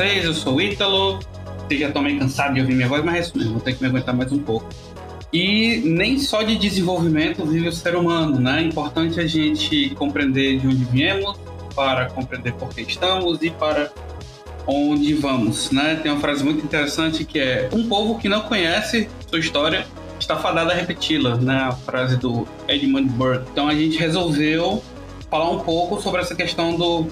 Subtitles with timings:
[0.00, 0.24] vocês.
[0.24, 1.18] Eu sou o Ítalo.
[1.58, 3.74] Vocês já estão meio cansados de ouvir minha voz, mas é isso mesmo, vou ter
[3.74, 4.66] que me aguentar mais um pouco.
[5.30, 8.62] E nem só de desenvolvimento vive o ser humano, né?
[8.62, 11.38] É importante a gente compreender de onde viemos,
[11.76, 13.92] para compreender por que estamos e para
[14.66, 15.96] onde vamos, né?
[16.02, 19.86] Tem uma frase muito interessante que é: um povo que não conhece sua história
[20.18, 21.56] está fadado a repeti-la, né?
[21.56, 23.44] A frase do Edmund Burke.
[23.52, 24.82] Então a gente resolveu
[25.30, 27.06] falar um pouco sobre essa questão do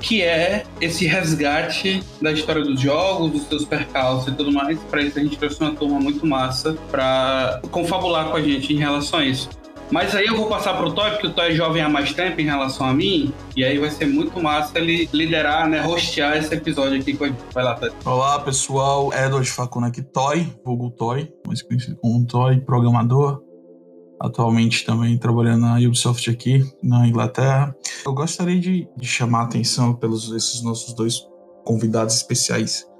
[0.00, 4.78] que é esse resgate da história dos jogos, dos seus percalços e tudo mais.
[4.90, 8.78] Para isso a gente trouxe uma turma muito massa para confabular com a gente em
[8.78, 9.48] relação a isso.
[9.90, 12.40] Mas aí eu vou passar pro Toy, porque o Toy é jovem há mais tempo
[12.40, 16.54] em relação a mim, e aí vai ser muito massa ele liderar, né, hostear esse
[16.54, 17.40] episódio aqui com a gente.
[17.52, 17.90] Vai lá, Toy.
[18.04, 19.12] Olá, pessoal.
[19.12, 23.42] Edward Facuna aqui, Toy, vulgo Toy, mais conhecido como Toy, programador.
[24.20, 27.74] Atualmente também trabalhando na Ubisoft aqui, na Inglaterra.
[28.04, 31.26] Eu gostaria de, de chamar a atenção pelos esses nossos dois
[31.64, 32.90] convidados especiais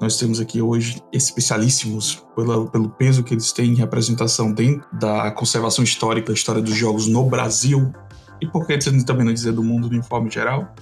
[0.00, 5.30] nós temos aqui hoje especialíssimos pela, pelo peso que eles têm em representação dentro da
[5.30, 7.92] conservação histórica da história dos jogos no Brasil
[8.40, 10.74] e por que também não dizer do mundo no informe geral.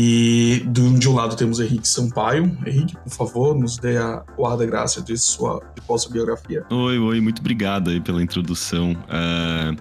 [0.00, 2.56] E de, de um lado temos Henrique Sampaio.
[2.64, 6.64] Henrique, por favor, nos dê a, o ar da graça de sua de vossa biografia.
[6.70, 8.92] Oi, oi, muito obrigado aí pela introdução.
[8.92, 9.76] Uh,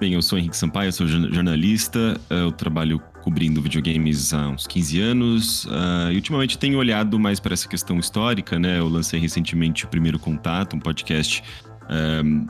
[0.00, 5.00] bem, eu sou Henrique Sampaio, sou jornalista, uh, eu trabalho cobrindo videogames há uns 15
[5.02, 8.78] anos uh, e ultimamente tenho olhado mais para essa questão histórica, né?
[8.78, 11.44] Eu lancei recentemente o Primeiro Contato, um podcast
[12.24, 12.46] um,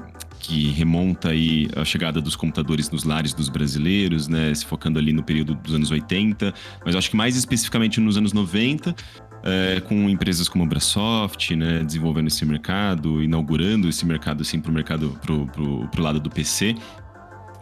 [0.49, 4.55] que remonta aí a chegada dos computadores nos lares dos brasileiros, né?
[4.55, 6.55] Se focando ali no período dos anos 80,
[6.87, 8.97] mas acho que mais especificamente nos anos 90,
[9.43, 14.71] é, com empresas como a Brasoft, né, desenvolvendo esse mercado, inaugurando esse mercado assim para
[14.71, 16.75] o mercado pro, pro lado do PC.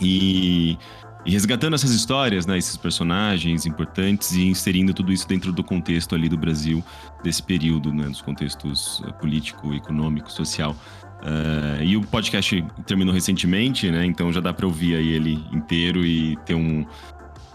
[0.00, 0.78] E
[1.26, 6.14] e resgatando essas histórias, né, esses personagens importantes e inserindo tudo isso dentro do contexto
[6.14, 6.84] ali do Brasil
[7.20, 10.76] desse período, né, dos contextos eh, político, econômico, social.
[11.22, 14.04] Uh, e o podcast terminou recentemente, né?
[14.04, 16.84] Então já dá para ouvir aí ele inteiro e ter um,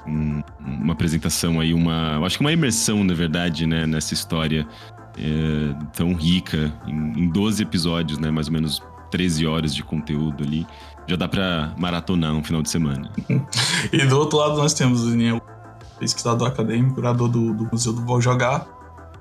[0.07, 3.85] um, uma apresentação aí, uma, acho que uma imersão, na verdade, né?
[3.85, 4.67] Nessa história
[5.17, 8.31] é, tão rica, em, em 12 episódios, né?
[8.31, 10.65] Mais ou menos 13 horas de conteúdo ali
[11.07, 13.11] já dá para maratonar no final de semana.
[13.91, 15.41] e do outro lado nós temos o Daniel,
[15.99, 18.65] pesquisador acadêmico, curador do, do Museu do Vou Jogar.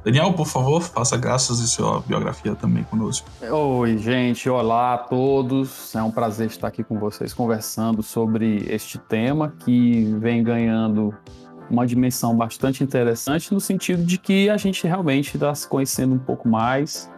[0.02, 3.28] Daniel, por favor, faça graças e sua biografia também conosco.
[3.42, 5.94] Oi, gente, olá a todos.
[5.94, 11.14] É um prazer estar aqui com vocês conversando sobre este tema que vem ganhando
[11.70, 16.18] uma dimensão bastante interessante no sentido de que a gente realmente está se conhecendo um
[16.18, 17.10] pouco mais,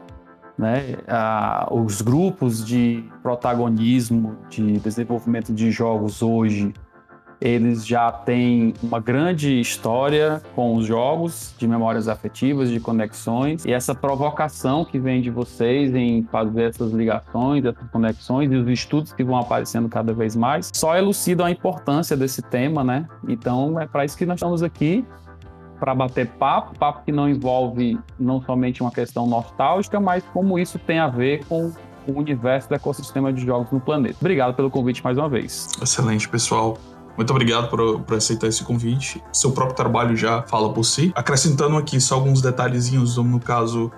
[0.59, 0.97] né?
[1.07, 6.75] Ah, os grupos de protagonismo, de desenvolvimento de jogos hoje,
[7.43, 13.73] eles já têm uma grande história com os jogos, de memórias afetivas, de conexões, e
[13.73, 19.13] essa provocação que vem de vocês em fazer essas ligações, essas conexões e os estudos
[19.13, 23.09] que vão aparecendo cada vez mais, só elucidam a importância desse tema, né?
[23.29, 25.05] Então é para isso que nós estamos aqui
[25.81, 30.79] para bater papo, papo que não envolve não somente uma questão nostálgica, mas como isso
[30.79, 31.73] tem a ver com
[32.07, 34.17] o universo do ecossistema de jogos no planeta.
[34.21, 35.69] Obrigado pelo convite mais uma vez.
[35.83, 36.79] Excelente, pessoal.
[37.17, 39.23] Muito obrigado por, por, aceitar esse convite.
[39.33, 41.13] Seu próprio trabalho já fala por si.
[41.15, 43.93] Acrescentando aqui só alguns detalhezinhos, no caso,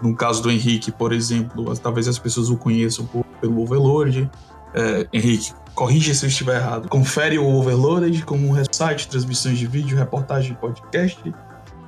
[0.00, 4.30] no caso do Henrique, por exemplo, talvez as pessoas o conheçam por, pelo Overlord.
[4.72, 6.88] É, Henrique, corrija se eu estiver errado.
[6.88, 11.34] Confere o Overloaded como um site, transmissões de vídeo, reportagem, podcast.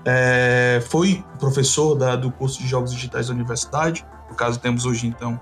[0.05, 4.05] É, foi professor da, do curso de Jogos Digitais da Universidade.
[4.29, 5.41] No caso, temos hoje, então,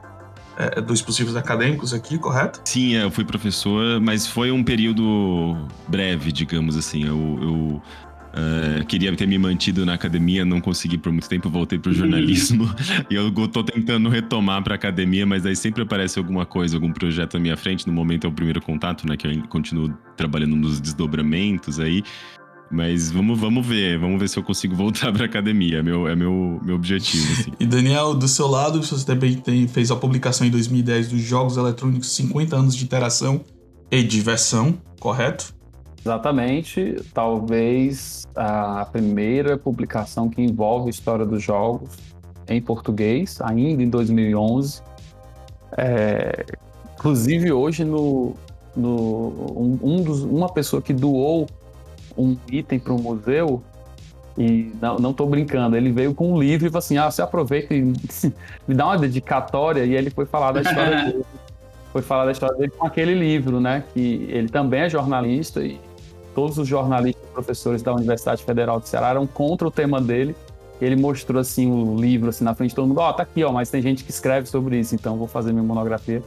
[0.77, 2.61] é, dois possíveis acadêmicos aqui, correto?
[2.65, 5.57] Sim, eu fui professor, mas foi um período
[5.89, 7.05] breve, digamos assim.
[7.07, 7.83] Eu, eu
[8.31, 11.93] Uh, queria ter me mantido na academia, não consegui por muito tempo, voltei para o
[11.93, 12.73] jornalismo.
[13.11, 17.37] e eu estou tentando retomar para academia, mas aí sempre aparece alguma coisa, algum projeto
[17.37, 17.87] à minha frente.
[17.89, 19.17] No momento é o primeiro contato, né?
[19.17, 22.05] Que eu continuo trabalhando nos desdobramentos aí.
[22.71, 25.79] Mas vamos, vamos ver, vamos ver se eu consigo voltar para academia.
[25.79, 27.33] É meu, é meu, meu objetivo.
[27.33, 27.53] Assim.
[27.59, 31.57] E Daniel, do seu lado, você também tem, fez a publicação em 2010 dos Jogos
[31.57, 33.41] Eletrônicos 50 anos de interação
[33.91, 35.53] e diversão, correto?
[36.03, 41.91] Exatamente, talvez a primeira publicação que envolve a história dos jogos
[42.49, 44.81] em português, ainda em 2011.
[45.77, 46.47] É,
[46.95, 48.35] inclusive hoje no,
[48.75, 51.47] no um, um dos, uma pessoa que doou
[52.17, 53.63] um item para o museu
[54.37, 57.23] E não, não tô brincando, ele veio com um livro e falou assim: ah, você
[57.23, 57.83] aproveita e
[58.67, 59.85] me dá uma dedicatória.
[59.85, 61.25] E ele foi falar da história dele.
[61.93, 63.83] Foi falar da história dele com aquele livro, né?
[63.93, 65.81] Que ele também é jornalista e
[66.35, 70.35] todos os jornalistas e professores da Universidade Federal de Ceará eram contra o tema dele.
[70.81, 73.45] Ele mostrou assim o livro assim na frente de todo mundo, ó, oh, tá aqui,
[73.45, 76.23] ó, mas tem gente que escreve sobre isso, então vou fazer minha monografia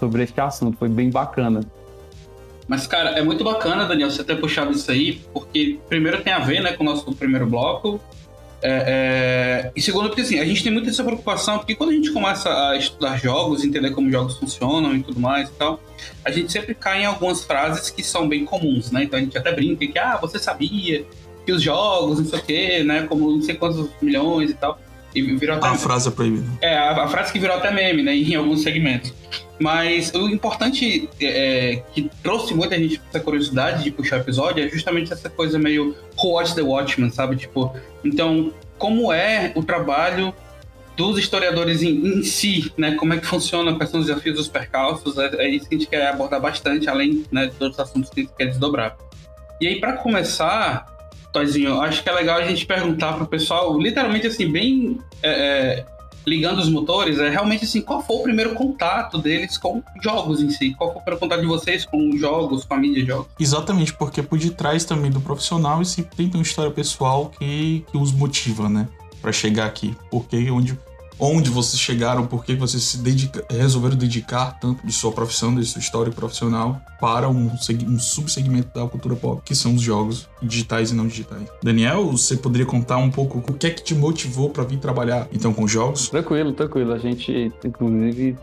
[0.00, 0.76] sobre este assunto.
[0.76, 1.60] Foi bem bacana.
[2.66, 6.38] Mas, cara, é muito bacana, Daniel, você ter puxado isso aí, porque primeiro tem a
[6.38, 8.00] ver né, com o nosso primeiro bloco.
[8.66, 11.92] É, é, e segundo, porque assim, a gente tem muita essa preocupação, porque quando a
[11.92, 15.78] gente começa a estudar jogos, entender como jogos funcionam e tudo mais e tal,
[16.24, 19.04] a gente sempre cai em algumas frases que são bem comuns, né?
[19.04, 21.04] Então a gente até brinca que, ah, você sabia
[21.44, 23.02] que os jogos, não sei o quê, né?
[23.02, 24.80] Como não sei quantos milhões e tal.
[25.14, 25.68] E virou até.
[25.68, 26.46] A frase proibida.
[26.60, 28.14] É, a, a, frase que virou até meme, né?
[28.14, 29.14] Em alguns segmentos.
[29.58, 34.64] Mas o importante é, é que trouxe muita gente essa curiosidade de puxar o episódio
[34.64, 37.36] é justamente essa coisa meio Who Watch the Watchman, sabe?
[37.36, 37.72] Tipo,
[38.04, 40.34] então, como é o trabalho
[40.96, 42.94] dos historiadores em, em, si, né?
[42.94, 45.78] Como é que funciona, quais são os desafios dos percalços, é, é, isso que a
[45.78, 48.96] gente quer abordar bastante, além né, de outros assuntos que a gente quer desdobrar.
[49.60, 50.93] E aí, para começar,
[51.34, 55.86] Toizinho, acho que é legal a gente perguntar pro pessoal, literalmente assim, bem é, é,
[56.26, 60.48] ligando os motores, é realmente assim, qual foi o primeiro contato deles com jogos em
[60.48, 60.74] si?
[60.78, 63.26] Qual foi o primeiro contato de vocês com jogos, com a mídia de jogos?
[63.38, 67.98] Exatamente, porque por detrás também do profissional e sempre tem uma história pessoal que, que
[67.98, 68.88] os motiva, né?
[69.24, 69.96] para chegar aqui.
[70.10, 70.78] Porque onde
[71.24, 75.64] onde vocês chegaram, por que vocês se dedica, resolveram dedicar tanto de sua profissão, de
[75.64, 77.50] sua história profissional, para um,
[77.86, 81.48] um subsegmento da cultura pop, que são os jogos digitais e não digitais.
[81.62, 85.26] Daniel, você poderia contar um pouco o que é que te motivou para vir trabalhar
[85.32, 86.08] então com jogos?
[86.08, 86.92] Tranquilo, tranquilo.
[86.92, 88.36] A gente, inclusive,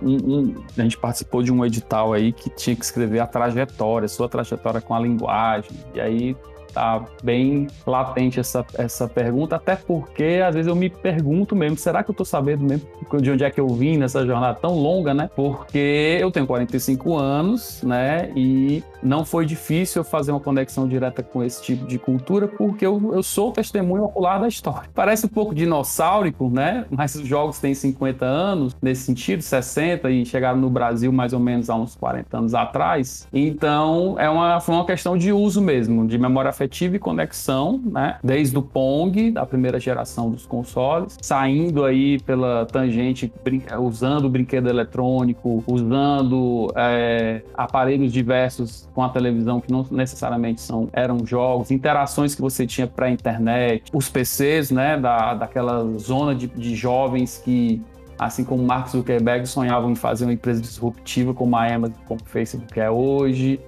[0.78, 4.82] a gente participou de um edital aí que tinha que escrever a trajetória, sua trajetória
[4.82, 5.72] com a linguagem.
[5.94, 6.36] E aí
[6.74, 12.04] tá bem latente essa, essa pergunta, até porque às vezes eu me pergunto mesmo, será
[12.04, 12.88] que eu tô sabendo mesmo
[13.22, 15.30] de onde é que eu vim nessa jornada tão longa, né?
[15.36, 18.32] Porque eu tenho 45 anos, né?
[18.36, 23.14] E não foi difícil fazer uma conexão direta com esse tipo de cultura, porque eu,
[23.14, 24.90] eu sou testemunho ocular da história.
[24.94, 26.86] Parece um pouco dinossáurico, né?
[26.90, 31.40] Mas os jogos têm 50 anos, nesse sentido, 60, e chegaram no Brasil mais ou
[31.40, 33.28] menos há uns 40 anos atrás.
[33.34, 38.18] Então, é uma, foi uma questão de uso mesmo, de memória afetiva e conexão, né?
[38.24, 43.32] Desde o Pong, da primeira geração dos consoles, saindo aí pela tangente,
[43.80, 51.26] usando brinquedo eletrônico, usando é, aparelhos diversos com a televisão que não necessariamente são eram
[51.26, 54.98] jogos, interações que você tinha para a internet, os PCs, né?
[54.98, 57.82] Da, daquela zona de, de jovens que
[58.20, 62.30] assim como Mark Zuckerberg sonhavam em fazer uma empresa disruptiva como a Amazon, como o
[62.30, 63.60] Facebook é hoje.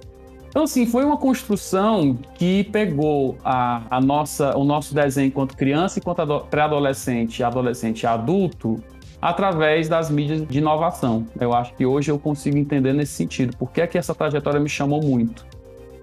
[0.54, 5.98] Então, assim, foi uma construção que pegou a, a nossa, o nosso desenho enquanto criança,
[5.98, 8.80] enquanto pré-adolescente, adolescente e adulto,
[9.24, 11.26] através das mídias de inovação.
[11.40, 13.56] Eu acho que hoje eu consigo entender nesse sentido.
[13.56, 15.46] Por que, é que essa trajetória me chamou muito?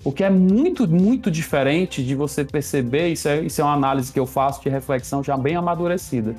[0.03, 4.19] Porque é muito, muito diferente de você perceber, isso é, isso é uma análise que
[4.19, 6.35] eu faço de reflexão já bem amadurecida,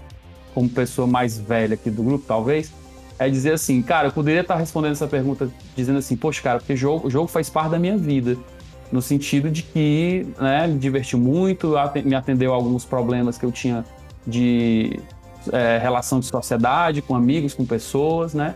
[0.52, 2.72] como pessoa mais velha aqui do grupo, talvez,
[3.16, 6.74] é dizer assim, cara, eu poderia estar respondendo essa pergunta dizendo assim, poxa, cara, porque
[6.74, 8.36] jogo, o jogo faz parte da minha vida.
[8.90, 11.74] No sentido de que né, me divertiu muito,
[12.04, 13.84] me atendeu a alguns problemas que eu tinha
[14.26, 14.98] de
[15.52, 18.54] é, relação de sociedade, com amigos, com pessoas, né?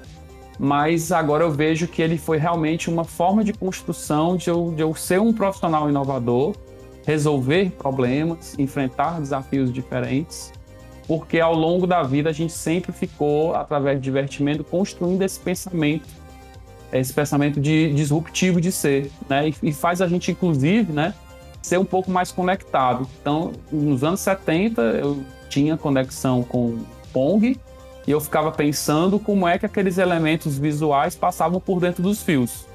[0.58, 4.82] Mas agora eu vejo que ele foi realmente uma forma de construção de eu, de
[4.82, 6.54] eu ser um profissional inovador,
[7.04, 10.52] resolver problemas, enfrentar desafios diferentes
[11.06, 16.06] porque ao longo da vida a gente sempre ficou, através de divertimento, construindo esse pensamento,
[16.92, 19.52] esse pensamento de disruptivo de ser, né?
[19.62, 21.14] E, faz a gente, inclusive, né,
[21.62, 23.06] ser um pouco mais conectado.
[23.20, 26.78] Então, nos anos 70, eu tinha conexão com
[27.12, 27.58] Pong
[28.06, 32.66] e eu ficava pensando como é que aqueles elementos visuais passavam por dentro dos fios.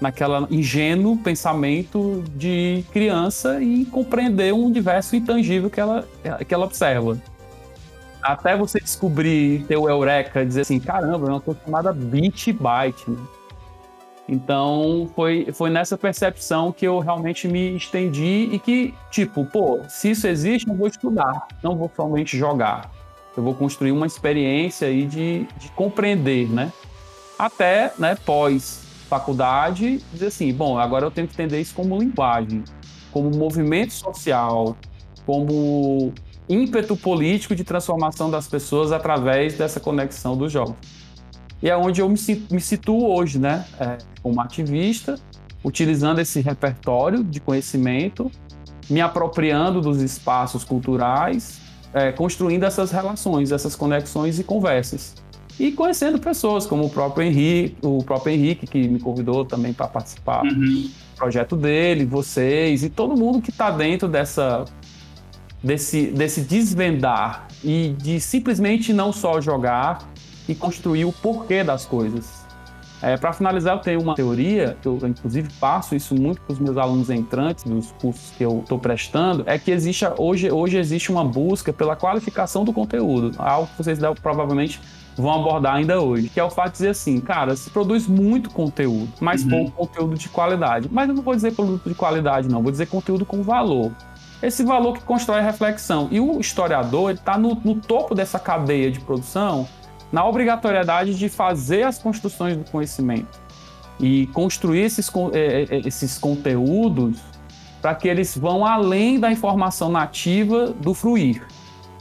[0.00, 6.06] Naquela ingênuo pensamento de criança e compreender um universo intangível que ela,
[6.46, 7.18] que ela observa
[8.22, 13.10] até você descobrir, ter o Eureka, dizer assim, caramba, é uma coisa chamada bit byte.
[13.10, 13.18] Né?
[14.28, 20.10] Então, foi, foi nessa percepção que eu realmente me estendi e que, tipo, pô, se
[20.10, 22.90] isso existe, eu vou estudar, não vou somente jogar.
[23.34, 26.70] Eu vou construir uma experiência aí de, de compreender, né?
[27.38, 32.62] Até, né, pós faculdade, dizer assim, bom, agora eu tenho que entender isso como linguagem,
[33.10, 34.76] como movimento social,
[35.24, 36.12] como
[36.46, 40.97] ímpeto político de transformação das pessoas através dessa conexão dos jogos.
[41.62, 42.18] E é onde eu me,
[42.50, 43.64] me situo hoje, né?
[43.80, 45.18] É, como ativista,
[45.64, 48.30] utilizando esse repertório de conhecimento
[48.88, 51.60] me apropriando dos espaços culturais,
[51.92, 55.14] é, construindo essas relações, essas conexões e conversas.
[55.58, 59.88] E conhecendo pessoas como o próprio Henrique, o próprio Henrique que me convidou também para
[59.88, 60.54] participar uhum.
[60.54, 64.64] do projeto dele, vocês e todo mundo que está dentro dessa
[65.62, 70.08] desse, desse desvendar e de simplesmente não só jogar
[70.48, 72.46] e construir o porquê das coisas.
[73.00, 76.58] É, para finalizar, eu tenho uma teoria, que eu inclusive passo isso muito para os
[76.58, 81.10] meus alunos entrantes dos cursos que eu estou prestando, é que existe, hoje, hoje existe
[81.12, 84.80] uma busca pela qualificação do conteúdo, algo que vocês provavelmente
[85.16, 88.50] vão abordar ainda hoje, que é o fato de dizer assim, cara, se produz muito
[88.50, 89.50] conteúdo, mas uhum.
[89.50, 90.88] pouco conteúdo de qualidade.
[90.90, 93.92] Mas eu não vou dizer produto de qualidade, não, vou dizer conteúdo com valor.
[94.40, 96.06] Esse valor que constrói a reflexão.
[96.12, 99.66] E o historiador está no, no topo dessa cadeia de produção
[100.12, 103.40] na obrigatoriedade de fazer as construções do conhecimento
[104.00, 107.18] e construir esses, é, é, esses conteúdos
[107.80, 111.46] para que eles vão além da informação nativa do fruir,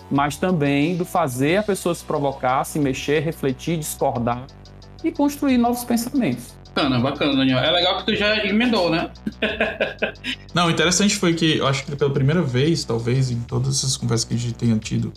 [0.09, 4.45] mas também do fazer a pessoa se provocar, se mexer, refletir, discordar
[5.03, 6.57] e construir novos pensamentos.
[6.77, 7.57] Bacana, bacana, Daniel.
[7.57, 9.09] É legal que tu já emendou, né?
[10.53, 13.97] Não, o interessante foi que eu acho que pela primeira vez, talvez, em todas essas
[13.97, 15.11] conversas que a gente tenha tido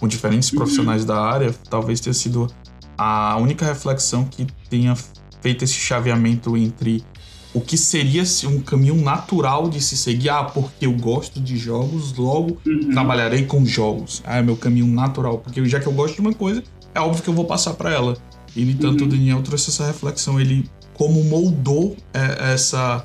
[0.00, 0.58] com diferentes uhum.
[0.58, 2.50] profissionais da área, talvez tenha sido
[2.96, 4.96] a única reflexão que tenha
[5.42, 7.04] feito esse chaveamento entre
[7.52, 10.30] o que seria um caminho natural de se seguir.
[10.30, 12.90] Ah, porque eu gosto de jogos, logo uhum.
[12.92, 14.22] trabalharei com jogos.
[14.24, 15.38] Ah, é meu caminho natural.
[15.38, 16.62] Porque já que eu gosto de uma coisa,
[16.94, 18.16] é óbvio que eu vou passar para ela.
[18.56, 19.06] E, no entanto, uhum.
[19.06, 20.40] o Daniel trouxe essa reflexão.
[20.40, 23.04] Ele, como moldou é, essa,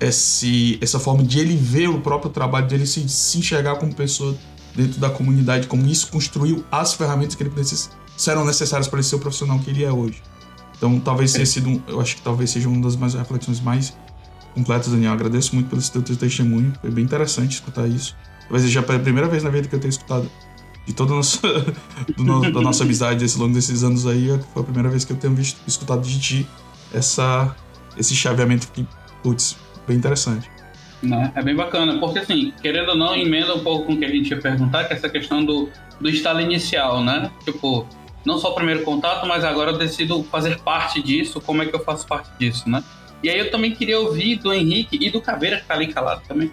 [0.00, 4.34] esse, essa forma de ele ver o próprio trabalho, dele se, se enxergar como pessoa
[4.76, 9.06] dentro da comunidade, como isso construiu as ferramentas que ele precis, serão necessárias para ele
[9.06, 10.22] ser o profissional que ele é hoje.
[10.76, 13.96] Então, talvez tenha sido, um, eu acho que talvez seja uma das mais reflexões mais
[14.54, 15.12] completas, Daniel.
[15.12, 18.14] Agradeço muito pelo seu testemunho, foi bem interessante escutar isso.
[18.42, 20.30] Talvez seja a primeira vez na vida que eu tenho escutado
[20.86, 21.40] de toda a nossa,
[22.16, 25.16] no, da nossa amizade ao longo desses anos aí, foi a primeira vez que eu
[25.16, 26.48] tenho visto, escutado de ti
[26.92, 27.56] essa,
[27.96, 28.86] esse chaveamento que,
[29.22, 29.56] putz,
[29.88, 30.50] bem interessante.
[31.06, 31.32] Né?
[31.34, 34.08] É bem bacana, porque assim, querendo ou não, emenda um pouco com o que a
[34.08, 35.68] gente ia perguntar, que é essa questão do,
[36.00, 37.30] do estalo inicial, né?
[37.44, 37.86] Tipo,
[38.24, 41.74] não só o primeiro contato, mas agora eu decido fazer parte disso, como é que
[41.74, 42.82] eu faço parte disso, né?
[43.22, 46.22] E aí eu também queria ouvir do Henrique e do Caveira, que tá ali calado
[46.28, 46.50] também,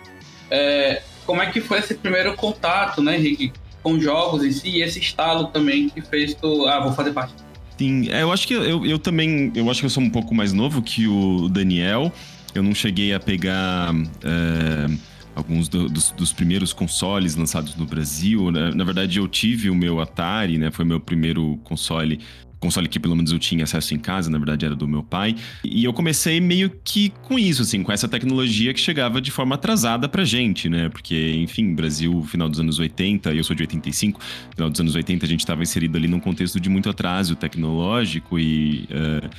[0.50, 4.82] é, como é que foi esse primeiro contato, né, Henrique, com jogos em si, e
[4.82, 7.34] esse estalo também que fez tu, ah, vou fazer parte.
[7.78, 10.34] Sim, é, eu acho que eu, eu também, eu acho que eu sou um pouco
[10.34, 12.12] mais novo que o Daniel,
[12.54, 13.94] eu não cheguei a pegar
[14.24, 14.98] é,
[15.36, 18.52] alguns do, dos, dos, primeiros consoles lançados no Brasil.
[18.52, 18.72] Né?
[18.74, 20.72] Na verdade, eu tive o meu Atari, né?
[20.72, 22.20] Foi meu primeiro console
[22.64, 25.36] console que pelo menos eu tinha acesso em casa, na verdade era do meu pai.
[25.66, 29.56] E eu comecei meio que com isso, assim, com essa tecnologia que chegava de forma
[29.56, 30.88] atrasada pra gente, né?
[30.88, 34.22] Porque, enfim, Brasil, final dos anos 80, eu sou de 85,
[34.56, 38.40] final dos anos 80 a gente estava inserido ali num contexto de muito atraso tecnológico
[38.40, 38.88] e.
[38.90, 39.30] Uh,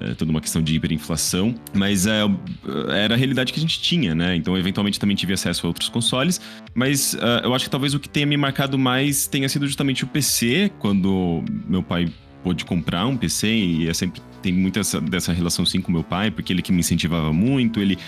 [0.00, 2.20] é, toda uma questão de hiperinflação, mas é,
[2.90, 4.36] era a realidade que a gente tinha, né?
[4.36, 6.40] Então, eventualmente, também tive acesso a outros consoles,
[6.74, 10.04] mas uh, eu acho que talvez o que tenha me marcado mais tenha sido justamente
[10.04, 12.12] o PC, quando meu pai
[12.42, 16.04] pôde comprar um PC, e é sempre tem muita essa, dessa relação sim com meu
[16.04, 17.98] pai, porque ele que me incentivava muito, ele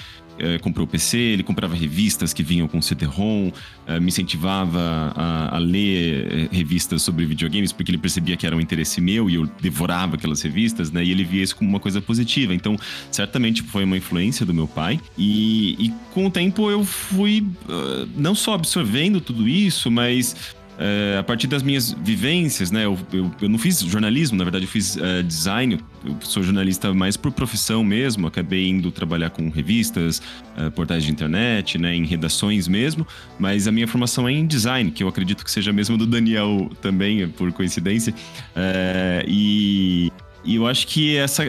[0.40, 3.50] é, comprou o PC, ele comprava revistas que vinham com CD-ROM,
[3.86, 8.56] é, me incentivava a, a, ler é, revistas sobre videogames, porque ele percebia que era
[8.56, 11.04] um interesse meu e eu devorava aquelas revistas, né?
[11.04, 12.54] E ele via isso como uma coisa positiva.
[12.54, 12.76] Então,
[13.10, 15.00] certamente foi uma influência do meu pai.
[15.16, 20.34] E, e com o tempo eu fui uh, não só absorvendo tudo isso, mas
[20.82, 22.86] é, a partir das minhas vivências, né?
[22.86, 25.78] Eu, eu, eu, não fiz jornalismo, na verdade eu fiz uh, design.
[26.02, 28.26] Eu sou jornalista mais por profissão mesmo.
[28.26, 30.22] Acabei indo trabalhar com revistas,
[30.56, 31.94] uh, portais de internet, né?
[31.94, 33.06] Em redações mesmo.
[33.38, 36.06] Mas a minha formação é em design, que eu acredito que seja a mesma do
[36.06, 38.14] Daniel também, por coincidência.
[38.56, 40.10] Uh, e
[40.42, 41.44] e eu acho que essa,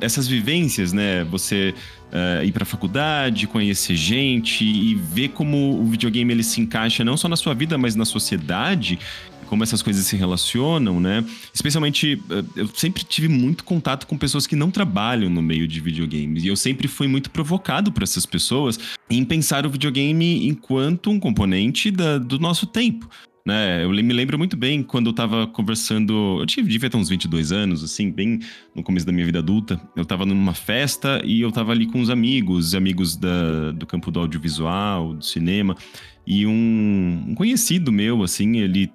[0.00, 1.22] essas vivências, né?
[1.22, 1.72] Você
[2.12, 7.16] uh, ir para faculdade, conhecer gente e ver como o videogame ele se encaixa não
[7.16, 8.98] só na sua vida, mas na sociedade,
[9.46, 11.24] como essas coisas se relacionam, né?
[11.52, 15.80] Especialmente, uh, eu sempre tive muito contato com pessoas que não trabalham no meio de
[15.80, 16.44] videogames.
[16.44, 18.78] E eu sempre fui muito provocado por essas pessoas
[19.10, 23.08] em pensar o videogame enquanto um componente da, do nosso tempo.
[23.44, 26.38] Né, eu me lembro muito bem quando eu tava conversando.
[26.38, 28.38] Eu tive, devia ter uns 22 anos, assim, bem
[28.74, 29.80] no começo da minha vida adulta.
[29.96, 34.12] Eu tava numa festa e eu tava ali com uns amigos, amigos da, do campo
[34.12, 35.76] do audiovisual, do cinema.
[36.24, 38.88] E um, um conhecido meu, assim, ele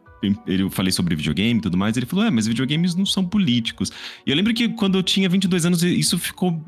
[0.47, 3.91] eu falei sobre videogame e tudo mais, ele falou: É, mas videogames não são políticos.
[4.25, 6.59] E eu lembro que quando eu tinha 22 anos, isso ficou.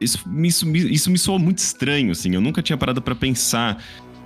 [0.00, 2.34] Isso me, isso me soou muito estranho, assim.
[2.34, 3.82] Eu nunca tinha parado para pensar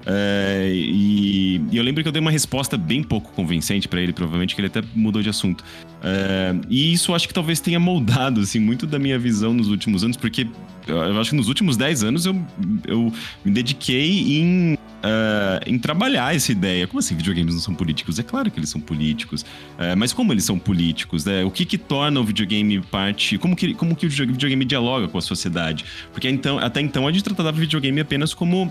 [0.07, 4.13] É, e, e, eu lembro que eu dei uma resposta bem pouco convincente para ele,
[4.13, 5.65] provavelmente, que ele até mudou de assunto.
[6.03, 10.05] É, e isso acho que talvez tenha moldado, assim, muito da minha visão nos últimos
[10.05, 10.47] anos, porque
[10.87, 12.37] eu acho que nos últimos 10 anos eu,
[12.87, 16.87] eu me dediquei em, uh, em trabalhar essa ideia.
[16.87, 18.19] Como assim videogames não são políticos?
[18.19, 19.43] É claro que eles são políticos.
[19.43, 21.25] Uh, mas como eles são políticos?
[21.25, 21.43] Né?
[21.43, 23.39] O que que torna o videogame parte...
[23.39, 25.87] Como que, como que o videogame dialoga com a sociedade?
[26.13, 28.71] Porque então, até então a gente tratava o videogame apenas como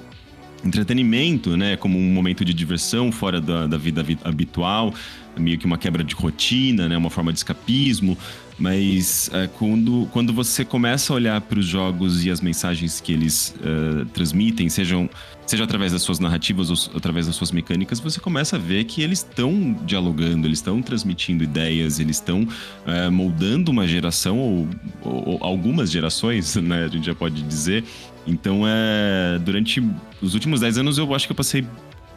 [0.63, 1.75] entretenimento, né?
[1.75, 4.93] Como um momento de diversão fora da, da vida habitual,
[5.37, 6.97] meio que uma quebra de rotina, né?
[6.97, 8.17] Uma forma de escapismo.
[8.57, 13.11] Mas é, quando, quando você começa a olhar para os jogos e as mensagens que
[13.11, 15.09] eles uh, transmitem, sejam,
[15.45, 19.01] seja através das suas narrativas ou através das suas mecânicas, você começa a ver que
[19.01, 24.69] eles estão dialogando, eles estão transmitindo ideias, eles estão uh, moldando uma geração ou,
[25.01, 26.85] ou, ou, algumas gerações, né?
[26.85, 27.83] A gente já pode dizer.
[28.25, 29.83] Então, é, durante
[30.21, 31.65] os últimos 10 anos, eu acho que eu passei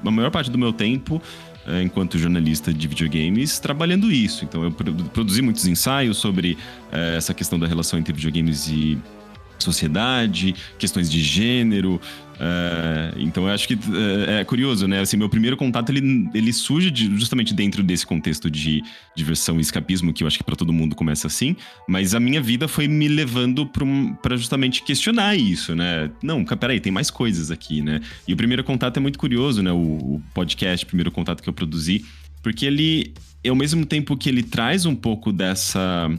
[0.05, 1.21] a maior parte do meu tempo
[1.67, 4.45] é, enquanto jornalista de videogames, trabalhando isso.
[4.45, 6.57] Então, eu produzi muitos ensaios sobre
[6.93, 8.99] é, essa questão da relação entre videogames e
[9.59, 12.01] sociedade, questões de gênero.
[12.37, 15.01] Uh, então eu acho que uh, é curioso, né?
[15.01, 18.83] Assim, meu primeiro contato ele, ele surge de, justamente dentro desse contexto de
[19.17, 21.57] diversão e escapismo, que eu acho que para todo mundo começa assim,
[21.89, 23.67] mas a minha vida foi me levando
[24.23, 26.11] para justamente questionar isso, né?
[26.23, 28.01] Não, peraí, tem mais coisas aqui, né?
[28.29, 29.73] E o primeiro contato é muito curioso, né?
[29.73, 32.05] O, o podcast, o primeiro contato que eu produzi,
[32.43, 33.15] porque ele,
[33.49, 36.11] ao mesmo tempo que ele traz um pouco dessa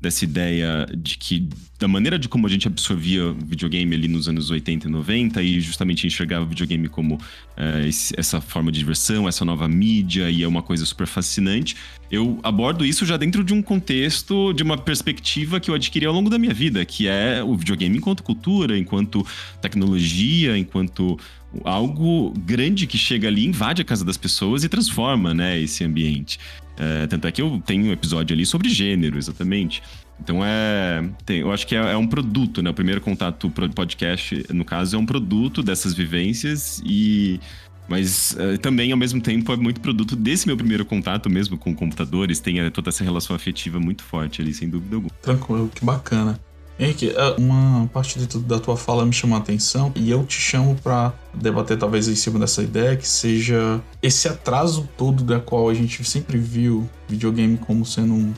[0.00, 1.48] dessa ideia de que
[1.78, 5.60] da maneira de como a gente absorvia videogame ali nos anos 80 e 90 e
[5.60, 7.18] justamente enxergava o videogame como
[7.56, 11.76] é, esse, essa forma de diversão, essa nova mídia e é uma coisa super fascinante.
[12.10, 16.14] Eu abordo isso já dentro de um contexto, de uma perspectiva que eu adquiri ao
[16.14, 19.26] longo da minha vida, que é o videogame enquanto cultura, enquanto
[19.60, 21.18] tecnologia, enquanto
[21.64, 26.38] algo grande que chega ali, invade a casa das pessoas e transforma, né, esse ambiente.
[26.78, 29.82] É, tanto é que eu tenho um episódio ali sobre gênero, exatamente.
[30.20, 31.08] Então é.
[31.24, 32.70] Tem, eu acho que é, é, um produto, né?
[32.70, 37.40] O primeiro contato podcast, no caso, é um produto dessas vivências e.
[37.88, 41.72] Mas é, também, ao mesmo tempo, é muito produto desse meu primeiro contato mesmo com
[41.72, 42.40] computadores.
[42.40, 45.10] Tem é, toda essa relação afetiva muito forte ali, sem dúvida alguma.
[45.22, 46.38] Tranquilo, que bacana.
[46.78, 50.38] Henrique, é, uma parte de, da tua fala me chamou a atenção e eu te
[50.38, 55.70] chamo para debater talvez em cima dessa ideia que seja esse atraso todo da qual
[55.70, 58.34] a gente sempre viu videogame como sendo um,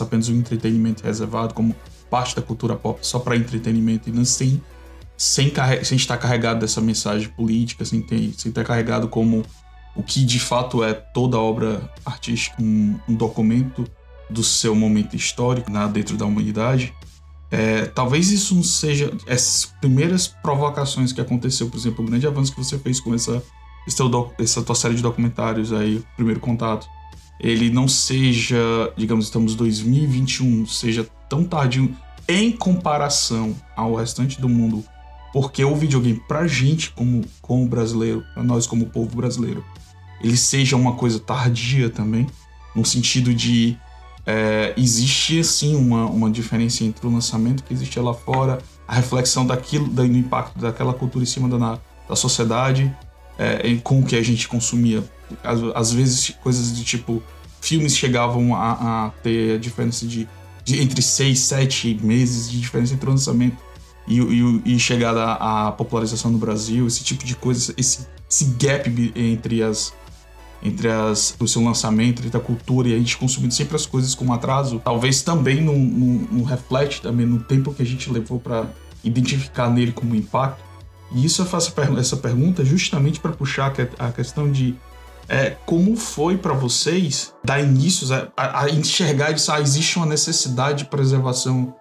[0.00, 1.74] apenas um entretenimento reservado, como
[2.08, 4.62] parte da cultura pop só para entretenimento e não sem,
[5.16, 9.42] sem, sem estar carregado dessa mensagem política, sem, ter, sem carregado como
[9.96, 13.84] o que de fato é toda obra artística, um, um documento
[14.30, 16.94] do seu momento histórico né, dentro da humanidade.
[17.56, 22.50] É, talvez isso não seja essas primeiras provocações que aconteceu, por exemplo, o grande avanço
[22.50, 23.40] que você fez com essa,
[24.36, 26.88] essa tua série de documentários aí, primeiro contato,
[27.38, 28.58] ele não seja,
[28.96, 31.94] digamos, estamos 2021, seja tão tardio
[32.26, 34.82] em comparação ao restante do mundo,
[35.32, 39.64] porque o videogame pra gente como como brasileiro, para nós como povo brasileiro,
[40.20, 42.26] ele seja uma coisa tardia também,
[42.74, 43.78] no sentido de
[44.26, 49.46] é, existe sim uma, uma diferença entre o lançamento que existia lá fora, a reflexão
[49.46, 52.94] daquilo, do impacto daquela cultura em cima da, da sociedade,
[53.38, 55.04] é, com o que a gente consumia.
[55.42, 57.22] Às, às vezes, coisas de tipo,
[57.60, 60.28] filmes chegavam a, a ter a diferença de,
[60.64, 63.56] de, entre seis, sete meses de diferença entre o lançamento
[64.06, 69.12] e, e, e chegada à popularização no Brasil, esse tipo de coisa, esse, esse gap
[69.16, 69.92] entre as
[70.64, 74.14] entre as, o seu lançamento, entre a cultura e a gente consumindo sempre as coisas
[74.14, 78.40] com atraso, talvez também não, não, não reflete também no tempo que a gente levou
[78.40, 78.66] para
[79.04, 80.64] identificar nele como impacto.
[81.12, 84.74] E isso eu faço essa pergunta justamente para puxar a questão de
[85.28, 90.78] é, como foi para vocês dar início a, a enxergar isso, ah, existe uma necessidade
[90.78, 91.74] de preservação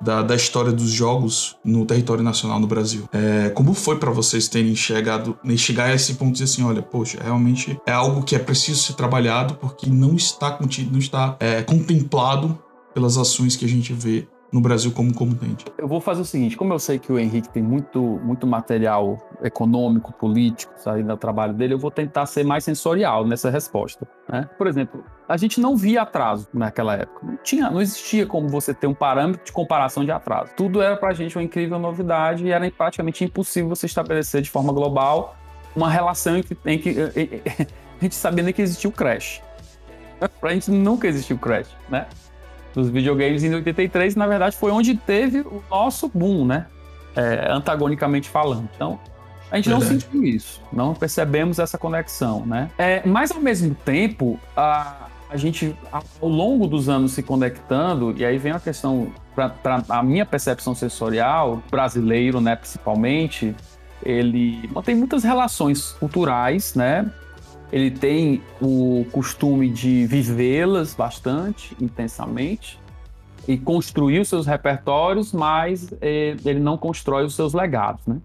[0.00, 3.08] da, da história dos jogos no território nacional no Brasil.
[3.12, 7.18] É, como foi para vocês terem chegado, chegar a esse ponto de assim, olha, poxa,
[7.22, 11.62] realmente é algo que é preciso ser trabalhado porque não está contido, não está é,
[11.62, 12.58] contemplado
[12.94, 15.66] pelas ações que a gente vê no Brasil como comunidade.
[15.76, 19.18] Eu vou fazer o seguinte, como eu sei que o Henrique tem muito, muito material
[19.42, 24.08] econômico, político saindo do trabalho dele, eu vou tentar ser mais sensorial nessa resposta.
[24.26, 24.48] Né?
[24.56, 27.26] Por exemplo, a gente não via atraso naquela época.
[27.26, 30.52] Não tinha, não existia como você ter um parâmetro de comparação de atraso.
[30.56, 34.50] Tudo era para a gente uma incrível novidade e era praticamente impossível você estabelecer de
[34.50, 35.36] forma global
[35.74, 36.96] uma relação em que, em que
[38.00, 39.42] a gente sabia que existia o crash.
[40.40, 42.06] Para a gente nunca existiu o crash, né?
[42.76, 46.66] Dos videogames em 83, na verdade foi onde teve o nosso boom, né?
[47.16, 48.68] É, antagonicamente falando.
[48.76, 49.00] Então,
[49.50, 49.92] A gente Verdade.
[49.94, 52.70] não sentiu isso, não percebemos essa conexão, né?
[52.76, 58.24] É, mas ao mesmo tempo, a, a gente, ao longo dos anos se conectando, e
[58.26, 63.54] aí vem a questão, para a minha percepção sensorial, brasileiro, né, principalmente,
[64.04, 67.10] ele mantém muitas relações culturais, né?
[67.72, 72.78] Ele tem o costume de vivê-las bastante intensamente
[73.48, 78.20] e construir os seus repertórios, mas eh, ele não constrói os seus legados, né?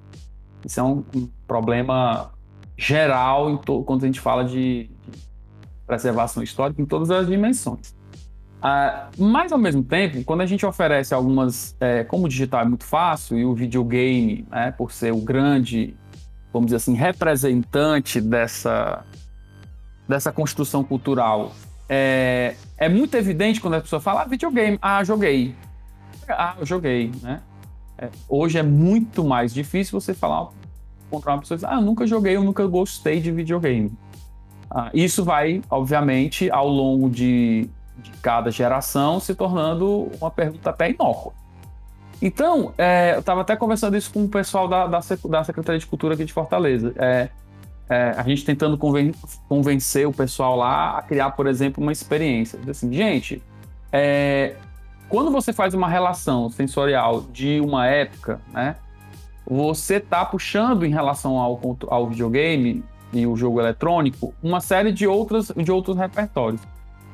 [0.65, 1.03] Isso é um,
[1.47, 2.31] problema
[2.77, 5.19] geral quando a gente fala de, de,
[5.85, 7.95] preservação histórica em todas as dimensões.
[8.61, 11.75] Ah, mas, ao mesmo tempo, quando a gente oferece algumas...
[11.79, 15.95] É, como o digital é muito fácil e o videogame, né, por ser o grande,
[16.53, 19.03] vamos dizer assim, representante dessa,
[20.11, 21.51] dessa construção cultural,
[21.89, 25.55] é, é muito evidente quando a pessoa fala ah, videogame, ah, joguei.
[26.29, 27.41] Ah, eu joguei, né?
[27.97, 30.49] É, hoje é muito mais difícil você falar
[31.09, 33.91] contra uma pessoa e dizer, ah, nunca joguei, eu nunca gostei de videogame.
[34.69, 40.89] Ah, isso vai, obviamente, ao longo de, de, cada geração se tornando uma pergunta até
[40.89, 41.33] inócua.
[42.21, 45.87] Então, é, eu estava até conversando isso com o pessoal da, da, da, Secretaria de
[45.87, 46.93] Cultura aqui de Fortaleza.
[46.97, 47.29] É,
[47.91, 49.11] é, a gente tentando conven
[49.49, 52.57] convencer o pessoal lá a criar, por exemplo, uma experiência.
[52.69, 53.43] Assim, gente,
[53.91, 54.55] é,
[55.09, 58.77] quando você faz uma relação sensorial de uma época, né,
[59.45, 65.05] você está puxando em relação ao, ao videogame e o jogo eletrônico uma série de,
[65.05, 66.61] outras, de outros repertórios.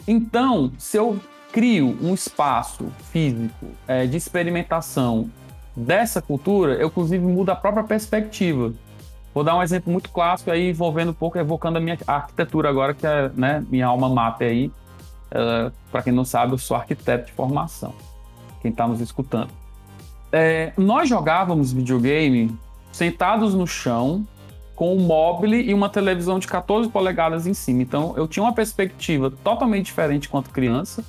[0.08, 1.20] Então, se eu
[1.52, 5.28] crio um espaço físico é, de experimentação
[5.76, 8.72] dessa cultura, eu inclusive mudo a própria perspectiva.
[9.38, 12.96] Vou dar um exemplo muito clássico aí, envolvendo um pouco, evocando a minha arquitetura agora,
[12.96, 14.72] que é né, minha alma mater aí.
[15.30, 17.94] Uh, Para quem não sabe, eu sou arquiteto de formação.
[18.64, 19.52] Quem está nos escutando.
[20.32, 22.58] É, nós jogávamos videogame
[22.92, 24.26] sentados no chão,
[24.76, 27.84] com um móvel e uma televisão de 14 polegadas em cima.
[27.84, 31.06] Então eu tinha uma perspectiva totalmente diferente quanto criança,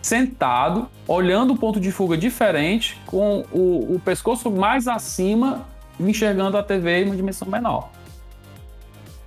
[0.00, 6.62] sentado, olhando um ponto de fuga diferente, com o, o pescoço mais acima enxergando a
[6.62, 7.90] TV em uma dimensão menor.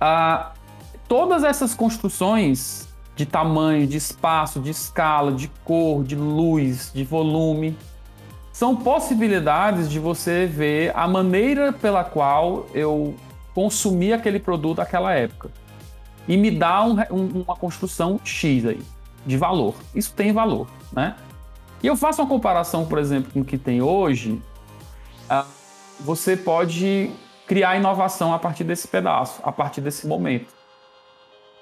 [0.00, 0.52] Ah,
[1.06, 7.76] todas essas construções de tamanho, de espaço, de escala, de cor, de luz, de volume,
[8.52, 13.14] são possibilidades de você ver a maneira pela qual eu
[13.54, 15.50] consumi aquele produto naquela época.
[16.28, 18.82] E me dá um, um, uma construção X aí,
[19.26, 19.74] de valor.
[19.94, 21.16] Isso tem valor, né?
[21.82, 24.40] E eu faço uma comparação, por exemplo, com o que tem hoje.
[25.30, 25.57] Uh,
[26.00, 27.10] você pode
[27.46, 30.58] criar inovação a partir desse pedaço, a partir desse momento.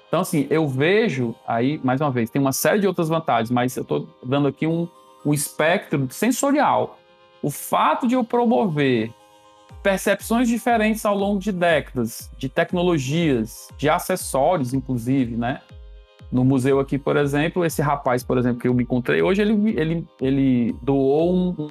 [0.07, 3.75] Então, assim, eu vejo aí, mais uma vez, tem uma série de outras vantagens, mas
[3.75, 4.87] eu estou dando aqui um,
[5.25, 6.97] um espectro sensorial.
[7.41, 9.11] O fato de eu promover
[9.83, 15.61] percepções diferentes ao longo de décadas, de tecnologias, de acessórios, inclusive, né?
[16.31, 19.79] No museu aqui, por exemplo, esse rapaz, por exemplo, que eu me encontrei hoje, ele,
[19.79, 21.69] ele, ele doou um,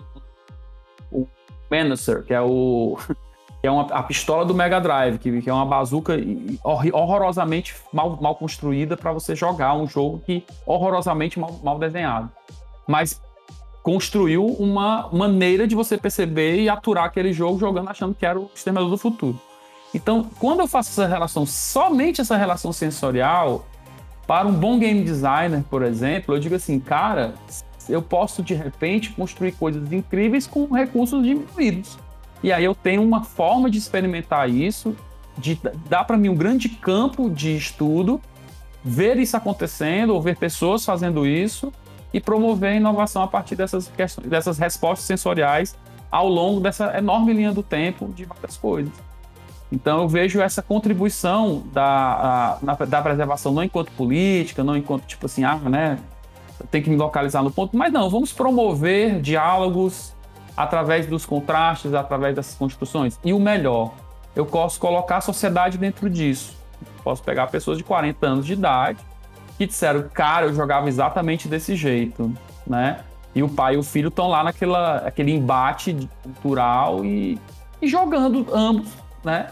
[1.70, 2.98] Menacer, que é o
[3.60, 6.14] que é uma, a pistola do Mega Drive, que, que é uma bazuca
[6.62, 12.30] horrorosamente mal, mal construída para você jogar um jogo que horrorosamente mal, mal desenhado.
[12.86, 13.20] Mas
[13.82, 18.50] construiu uma maneira de você perceber e aturar aquele jogo jogando achando que era o
[18.54, 19.40] Exterminador do Futuro.
[19.94, 23.64] Então, quando eu faço essa relação, somente essa relação sensorial,
[24.26, 27.34] para um bom game designer, por exemplo, eu digo assim, cara,
[27.88, 31.98] eu posso de repente construir coisas incríveis com recursos diminuídos.
[32.42, 34.96] E aí eu tenho uma forma de experimentar isso,
[35.38, 38.20] de dar para mim um grande campo de estudo,
[38.84, 41.72] ver isso acontecendo, ou ver pessoas fazendo isso
[42.12, 45.76] e promover a inovação a partir dessas questões, dessas respostas sensoriais
[46.10, 48.92] ao longo dessa enorme linha do tempo de várias coisas.
[49.70, 55.26] Então eu vejo essa contribuição da, a, da preservação não enquanto política, não enquanto tipo
[55.26, 55.98] assim, ah, né,
[56.70, 60.14] tem que me localizar no ponto, mas não, vamos promover diálogos
[60.56, 63.18] através dos contrastes, através dessas construções.
[63.24, 63.92] E o melhor,
[64.34, 66.56] eu posso colocar a sociedade dentro disso.
[67.04, 68.98] Posso pegar pessoas de 40 anos de idade
[69.56, 72.32] que disseram, cara, eu jogava exatamente desse jeito,
[72.66, 73.00] né?
[73.34, 77.38] E o pai e o filho estão lá naquela aquele embate cultural e,
[77.80, 78.88] e jogando ambos,
[79.24, 79.48] né?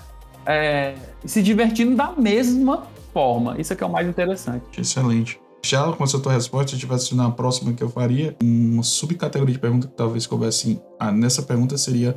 [0.47, 3.57] É, se divertindo da mesma forma.
[3.59, 4.81] Isso é que é o mais interessante.
[4.81, 5.41] Excelente.
[5.65, 9.59] Já com essa tua resposta, se tivesse na próxima que eu faria, uma subcategoria de
[9.59, 12.13] pergunta que talvez coubesse ah, nessa pergunta seria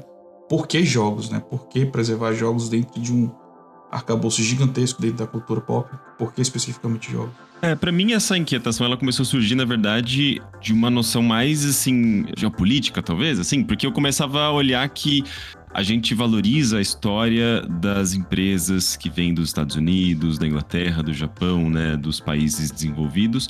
[0.49, 1.39] por que jogos, né?
[1.39, 3.31] Por que preservar jogos dentro de um
[3.89, 5.89] arcabouço gigantesco dentro da cultura pop?
[6.17, 7.31] Por que especificamente jogos?
[7.61, 11.65] É, para mim essa inquietação ela começou a surgir na verdade de uma noção mais
[11.65, 15.23] assim geopolítica, talvez, assim, porque eu começava a olhar que
[15.77, 21.13] a gente valoriza a história das empresas que vêm dos Estados Unidos, da Inglaterra, do
[21.13, 23.47] Japão, né, dos países desenvolvidos,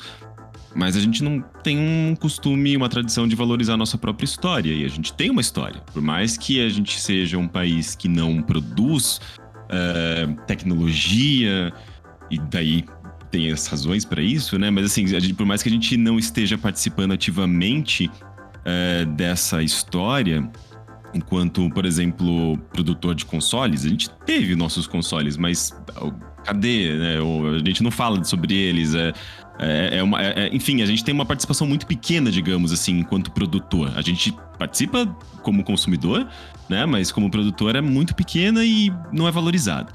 [0.76, 4.70] mas a gente não tem um costume, uma tradição de valorizar a nossa própria história.
[4.70, 5.80] E a gente tem uma história.
[5.90, 9.22] Por mais que a gente seja um país que não produz
[9.64, 11.72] uh, tecnologia,
[12.30, 12.84] e daí
[13.30, 14.68] tem as razões para isso, né?
[14.68, 20.46] Mas assim, gente, por mais que a gente não esteja participando ativamente uh, dessa história,
[21.14, 25.74] enquanto, por exemplo, produtor de consoles, a gente teve nossos consoles, mas
[26.44, 26.94] cadê?
[26.96, 27.16] Né?
[27.54, 28.94] A gente não fala sobre eles.
[28.94, 29.12] É,
[29.58, 33.00] é, é uma, é, é, enfim, a gente tem uma participação muito pequena, digamos assim,
[33.00, 33.92] enquanto produtor.
[33.96, 35.06] A gente participa
[35.42, 36.26] como consumidor,
[36.68, 36.86] né?
[36.86, 39.92] Mas como produtor é muito pequena e não é valorizado.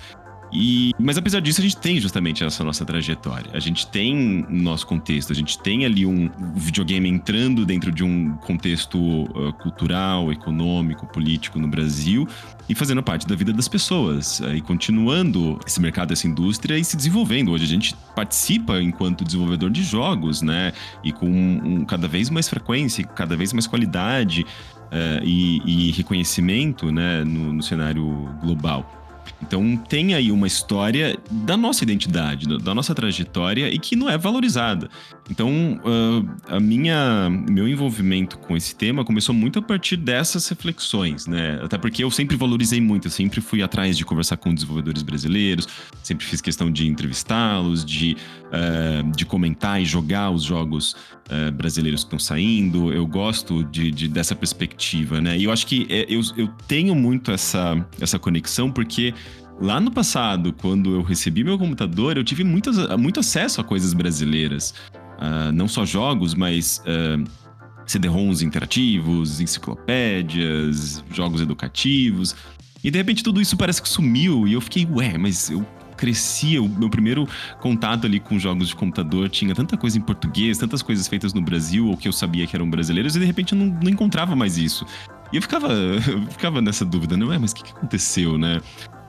[0.53, 3.49] E, mas apesar disso, a gente tem justamente essa nossa trajetória.
[3.53, 8.33] A gente tem nosso contexto, a gente tem ali um videogame entrando dentro de um
[8.37, 12.27] contexto uh, cultural, econômico, político no Brasil
[12.69, 14.39] e fazendo parte da vida das pessoas.
[14.41, 17.51] Uh, e continuando esse mercado, essa indústria e se desenvolvendo.
[17.51, 20.71] Hoje a gente participa enquanto desenvolvedor de jogos, né?
[21.03, 24.45] E com um, cada vez mais frequência, cada vez mais qualidade.
[24.93, 29.02] Uh, e, e, reconhecimento né, no, no cenário global.
[29.45, 34.17] Então tem aí uma história da nossa identidade, da nossa trajetória e que não é
[34.17, 34.89] valorizada.
[35.29, 41.27] Então uh, a minha meu envolvimento com esse tema começou muito a partir dessas reflexões,
[41.27, 41.59] né?
[41.63, 45.67] Até porque eu sempre valorizei muito, eu sempre fui atrás de conversar com desenvolvedores brasileiros,
[46.01, 48.15] sempre fiz questão de entrevistá-los, de,
[48.47, 50.95] uh, de comentar e jogar os jogos
[51.29, 52.91] uh, brasileiros que estão saindo.
[52.91, 55.37] Eu gosto de, de, dessa perspectiva, né?
[55.37, 59.13] E eu acho que é, eu, eu tenho muito essa, essa conexão porque
[59.61, 63.93] Lá no passado, quando eu recebi meu computador, eu tive muito, muito acesso a coisas
[63.93, 64.73] brasileiras.
[65.17, 72.35] Uh, não só jogos, mas uh, ah, CD-ROMs interativos, enciclopédias, jogos educativos.
[72.83, 75.65] E de repente tudo isso parece que sumiu e eu fiquei, ué, mas eu
[76.03, 77.25] crescia, o meu primeiro
[77.61, 81.41] contato ali com jogos de computador tinha tanta coisa em português, tantas coisas feitas no
[81.41, 84.35] Brasil, ou que eu sabia que eram brasileiros, e de repente eu não, não encontrava
[84.35, 84.85] mais isso.
[85.31, 87.39] E eu ficava, eu ficava nessa dúvida, não é?
[87.39, 88.59] Mas o que, que aconteceu, né?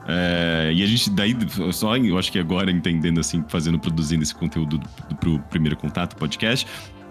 [0.07, 1.35] É, e a gente, daí,
[1.73, 5.75] só eu acho que agora entendendo, assim, fazendo, produzindo esse conteúdo do, do, pro primeiro
[5.75, 6.65] contato, podcast,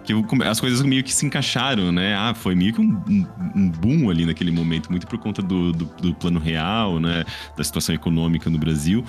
[0.05, 2.15] que eu, as coisas meio que se encaixaram, né?
[2.15, 5.73] Ah, foi meio que um, um, um boom ali naquele momento, muito por conta do,
[5.73, 7.25] do, do, plano real, né?
[7.57, 9.05] Da situação econômica no Brasil.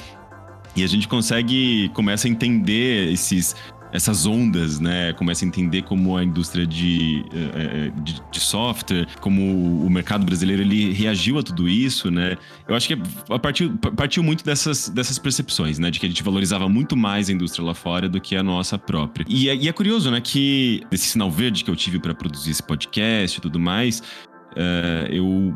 [0.75, 3.55] E a gente consegue, começa a entender esses,
[3.95, 5.13] essas ondas, né?
[5.13, 9.41] Começa a entender como a indústria de, eh, eh, de, de, software, como
[9.85, 12.37] o mercado brasileiro ele reagiu a tudo isso, né?
[12.67, 12.97] Eu acho que
[13.95, 15.89] partiu muito dessas, dessas percepções, né?
[15.89, 18.77] De que a gente valorizava muito mais a indústria lá fora do que a nossa
[18.77, 19.25] própria.
[19.29, 20.19] E é, e é curioso, né?
[20.19, 25.07] Que esse sinal verde que eu tive para produzir esse podcast e tudo mais, uh,
[25.09, 25.55] eu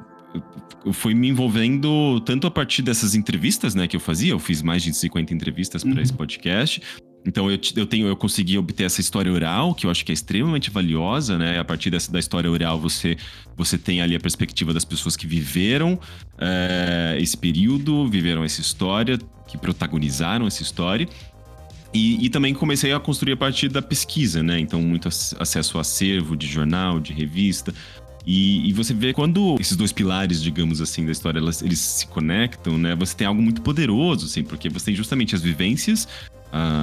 [0.85, 4.61] eu fui me envolvendo tanto a partir dessas entrevistas, né, que eu fazia, eu fiz
[4.61, 6.01] mais de 50 entrevistas para uhum.
[6.01, 6.81] esse podcast,
[7.25, 10.13] então eu, eu tenho, eu consegui obter essa história oral, que eu acho que é
[10.13, 11.59] extremamente valiosa, né?
[11.59, 13.17] A partir dessa, da história oral, você,
[13.55, 15.99] você tem ali a perspectiva das pessoas que viveram
[16.39, 21.07] é, esse período, viveram essa história, que protagonizaram essa história.
[21.93, 24.59] E, e, também comecei a construir a partir da pesquisa, né?
[24.59, 27.73] Então, muito acesso ao acervo de jornal, de revista.
[28.25, 32.05] E, e, você vê quando esses dois pilares, digamos assim, da história, elas, eles se
[32.07, 32.95] conectam, né?
[32.95, 36.07] Você tem algo muito poderoso, assim, porque você tem justamente as vivências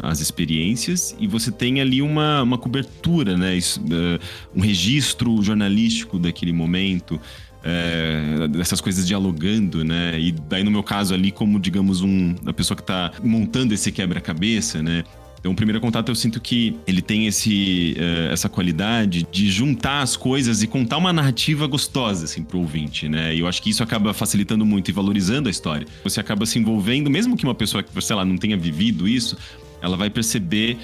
[0.03, 3.57] as experiências e você tem ali uma, uma cobertura, né?
[3.57, 4.20] Isso, uh,
[4.55, 7.20] um registro jornalístico daquele momento.
[7.68, 10.20] É, dessas coisas dialogando, né?
[10.20, 13.90] E daí, no meu caso, ali, como, digamos, um, a pessoa que está montando esse
[13.90, 15.03] quebra-cabeça, né?
[15.38, 20.03] Então, o primeiro contato eu sinto que ele tem esse, uh, essa qualidade de juntar
[20.03, 23.35] as coisas e contar uma narrativa gostosa, assim, pro ouvinte, né?
[23.35, 25.87] E eu acho que isso acaba facilitando muito e valorizando a história.
[26.03, 29.37] Você acaba se envolvendo, mesmo que uma pessoa que, sei lá, não tenha vivido isso,
[29.81, 30.79] ela vai perceber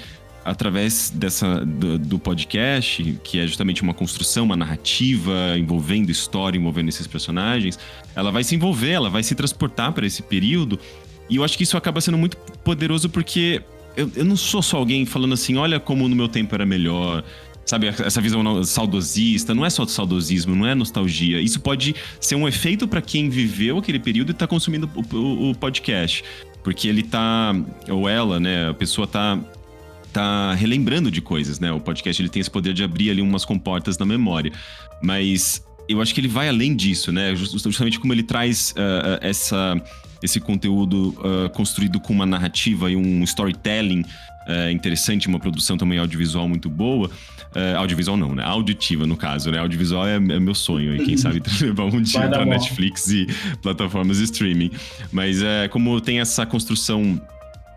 [0.45, 6.89] através dessa do, do, podcast, que é justamente uma construção, uma narrativa envolvendo história, envolvendo
[6.89, 7.79] esses personagens,
[8.15, 10.79] ela vai se envolver, ela vai se transportar para esse período.
[11.29, 13.61] E eu acho que isso acaba sendo muito poderoso porque
[13.95, 17.23] eu, eu não sou só alguém falando assim, olha como no meu tempo era melhor,
[17.65, 21.41] sabe, essa visão saudosista, não é só saudosismo, não é nostalgia.
[21.41, 25.49] Isso pode ser um efeito para quem viveu aquele período e está consumindo o, o,
[25.51, 26.23] o, podcast.
[26.63, 27.53] Porque ele tá,
[27.89, 29.39] ou ela, né, a pessoa tá
[30.13, 31.71] tá relembrando de coisas, né?
[31.71, 34.53] O podcast ele tem esse poder de abrir ali umas comportas na memória.
[35.01, 37.35] Mas eu acho que ele vai além disso, né?
[37.35, 39.75] Justamente como ele traz uh, essa,
[40.23, 44.01] esse conteúdo uh, construído com uma narrativa e um storytelling
[44.47, 47.09] uh, interessante, uma produção também audiovisual muito boa.
[47.55, 48.43] Uh, audiovisual não, né?
[48.43, 49.59] Auditiva, no caso, né?
[49.59, 53.27] Audiovisual é, é meu sonho, e quem sabe levar um dia pra Netflix e
[53.61, 54.71] plataformas de streaming.
[55.11, 57.21] Mas é, como tem essa construção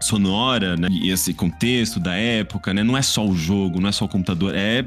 [0.00, 0.88] sonora, né?
[0.90, 2.82] E esse contexto da época, né?
[2.82, 4.85] Não é só o jogo, não é só o computador, é,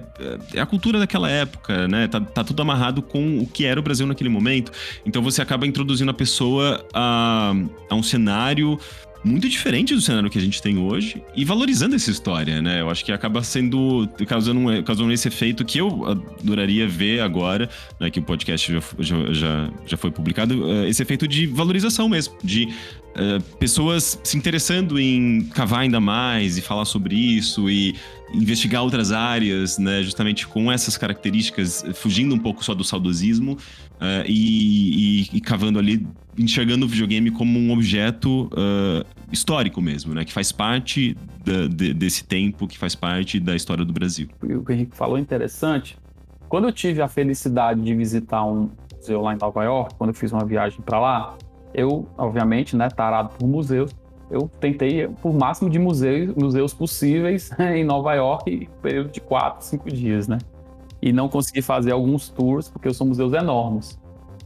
[0.54, 2.08] é a cultura daquela época, né?
[2.08, 4.72] Tá, tá, tudo amarrado com o que era o Brasil naquele momento.
[5.06, 7.54] Então você acaba introduzindo a pessoa a,
[7.90, 8.80] a um cenário
[9.24, 12.82] muito diferente do cenário que a gente tem hoje e valorizando essa história, né?
[12.82, 18.10] Eu acho que acaba sendo causando, causando esse efeito que eu adoraria ver agora, né?
[18.10, 22.66] Que o podcast já, já, já, foi publicado, eh, esse efeito de valorização mesmo, de
[22.66, 27.96] uh, pessoas se interessando em cavar ainda mais e falar sobre isso e
[28.34, 30.02] investigar outras áreas, né?
[30.02, 33.58] Justamente com essas características, fugindo um pouco só do saudosismo
[34.00, 36.06] uh, e, e, e cavando ali
[36.38, 40.24] enxergando o videogame como um objeto uh, histórico mesmo, né?
[40.24, 44.30] Que faz parte da, de, desse tempo, que faz parte da história do Brasil.
[44.42, 45.98] O que o Henrique falou é interessante.
[46.48, 50.14] Quando eu tive a felicidade de visitar um museu lá em Nova York, quando eu
[50.14, 51.38] fiz uma viagem para lá,
[51.74, 53.92] eu, obviamente, né, tarado por museus,
[54.32, 59.20] eu tentei por máximo de museus, museus possíveis em Nova York, em um período de
[59.20, 60.38] quatro, cinco dias, né?
[61.02, 64.00] E não consegui fazer alguns tours, porque são museus enormes.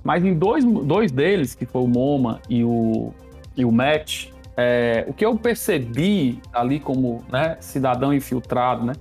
[0.03, 3.11] Mas em dois, dois deles, que foi o MoMA e o,
[3.55, 8.93] e o Match, é, o que eu percebi ali como né, cidadão infiltrado, né,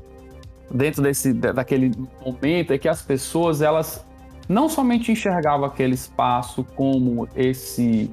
[0.71, 1.93] dentro desse, daquele
[2.25, 4.07] momento, é que as pessoas, elas
[4.49, 8.11] não somente enxergavam aquele espaço como esse,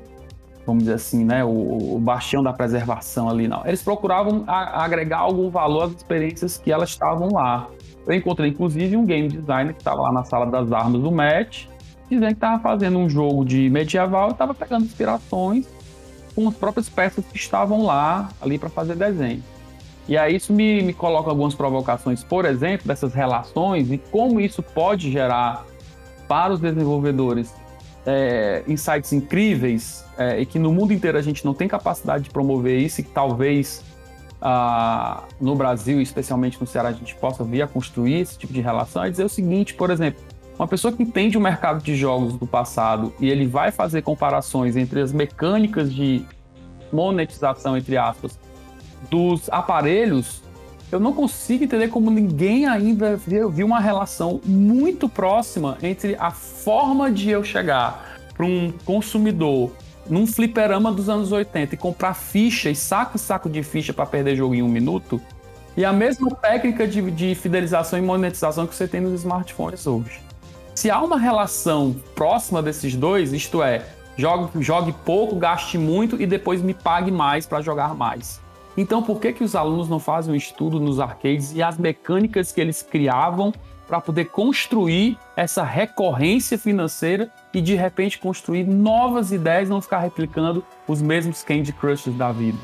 [0.65, 3.65] vamos dizer assim, né, o, o bastião da preservação ali, não.
[3.65, 7.69] Eles procuravam a, agregar algum valor às experiências que elas estavam lá.
[8.09, 11.65] Eu encontrei, inclusive, um game designer que estava lá na sala das armas do Match,
[12.09, 15.67] dizendo que estava fazendo um jogo de medieval e estava pegando inspirações
[16.33, 19.43] com as próprias peças que estavam lá ali para fazer desenho.
[20.07, 24.63] E aí isso me, me coloca algumas provocações, por exemplo, dessas relações e como isso
[24.63, 25.63] pode gerar
[26.27, 27.53] para os desenvolvedores
[28.07, 32.31] é, insights incríveis é, e que no mundo inteiro a gente não tem capacidade de
[32.31, 33.83] promover isso e que talvez
[34.41, 38.61] ah, no Brasil, especialmente no Ceará, a gente possa vir a construir esse tipo de
[38.61, 40.21] relação, é dizer o seguinte, por exemplo,
[40.57, 44.75] uma pessoa que entende o mercado de jogos do passado e ele vai fazer comparações
[44.75, 46.25] entre as mecânicas de
[46.91, 48.37] monetização, entre aspas,
[49.09, 50.41] dos aparelhos,
[50.91, 57.11] eu não consigo entender como ninguém ainda viu uma relação muito próxima entre a forma
[57.11, 59.71] de eu chegar para um consumidor
[60.09, 64.05] num fliperama dos anos 80 e comprar ficha e saco e saco de ficha para
[64.05, 65.21] perder jogo em um minuto
[65.77, 70.19] e a mesma técnica de, de fidelização e monetização que você tem nos smartphones hoje.
[70.75, 73.85] Se há uma relação próxima desses dois, isto é,
[74.17, 78.41] jogue, jogue pouco, gaste muito e depois me pague mais para jogar mais.
[78.77, 82.51] Então, por que, que os alunos não fazem um estudo nos arcades e as mecânicas
[82.51, 83.53] que eles criavam
[83.89, 90.63] para poder construir essa recorrência financeira e de repente construir novas ideias não ficar replicando
[90.87, 92.59] os mesmos Candy Crushes da vida?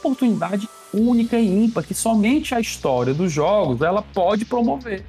[0.00, 5.04] Oportunidade única e ímpar que somente a história dos jogos ela pode promover.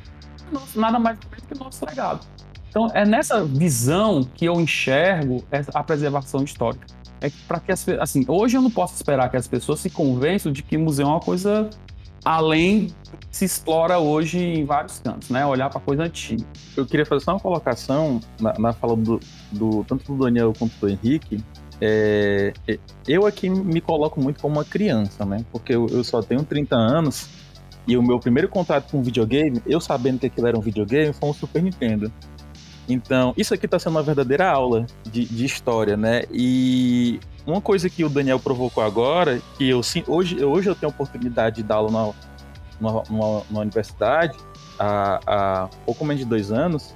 [0.76, 2.26] Nada mais do que o nosso legado.
[2.70, 5.44] Então, é nessa visão que eu enxergo
[5.74, 6.86] a preservação histórica.
[7.20, 10.52] É para que as assim, hoje eu não posso esperar que as pessoas se convençam
[10.52, 11.68] de que museu é uma coisa
[12.28, 12.90] além
[13.32, 15.46] se explora hoje em vários cantos, né?
[15.46, 16.44] Olhar para coisa antiga.
[16.76, 19.18] Eu queria fazer só uma colocação na, na fala do,
[19.50, 21.42] do, tanto do Daniel quanto do Henrique.
[21.80, 22.52] É,
[23.08, 25.46] eu aqui me coloco muito como uma criança, né?
[25.54, 27.30] Porque eu, eu só tenho 30 anos
[27.88, 31.30] e o meu primeiro contato com videogame, eu sabendo que aquilo era um videogame, foi
[31.30, 32.12] um Super Nintendo.
[32.90, 36.24] Então, isso aqui está sendo uma verdadeira aula de, de, história, né?
[36.30, 40.94] E uma coisa que o Daniel provocou agora, que eu hoje, hoje eu tenho a
[40.94, 42.14] oportunidade de dar aula
[42.80, 44.38] na, na, na universidade
[44.78, 46.94] há, há, pouco menos de dois anos,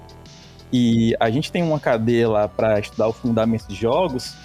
[0.71, 4.35] e a gente tem uma cadeia lá para estudar o fundamento de jogos,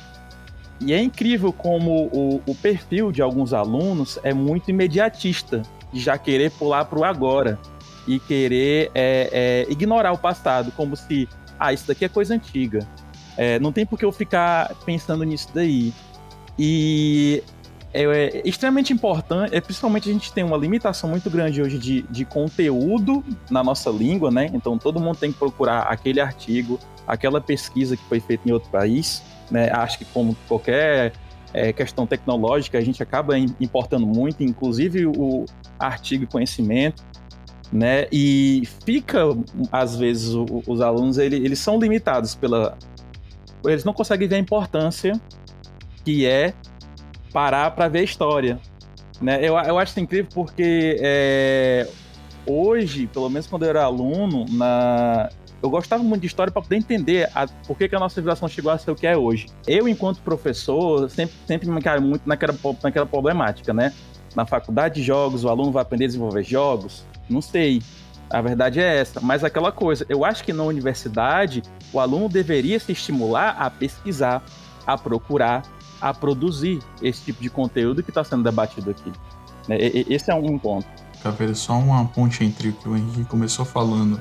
[0.80, 5.62] e é incrível como o, o perfil de alguns alunos é muito imediatista,
[5.92, 7.58] de já querer pular para o agora
[8.06, 11.28] e querer é, é, ignorar o passado, como se,
[11.58, 12.86] ah, isso daqui é coisa antiga.
[13.36, 15.92] É, não tem por que eu ficar pensando nisso daí.
[16.58, 17.42] E
[17.92, 22.02] é, é, extremamente importante, é, principalmente a gente tem uma limitação muito grande hoje de,
[22.02, 24.50] de conteúdo na nossa língua, né?
[24.52, 28.70] Então todo mundo tem que procurar aquele artigo, aquela pesquisa que foi feita em outro
[28.70, 29.70] país, né?
[29.70, 31.12] Acho que como qualquer
[31.54, 35.46] é, questão tecnológica, a gente acaba importando muito, inclusive o
[35.78, 37.02] artigo e conhecimento.
[37.72, 38.06] né?
[38.12, 39.20] E fica,
[39.72, 42.76] às vezes, o, os alunos ele, eles são limitados pela.
[43.68, 45.12] Eles não conseguem ver a importância
[46.04, 46.54] que é
[47.32, 48.60] parar para ver a história.
[49.20, 49.38] Né?
[49.40, 51.88] Eu, eu acho incrível porque é,
[52.46, 55.28] hoje, pelo menos quando eu era aluno, na,
[55.62, 58.48] eu gostava muito de história para poder entender a, por que, que, a nossa civilização
[58.48, 59.46] chegou a ser o que é hoje.
[59.66, 63.92] Eu, enquanto professor, sempre, sempre me caio muito naquela, naquela problemática, né?
[64.34, 67.04] Na faculdade de jogos, o aluno vai aprender a desenvolver jogos?
[67.28, 67.82] Não sei.
[68.28, 69.20] A verdade é essa.
[69.20, 71.62] Mas aquela coisa, eu acho que na universidade
[71.92, 74.42] o aluno deveria se estimular a pesquisar,
[74.86, 75.62] a procurar,
[76.00, 79.12] a produzir esse tipo de conteúdo que está sendo debatido aqui.
[79.68, 79.78] Né?
[80.08, 80.86] Esse é um ponto.
[81.22, 84.20] Caveira, só uma ponte entre o que o Henrique começou falando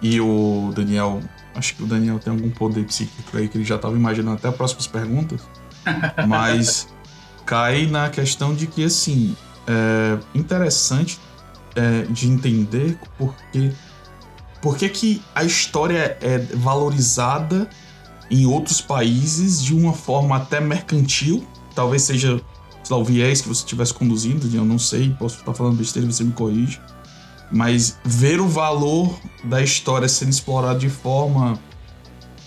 [0.00, 1.20] e o Daniel.
[1.54, 4.48] Acho que o Daniel tem algum poder psíquico aí que ele já estava imaginando até
[4.48, 5.42] as próximas perguntas.
[6.26, 6.88] Mas
[7.44, 9.36] cai na questão de que, assim,
[9.66, 11.18] é interessante
[11.74, 13.72] é, de entender porque,
[14.60, 17.68] porque que a história é valorizada
[18.30, 21.46] em outros países de uma forma até mercantil.
[21.74, 22.40] Talvez seja
[22.88, 26.24] lá, o viés que você estivesse conduzindo, eu não sei, posso estar falando besteira, você
[26.24, 26.80] me corrige.
[27.50, 31.58] Mas ver o valor da história sendo explorado de forma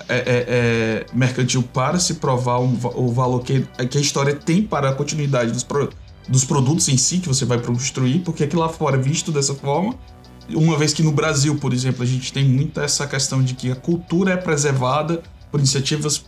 [0.07, 4.61] é, é, é, mercantil para se provar um, o valor que, que a história tem
[4.61, 5.89] para a continuidade dos, pro,
[6.27, 9.53] dos produtos em si que você vai construir, porque aqui lá fora é visto dessa
[9.53, 9.95] forma.
[10.49, 13.71] Uma vez que no Brasil, por exemplo, a gente tem muito essa questão de que
[13.71, 16.25] a cultura é preservada por iniciativas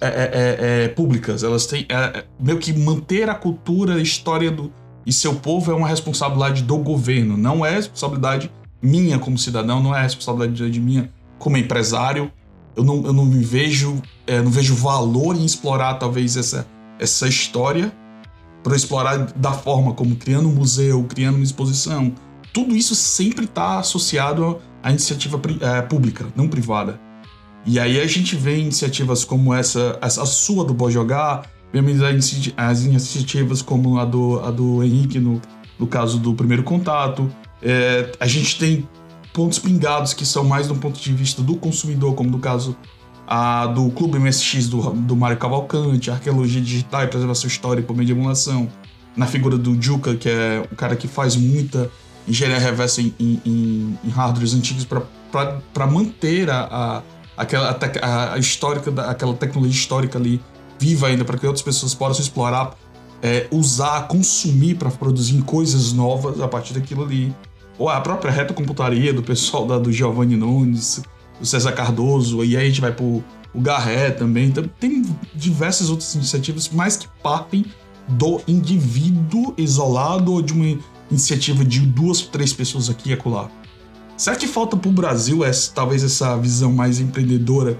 [0.00, 1.42] é, é, é, é públicas.
[1.42, 4.72] Elas têm é, meio que manter a cultura, a história do,
[5.04, 9.94] e seu povo é uma responsabilidade do governo, não é responsabilidade minha como cidadão, não
[9.94, 12.30] é responsabilidade de minha como empresário.
[12.74, 16.66] Eu não, eu não me vejo, não vejo valor em explorar talvez essa,
[16.98, 17.92] essa história
[18.62, 22.12] para explorar da forma como criando um museu, criando uma exposição.
[22.52, 27.00] Tudo isso sempre está associado à iniciativa é, pública, não privada.
[27.64, 32.00] E aí a gente vê iniciativas como essa, essa sua do Boa Jogar, vemos
[32.56, 35.40] as iniciativas como a do, a do Henrique no,
[35.78, 37.30] no caso do primeiro contato.
[37.62, 38.86] É, a gente tem
[39.32, 42.76] pontos pingados que são mais do ponto de vista do consumidor, como no caso
[43.34, 48.04] a do Clube MSX do, do Mário Cavalcante, arqueologia digital e preservação histórica por meio
[48.06, 48.68] de emulação,
[49.16, 51.90] na figura do Juca, que é o cara que faz muita
[52.28, 57.02] engenharia reversa em, em, em hardwares antigos para manter a, a,
[57.34, 57.70] aquela
[58.02, 60.38] a, a histórica, aquela tecnologia histórica ali
[60.78, 62.76] viva ainda, para que outras pessoas possam explorar,
[63.22, 67.34] é, usar, consumir para produzir coisas novas a partir daquilo ali.
[67.78, 71.00] Ou a própria retrocomputaria do pessoal da, do Giovanni Nunes,
[71.42, 73.22] o César Cardoso, e aí a gente vai pro
[73.54, 74.46] o Garré também.
[74.46, 77.66] Então, tem diversas outras iniciativas, mas que partem
[78.08, 80.78] do indivíduo isolado ou de uma
[81.10, 83.50] iniciativa de duas, três pessoas aqui e acolá.
[84.16, 87.78] Será que falta para o Brasil essa, talvez essa visão mais empreendedora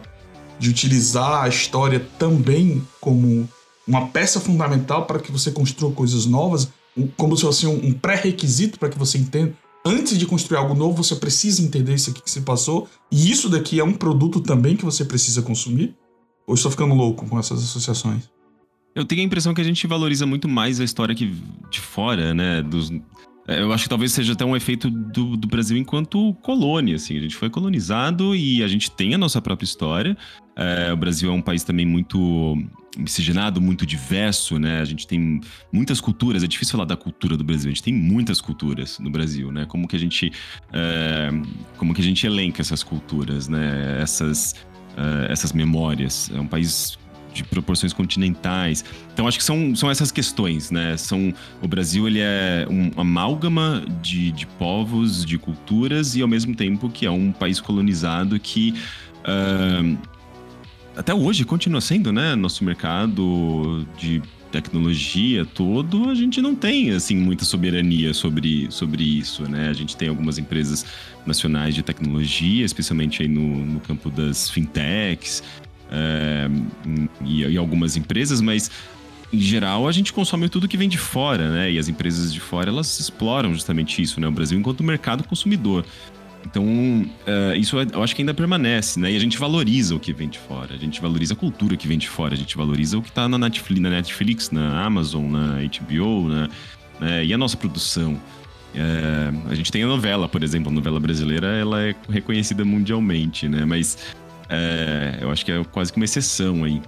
[0.58, 3.48] de utilizar a história também como
[3.86, 6.68] uma peça fundamental para que você construa coisas novas,
[7.16, 9.54] como se fosse um pré-requisito para que você entenda,
[9.84, 12.88] antes de construir algo novo, você precisa entender isso aqui que se passou.
[13.10, 15.94] E isso daqui é um produto também que você precisa consumir?
[16.46, 18.30] Ou estou ficando louco com essas associações?
[18.94, 21.32] Eu tenho a impressão que a gente valoriza muito mais a história que
[21.70, 22.62] de fora, né?
[22.62, 22.90] Dos,
[23.46, 27.16] é, eu acho que talvez seja até um efeito do, do, Brasil enquanto colônia, assim.
[27.16, 30.16] A gente foi colonizado e a gente tem a nossa própria história.
[30.54, 32.56] É, o Brasil é um país também muito
[32.96, 34.80] miscigenado, muito diverso, né?
[34.80, 35.40] A gente tem
[35.72, 36.42] muitas culturas.
[36.42, 37.70] É difícil falar da cultura do Brasil.
[37.70, 39.64] A gente tem muitas culturas no Brasil, né?
[39.66, 40.32] Como que a gente,
[40.72, 41.30] é,
[41.76, 43.98] como que a gente elenca essas culturas, né?
[44.00, 44.54] Essas,
[44.96, 46.30] é, essas memórias.
[46.34, 46.98] É um país
[47.32, 48.84] de proporções continentais.
[49.12, 50.96] Então acho que são, são essas questões, né?
[50.96, 56.54] São o Brasil ele é um amálgama de, de povos, de culturas e ao mesmo
[56.54, 58.74] tempo que é um país colonizado que
[59.22, 59.98] uh,
[60.96, 62.34] até hoje continua sendo, né?
[62.34, 69.44] Nosso mercado de tecnologia todo, a gente não tem assim muita soberania sobre, sobre isso,
[69.48, 69.70] né?
[69.70, 70.84] A gente tem algumas empresas
[71.24, 75.42] nacionais de tecnologia, especialmente aí no, no campo das fintechs,
[75.90, 76.48] é,
[77.24, 78.70] e, e algumas empresas, mas
[79.32, 81.72] em geral, a gente consome tudo que vem de fora, né?
[81.72, 84.28] E as empresas de fora, elas exploram justamente isso, né?
[84.28, 85.86] O Brasil enquanto mercado consumidor.
[86.44, 89.12] Então, uh, isso eu acho que ainda permanece, né?
[89.12, 91.86] E a gente valoriza o que vem de fora, a gente valoriza a cultura que
[91.86, 95.30] vem de fora, a gente valoriza o que está na Netflix, na, Netflix, na Amazon,
[95.30, 96.48] na HBO, né?
[97.00, 97.24] né?
[97.24, 98.20] e a nossa produção.
[98.74, 103.48] É, a gente tem a novela, por exemplo, a novela brasileira, ela é reconhecida mundialmente,
[103.48, 103.64] né?
[103.64, 103.98] Mas
[104.48, 106.82] é, eu acho que é quase que uma exceção aí.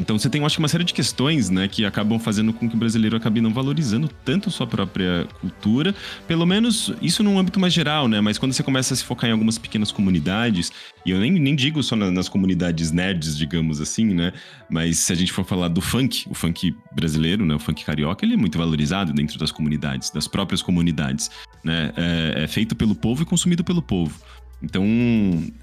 [0.00, 2.76] Então você tem, eu acho, uma série de questões, né, que acabam fazendo com que
[2.76, 5.94] o brasileiro acabe não valorizando tanto sua própria cultura,
[6.26, 9.28] pelo menos isso num âmbito mais geral, né, mas quando você começa a se focar
[9.28, 10.70] em algumas pequenas comunidades,
[11.04, 14.32] e eu nem, nem digo só na, nas comunidades nerds, digamos assim, né,
[14.70, 18.24] mas se a gente for falar do funk, o funk brasileiro, né, o funk carioca,
[18.24, 21.30] ele é muito valorizado dentro das comunidades, das próprias comunidades,
[21.64, 24.14] né, é, é feito pelo povo e consumido pelo povo.
[24.62, 24.84] Então,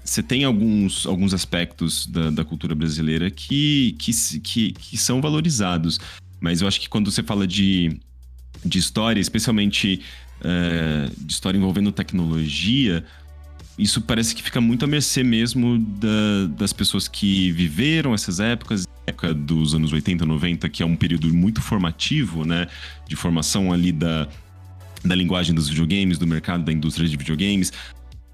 [0.02, 6.00] você tem alguns, alguns aspectos da, da cultura brasileira que, que, que, que, são valorizados.
[6.40, 8.00] Mas eu acho que quando você fala de,
[8.64, 10.00] de história, especialmente
[10.40, 13.04] é, de história envolvendo tecnologia,
[13.78, 18.86] isso parece que fica muito à mercê mesmo da, das pessoas que viveram essas épocas,
[19.06, 22.66] época dos anos 80, 90, que é um período muito formativo, né?
[23.06, 24.26] De formação ali da,
[25.04, 27.72] da linguagem dos videogames, do mercado da indústria de videogames,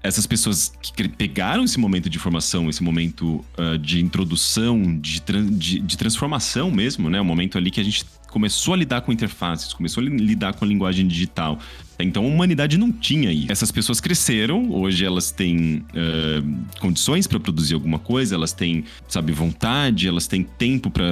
[0.03, 5.79] essas pessoas que pegaram esse momento de formação, esse momento uh, de introdução, de, de,
[5.79, 7.21] de, transformação mesmo, né?
[7.21, 10.65] O momento ali que a gente começou a lidar com interfaces, começou a lidar com
[10.65, 11.57] a linguagem digital.
[11.99, 13.51] Então a humanidade não tinha isso.
[13.51, 19.31] Essas pessoas cresceram, hoje elas têm uh, condições para produzir alguma coisa, elas têm, sabe,
[19.31, 21.05] vontade, elas têm tempo para,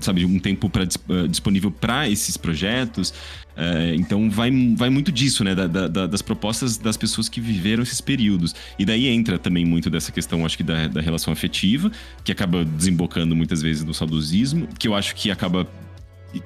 [0.00, 3.12] sabe, um tempo para uh, disponível para esses projetos.
[3.54, 5.54] É, então vai, vai muito disso, né?
[5.54, 8.54] Da, da, das propostas das pessoas que viveram esses períodos.
[8.78, 11.92] E daí entra também muito dessa questão, acho que, da, da relação afetiva,
[12.24, 15.68] que acaba desembocando muitas vezes no saudosismo, que eu acho que acaba.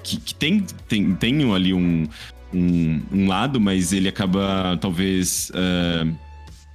[0.03, 2.07] que, que tem, tem, tem ali um,
[2.53, 5.51] um, um, lado, mas ele acaba talvez.
[5.51, 6.15] Uh,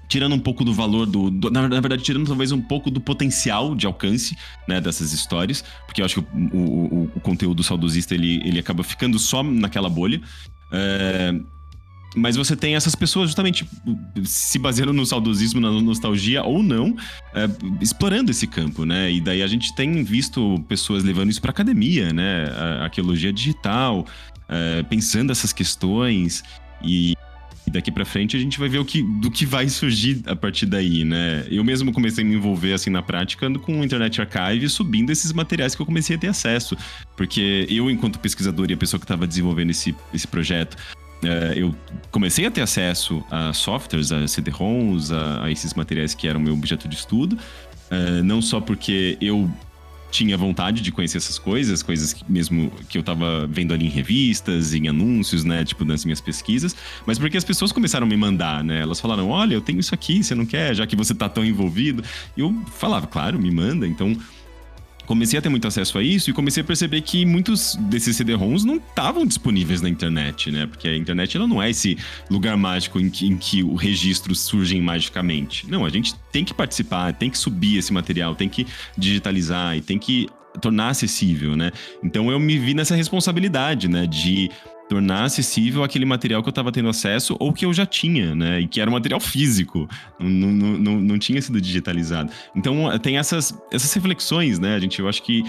[0.08, 3.74] tirando um pouco do valor do, do na, verdade, tirando talvez um pouco do potencial
[3.74, 4.36] de alcance,
[4.68, 8.82] né, dessas histórias, porque eu acho que o, o, o conteúdo saudosista, ele, ele acaba
[8.82, 10.20] ficando só naquela bolha.
[10.70, 11.32] É,
[12.14, 13.66] mas você tem essas pessoas justamente
[14.24, 16.94] se baseando no saudosismo, na nostalgia ou não,
[17.34, 17.48] é,
[17.80, 19.10] explorando esse campo, né?
[19.10, 22.44] E daí a gente tem visto pessoas levando isso para academia, né?
[22.54, 24.06] A arqueologia digital,
[24.52, 26.44] é, pensando essas questões
[26.84, 27.14] e
[27.70, 30.66] daqui para frente a gente vai ver o que, do que vai surgir a partir
[30.66, 31.46] daí, né?
[31.50, 35.32] Eu mesmo comecei a me envolver assim na prática com o Internet Archive, subindo esses
[35.32, 36.76] materiais que eu comecei a ter acesso.
[37.16, 40.76] Porque eu, enquanto pesquisador e a pessoa que estava desenvolvendo esse, esse projeto,
[41.22, 41.74] Uh, eu
[42.10, 46.52] comecei a ter acesso a softwares, a CD-ROMs, a, a, esses materiais que eram meu
[46.52, 47.38] objeto de estudo.
[47.92, 49.48] Uh, não só porque eu
[50.12, 53.88] tinha vontade de conhecer essas coisas, coisas que mesmo que eu tava vendo ali em
[53.88, 58.16] revistas, em anúncios, né, tipo nas minhas pesquisas, mas porque as pessoas começaram a me
[58.16, 58.82] mandar, né?
[58.82, 61.44] Elas falaram: "Olha, eu tenho isso aqui, você não quer, já que você tá tão
[61.44, 62.04] envolvido?".
[62.36, 63.86] E eu falava: "Claro, me manda".
[63.86, 64.14] Então,
[65.06, 68.64] comecei a ter muito acesso a isso e comecei a perceber que muitos desses CD-ROMs
[68.64, 70.66] não estavam disponíveis na internet, né?
[70.66, 71.96] Porque a internet ela não é esse
[72.30, 75.68] lugar mágico em que, em que o registro surgem magicamente.
[75.68, 79.80] Não, a gente tem que participar, tem que subir esse material, tem que digitalizar e
[79.80, 80.28] tem que
[80.60, 81.72] tornar acessível, né?
[82.02, 84.06] Então eu me vi nessa responsabilidade, né?
[84.06, 84.50] De
[84.92, 88.60] tornar acessível aquele material que eu estava tendo acesso ou que eu já tinha, né?
[88.60, 89.88] E que era um material físico,
[90.20, 92.30] não, não, não, não tinha sido digitalizado.
[92.54, 94.78] Então tem essas, essas reflexões, né?
[94.78, 95.42] Gente, eu acho que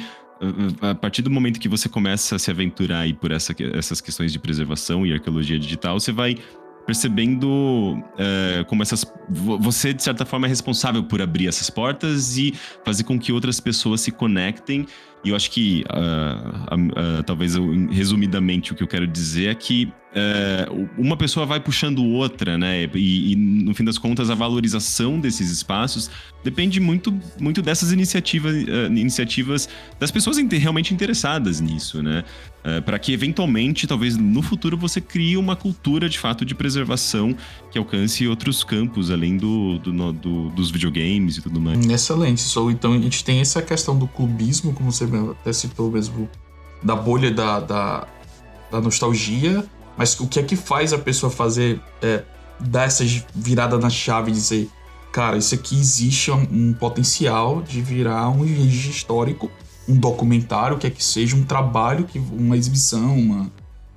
[0.81, 4.31] a partir do momento que você começa a se aventurar aí por essa, essas questões
[4.31, 6.37] de preservação e arqueologia digital, você vai
[6.85, 9.05] percebendo é, como essas.
[9.29, 12.53] Você, de certa forma, é responsável por abrir essas portas e
[12.83, 14.85] fazer com que outras pessoas se conectem
[15.23, 19.47] e eu acho que, uh, uh, uh, talvez eu, resumidamente, o que eu quero dizer
[19.47, 22.87] é que é, uma pessoa vai puxando outra, né?
[22.93, 26.11] E, e, no fim das contas, a valorização desses espaços
[26.43, 29.67] depende muito, muito dessas iniciativas, uh, iniciativas
[29.99, 32.23] das pessoas realmente interessadas nisso, né?
[32.63, 37.35] Uh, para que eventualmente, talvez no futuro, você crie uma cultura de fato de preservação
[37.69, 41.85] que alcance outros campos além do, do, do dos videogames e tudo mais.
[41.85, 45.05] Excelente, so, então a gente tem essa questão do clubismo, como você
[45.41, 46.29] até citou mesmo,
[46.81, 48.07] da bolha da, da,
[48.71, 49.65] da nostalgia
[49.97, 52.23] mas o que é que faz a pessoa fazer, é,
[52.59, 53.03] dar essa
[53.33, 54.69] virada na chave e dizer,
[55.11, 59.51] cara, isso aqui existe um, um potencial de virar um registro histórico,
[59.87, 63.51] um documentário, o que é que seja, um trabalho, que uma exibição, uma,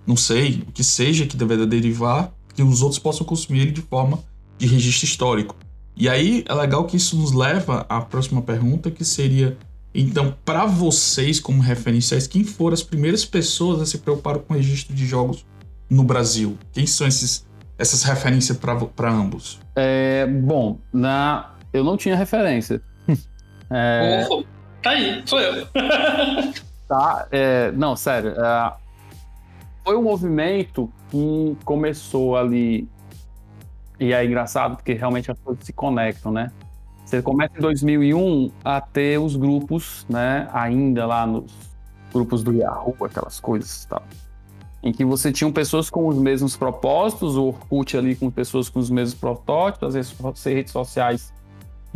[0.06, 3.82] não sei, o que seja que deve derivar, que os outros possam consumir ele de
[3.82, 4.18] forma
[4.58, 5.56] de registro histórico.
[5.96, 9.56] E aí é legal que isso nos leva à próxima pergunta, que seria
[9.98, 14.56] então, para vocês como referenciais, quem foram as primeiras pessoas a se preocupar com o
[14.56, 15.46] registro de jogos
[15.88, 16.58] no Brasil?
[16.70, 17.46] Quem são esses,
[17.78, 19.58] essas referências para ambos?
[19.74, 22.82] É, bom, na, eu não tinha referência.
[23.70, 24.44] é, oh,
[24.86, 25.66] tá aí, sou eu.
[26.86, 28.34] tá, é, não, sério.
[28.40, 28.72] É,
[29.84, 32.88] foi um movimento que começou ali.
[33.98, 36.52] E é engraçado porque realmente as coisas se conectam, né?
[37.04, 41.52] Você começa em 2001 a ter os grupos, né, ainda lá nos
[42.12, 44.02] grupos do Yahoo, aquelas coisas e tal.
[44.82, 48.80] Em que você tinha pessoas com os mesmos propósitos, o Orkut ali com pessoas com
[48.80, 51.32] os mesmos protótipos, as redes sociais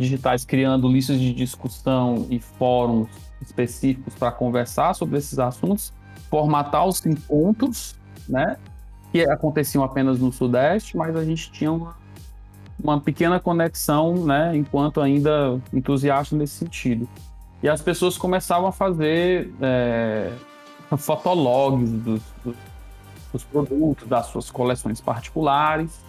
[0.01, 3.09] digitais criando listas de discussão e fóruns
[3.41, 5.93] específicos para conversar sobre esses assuntos,
[6.29, 7.95] formatar os encontros,
[8.27, 8.57] né,
[9.11, 11.95] que aconteciam apenas no Sudeste, mas a gente tinha uma
[12.83, 17.07] uma pequena conexão, né, enquanto ainda entusiasta nesse sentido.
[17.61, 20.31] E as pessoas começavam a fazer é,
[20.97, 22.55] fotologs dos, dos,
[23.31, 26.03] dos, produtos, das suas coleções particulares,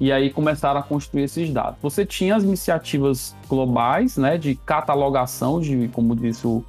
[0.00, 1.78] e aí começaram a construir esses dados.
[1.82, 6.64] Você tinha as iniciativas globais, né, de catalogação, de, como disse o,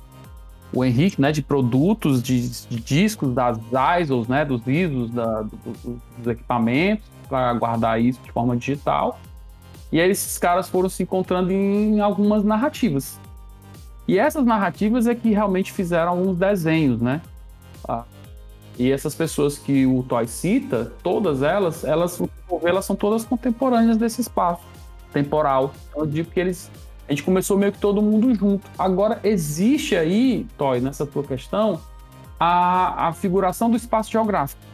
[0.73, 3.59] o Henrique, né, de produtos, de, de discos, das
[4.01, 9.19] ISOs, né, dos ISOs, da, do, dos equipamentos, para guardar isso de forma digital.
[9.91, 13.19] E aí esses caras foram se encontrando em algumas narrativas.
[14.07, 17.21] E essas narrativas é que realmente fizeram alguns desenhos, né?
[18.79, 22.19] E essas pessoas que o Toy cita, todas elas, elas,
[22.63, 24.63] elas são todas contemporâneas desse espaço
[25.11, 25.73] temporal.
[25.89, 26.71] Então, eu digo que eles,
[27.05, 28.65] a gente começou meio que todo mundo junto.
[28.77, 31.81] Agora, existe aí, Toy, nessa tua questão,
[32.39, 34.69] a, a figuração do espaço geográfico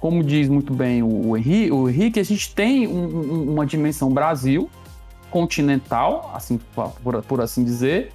[0.00, 4.10] como diz muito bem o, Henrique, o Henrique a gente tem um, um, uma dimensão
[4.10, 4.68] Brasil
[5.30, 8.10] continental, assim por, por, assim dizer,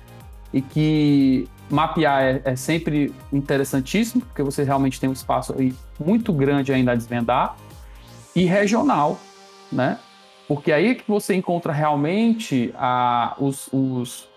[0.51, 6.31] e que mapear é, é, sempre interessantíssimo, porque você realmente tem um espaço aí muito
[6.31, 7.55] grande ainda a desvendar,
[8.35, 9.19] e regional,
[9.71, 9.97] né?
[10.47, 14.27] Porque aí é que você encontra realmente a, os, os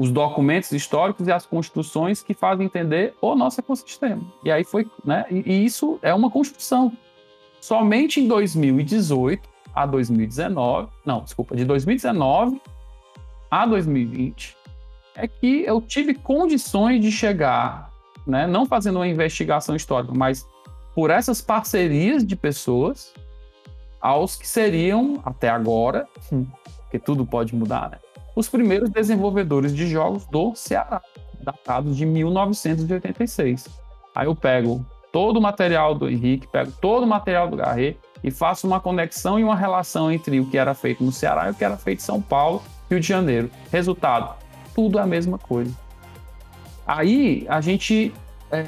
[0.00, 4.22] os documentos históricos e as construções que fazem entender o nosso ecossistema.
[4.42, 5.26] E aí foi, né?
[5.30, 6.90] E, e isso é uma construção.
[7.60, 12.62] Somente em 2018 a 2019, não, desculpa, de 2019
[13.50, 14.56] a 2020
[15.14, 17.90] é que eu tive condições de chegar,
[18.26, 20.46] né, não fazendo uma investigação histórica, mas
[20.94, 23.12] por essas parcerias de pessoas
[24.00, 26.08] aos que seriam até agora,
[26.82, 27.98] porque tudo pode mudar, né?
[28.34, 31.02] os primeiros desenvolvedores de jogos do Ceará,
[31.40, 33.68] datados de 1986.
[34.14, 38.30] Aí eu pego todo o material do Henrique, pego todo o material do Garret e
[38.30, 41.54] faço uma conexão e uma relação entre o que era feito no Ceará e o
[41.54, 43.50] que era feito em São Paulo, Rio de Janeiro.
[43.70, 44.34] Resultado,
[44.74, 45.74] tudo é a mesma coisa.
[46.86, 48.12] Aí a gente
[48.50, 48.66] é,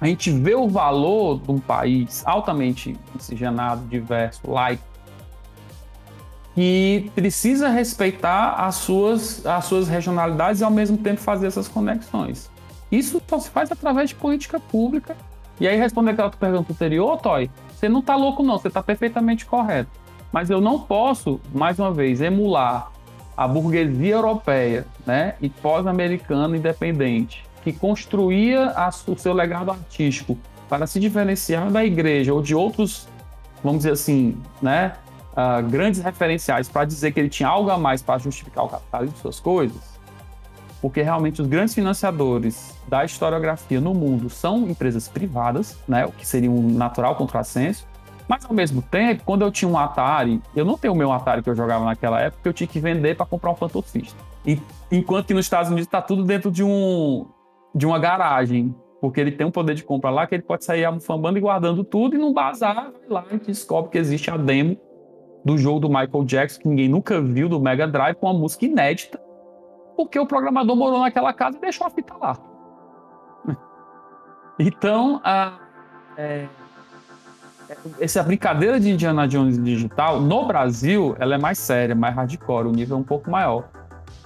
[0.00, 4.82] a gente vê o valor de um país altamente miscigenado, diverso, laico,
[6.54, 12.50] que precisa respeitar as suas, as suas regionalidades e ao mesmo tempo fazer essas conexões.
[12.92, 15.16] Isso só se faz através de política pública.
[15.58, 19.46] E aí, responder aquela pergunta anterior, Toy, você não está louco, não, você está perfeitamente
[19.46, 19.90] correto.
[20.30, 22.92] Mas eu não posso, mais uma vez, emular
[23.36, 30.86] a burguesia europeia né, e pós-americana independente, que construía a, o seu legado artístico para
[30.86, 33.08] se diferenciar da igreja ou de outros,
[33.62, 34.94] vamos dizer assim, né,
[35.32, 39.14] uh, grandes referenciais para dizer que ele tinha algo a mais para justificar o capitalismo
[39.14, 39.94] de suas coisas,
[40.80, 46.26] porque realmente os grandes financiadores da historiografia no mundo são empresas privadas, né, o que
[46.26, 47.86] seria um natural contrassenso,
[48.28, 51.42] mas ao mesmo tempo, quando eu tinha um Atari, eu não tenho o meu Atari
[51.42, 53.82] que eu jogava naquela época, eu tinha que vender para comprar um Phantom.
[54.46, 54.60] E,
[54.90, 57.26] enquanto que nos Estados Unidos está tudo dentro de um
[57.74, 60.84] de uma garagem, porque ele tem um poder de compra lá que ele pode sair
[60.84, 64.78] almofambando e guardando tudo e num bazar, lá e descobre que existe a demo
[65.44, 68.64] do jogo do Michael Jackson, que ninguém nunca viu, do Mega Drive, com uma música
[68.64, 69.20] inédita,
[69.96, 72.36] porque o programador morou naquela casa e deixou a fita lá.
[74.56, 75.58] Então, a,
[76.16, 76.46] é,
[78.00, 82.72] essa brincadeira de Indiana Jones digital, no Brasil, ela é mais séria, mais hardcore, o
[82.72, 83.68] nível é um pouco maior.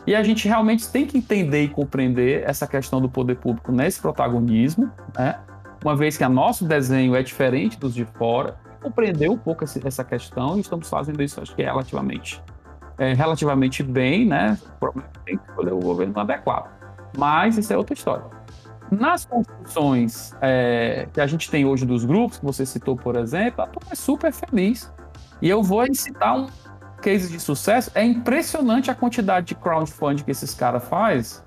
[0.06, 4.00] E a gente realmente tem que entender e compreender essa questão do poder público nesse
[4.00, 5.38] protagonismo, né?
[5.84, 10.04] uma vez que o nosso desenho é diferente dos de fora, compreender um pouco essa
[10.04, 12.42] questão e estamos fazendo isso, acho que é relativamente,
[12.96, 14.58] é, relativamente bem, né?
[14.80, 14.92] O
[15.24, 16.70] que escolher o governo adequado.
[17.16, 18.37] Mas isso é outra história.
[18.90, 23.62] Nas construções é, que a gente tem hoje dos grupos, que você citou, por exemplo,
[23.62, 24.92] a turma é super feliz.
[25.42, 26.46] E eu vou citar um
[27.02, 27.90] case de sucesso.
[27.94, 31.42] É impressionante a quantidade de crowdfunding que esses caras fazem.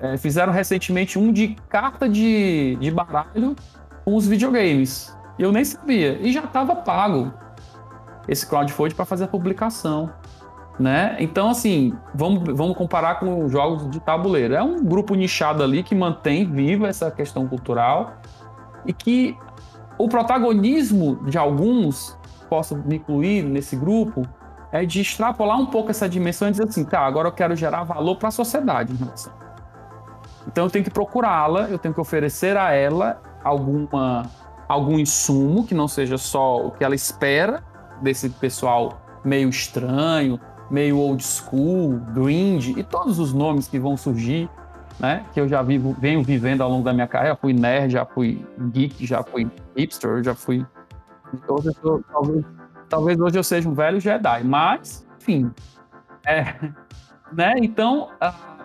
[0.00, 3.54] É, fizeram recentemente um de carta de, de baralho
[4.04, 5.16] com os videogames.
[5.38, 6.18] Eu nem sabia.
[6.20, 7.32] E já estava pago
[8.26, 10.10] esse crowdfunding para fazer a publicação.
[10.78, 11.16] Né?
[11.20, 14.54] Então, assim, vamos, vamos comparar com jogos de tabuleiro.
[14.54, 18.14] É um grupo nichado ali que mantém viva essa questão cultural
[18.84, 19.38] e que
[19.96, 22.18] o protagonismo de alguns,
[22.48, 24.26] posso me incluir nesse grupo,
[24.72, 27.84] é de extrapolar um pouco essa dimensão e dizer assim, tá, agora eu quero gerar
[27.84, 29.32] valor para a sociedade em relação.
[30.48, 34.24] Então eu tenho que procurá-la, eu tenho que oferecer a ela alguma
[34.68, 37.62] algum insumo que não seja só o que ela espera
[38.00, 40.40] desse pessoal meio estranho,
[40.70, 44.48] meio old school, grind e todos os nomes que vão surgir,
[44.98, 45.24] né?
[45.32, 47.36] Que eu já vivo, venho vivendo ao longo da minha carreira.
[47.36, 50.64] Fui nerd, já fui geek, já fui hipster, já fui.
[51.48, 52.44] Hoje eu talvez,
[52.88, 55.50] talvez hoje eu seja um velho Jedi, mas, enfim.
[56.24, 56.54] É,
[57.32, 57.54] né?
[57.58, 58.08] Então,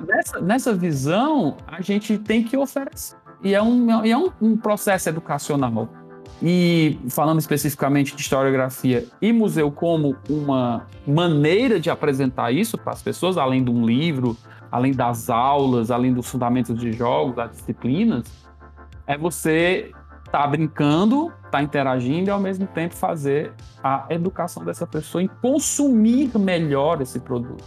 [0.06, 3.18] nessa, nessa visão, a gente tem que oferecer.
[3.42, 5.88] E é um, é um, um processo educacional.
[6.42, 13.02] E falando especificamente de historiografia e museu como uma maneira de apresentar isso para as
[13.02, 14.38] pessoas, além de um livro,
[14.72, 18.24] além das aulas, além dos fundamentos de jogos, das disciplinas,
[19.06, 19.92] é você
[20.26, 23.52] estar tá brincando, estar tá interagindo e ao mesmo tempo fazer
[23.84, 27.64] a educação dessa pessoa em consumir melhor esse produto,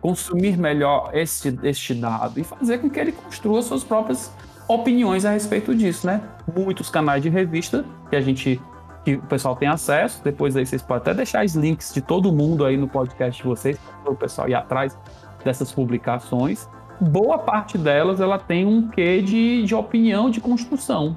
[0.00, 4.32] consumir melhor este, este dado e fazer com que ele construa suas próprias
[4.68, 6.20] opiniões a respeito disso, né?
[6.56, 8.60] Muitos canais de revista que a gente
[9.04, 10.20] que o pessoal tem acesso.
[10.24, 13.48] Depois aí vocês podem até deixar os links de todo mundo aí no podcast de
[13.48, 14.98] vocês para o pessoal ir atrás
[15.44, 16.68] dessas publicações.
[17.00, 21.16] Boa parte delas ela tem um quê de, de opinião de construção.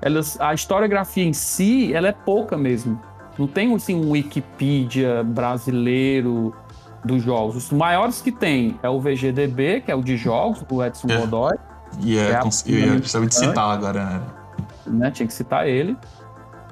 [0.00, 2.98] Elas, a historiografia em si ela é pouca mesmo.
[3.38, 6.54] Não tem assim um Wikipedia brasileiro
[7.04, 7.56] dos jogos.
[7.56, 11.58] Os maiores que tem é o VGDB, que é o de jogos, do Edson é.
[12.00, 14.04] E é, é eu ia precisava de citar agora.
[14.04, 14.22] Né?
[14.86, 15.10] né?
[15.10, 15.96] Tinha que citar ele.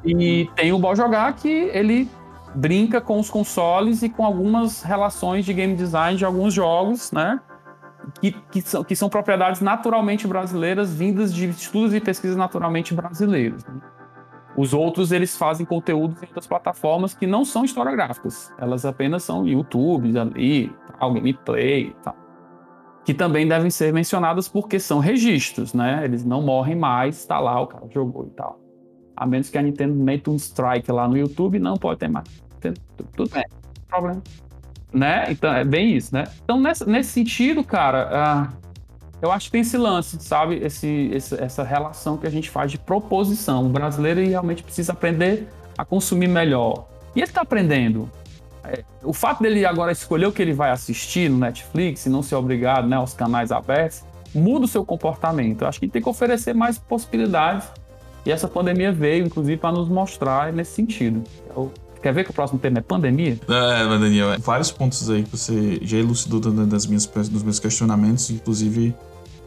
[0.04, 2.10] E tem o Ball Jogar, que ele
[2.54, 7.40] brinca com os consoles e com algumas relações de game design de alguns jogos, né?
[8.20, 13.64] Que, que, são, que são propriedades naturalmente brasileiras, vindas de estudos e pesquisas naturalmente brasileiros.
[13.64, 13.80] Né?
[14.56, 18.52] Os outros, eles fazem conteúdos em outras plataformas que não são historiográficas.
[18.58, 22.24] Elas apenas são YouTube, ali, tal, gameplay e tal
[23.05, 26.02] que também devem ser mencionadas porque são registros, né?
[26.05, 28.61] Eles não morrem mais, está lá, o cara jogou e tal.
[29.16, 32.26] A menos que a Nintendo meta um strike lá no YouTube, não pode ter mais.
[33.14, 33.44] Tudo bem,
[33.88, 34.22] problema.
[34.92, 35.26] Né?
[35.30, 36.24] Então, é bem isso, né?
[36.44, 38.64] Então, nesse, nesse sentido, cara, uh,
[39.20, 40.57] eu acho que tem esse lance, sabe?
[40.57, 43.66] Esse, esse, essa relação que a gente faz de proposição.
[43.66, 46.88] O brasileiro realmente precisa aprender a consumir melhor.
[47.14, 48.11] E ele está aprendendo.
[48.64, 52.22] É, o fato dele agora escolher o que ele vai assistir no Netflix e não
[52.22, 54.02] ser obrigado né, aos canais abertos,
[54.34, 55.62] muda o seu comportamento.
[55.62, 57.68] Eu acho que tem que oferecer mais possibilidades.
[58.24, 61.22] E essa pandemia veio, inclusive, para nos mostrar nesse sentido.
[61.54, 61.70] Eu,
[62.02, 63.38] quer ver que o próximo tema é pandemia?
[63.48, 68.30] É, Daniel, é, vários pontos aí que você já elucidou das minhas, dos meus questionamentos,
[68.30, 68.94] inclusive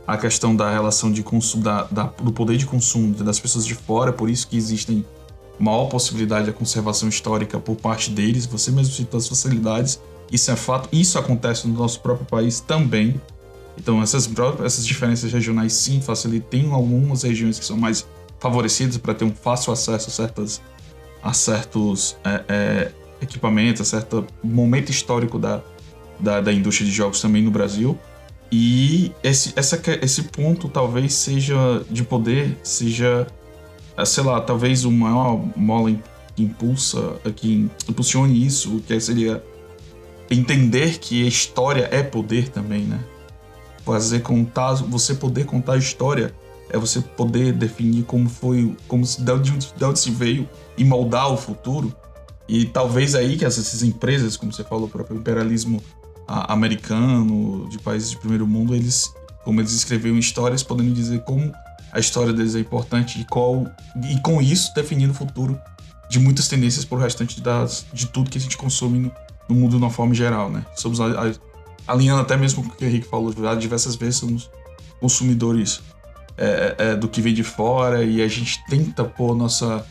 [0.05, 3.76] a questão da relação de consumo, da, da, do poder de consumo das pessoas de
[3.76, 5.05] fora, por isso que existem
[5.60, 8.45] maior possibilidade de conservação histórica por parte deles.
[8.45, 9.99] Você mesmo citou as facilidades,
[10.32, 10.89] isso é fato.
[10.91, 13.20] Isso acontece no nosso próprio país também.
[13.78, 14.30] Então, essas,
[14.64, 16.74] essas diferenças regionais, sim, facilitam.
[16.74, 18.05] Algumas regiões que são mais
[18.39, 20.62] favorecidas para ter um fácil acesso a, certas,
[21.24, 22.91] a certos é, é,
[23.22, 25.62] equipamentos, a certo momento histórico da,
[26.20, 27.97] da, da, indústria de jogos também no Brasil.
[28.51, 33.28] E esse, essa, esse ponto talvez seja de poder, seja
[34.06, 35.91] sei lá, talvez o maior mola
[36.36, 39.43] que impulsa, que impulsione isso, que seria
[40.30, 43.00] entender que a história é poder também, né?
[43.84, 46.34] Fazer contar, você poder contar a história
[46.70, 50.84] é você poder definir como foi, como se, de onde, de onde se veio e
[50.84, 51.95] moldar o futuro.
[52.48, 55.82] E talvez aí que essas empresas, como você falou, o próprio imperialismo
[56.28, 61.54] americano, de países de primeiro mundo, eles, como eles escreviam histórias, podendo dizer como
[61.98, 63.66] a história deles é importante e, qual,
[64.08, 65.60] e com isso definindo o futuro
[66.08, 69.12] de muitas tendências para o restante das, de tudo que a gente consome no,
[69.50, 70.64] no mundo de uma forma geral, né?
[70.76, 71.32] Somos a, a,
[71.88, 74.48] alinhando até mesmo com o que o Henrique falou, já diversas vezes somos
[75.02, 75.82] consumidores
[76.38, 79.84] é, é, do que vem de fora e a gente tenta pôr nossa,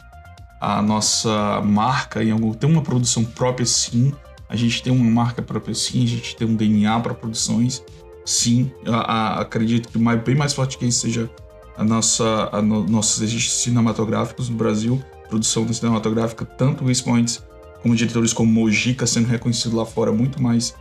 [0.61, 2.55] a nossa marca em algum.
[2.55, 4.13] Tem uma produção própria, sim.
[4.49, 6.05] A gente tem uma marca própria, sim.
[6.05, 7.83] A gente tem um DNA para produções,
[8.25, 8.71] sim.
[8.87, 11.29] A, a, acredito que mais, bem mais forte que isso seja
[11.77, 17.41] a nossa, a no, nossos registros cinematográficos no Brasil, produção cinematográfica, tanto principalmente
[17.83, 20.75] como diretores como Mojica sendo reconhecido lá fora muito mais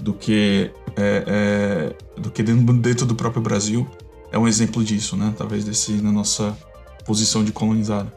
[0.00, 3.86] do que é, é, do que dentro, dentro do próprio Brasil
[4.30, 5.34] é um exemplo disso, né?
[5.36, 6.56] Talvez desse na nossa
[7.04, 8.12] posição de colonizado.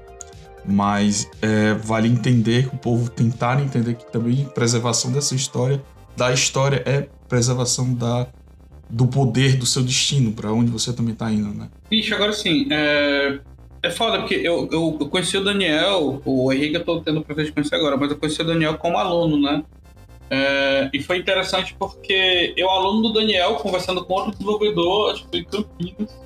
[0.65, 5.83] Mas é, vale entender o povo tentar entender que também preservação dessa história,
[6.15, 8.27] da história é preservação da
[8.89, 11.69] do poder do seu destino, para onde você também tá indo, né?
[11.91, 13.37] Bicho, agora sim, é,
[13.83, 17.47] é foda, porque eu, eu, conheci o Daniel, o Henrique eu tô tendo o prazer
[17.47, 19.61] de conhecer agora, mas eu conheci o Daniel como aluno, né?
[20.29, 25.43] É, e foi interessante porque eu, aluno do Daniel, conversando com outro desenvolvedor, foi em
[25.43, 26.17] Campinas.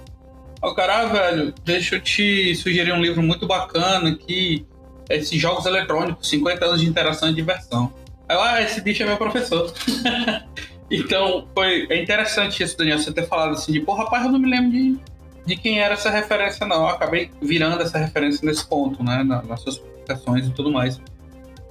[0.61, 4.67] O cara, ah, velho, deixa eu te sugerir um livro muito bacana aqui,
[5.09, 7.91] esses jogos eletrônicos, 50 anos de interação e diversão.
[8.29, 9.73] Aí, ah, esse bicho é meu professor.
[10.91, 14.37] então, foi é interessante isso, Daniel, você ter falado assim de, pô, rapaz, eu não
[14.37, 14.99] me lembro de,
[15.45, 16.81] de quem era essa referência, não.
[16.81, 20.99] Eu acabei virando essa referência nesse ponto, né, nas suas publicações e tudo mais.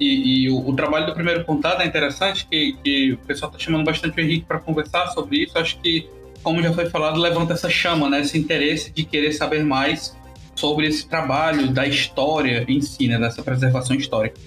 [0.00, 3.62] E, e o, o, trabalho do primeiro contato é interessante, que, que o pessoal está
[3.62, 5.56] chamando bastante o Henrique para conversar sobre isso.
[5.58, 6.08] Acho que,
[6.42, 8.20] como já foi falado, levanta essa chama, né?
[8.20, 10.16] Esse interesse de querer saber mais
[10.54, 13.18] sobre esse trabalho da história em si, né?
[13.18, 14.38] Dessa preservação histórica.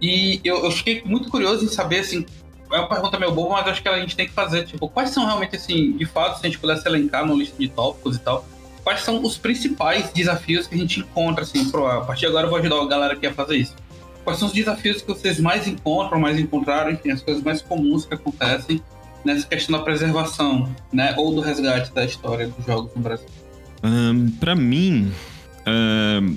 [0.00, 2.24] E eu, eu fiquei muito curioso em saber, assim,
[2.72, 5.10] é uma pergunta meio boba, mas acho que a gente tem que fazer, tipo, quais
[5.10, 8.20] são realmente, assim, de fato, se a gente pudesse elencar no lista de tópicos e
[8.20, 8.44] tal,
[8.86, 12.46] quais são os principais desafios que a gente encontra, assim, pro, a partir de agora
[12.46, 13.74] eu vou ajudar a galera aqui a fazer isso
[14.22, 18.04] quais são os desafios que vocês mais encontram, mais encontraram, enfim, as coisas mais comuns
[18.04, 18.82] que acontecem
[19.24, 23.26] nessa questão da preservação, né, ou do resgate da história dos jogos no Brasil?
[23.84, 25.12] Um, para mim,
[25.64, 26.36] um,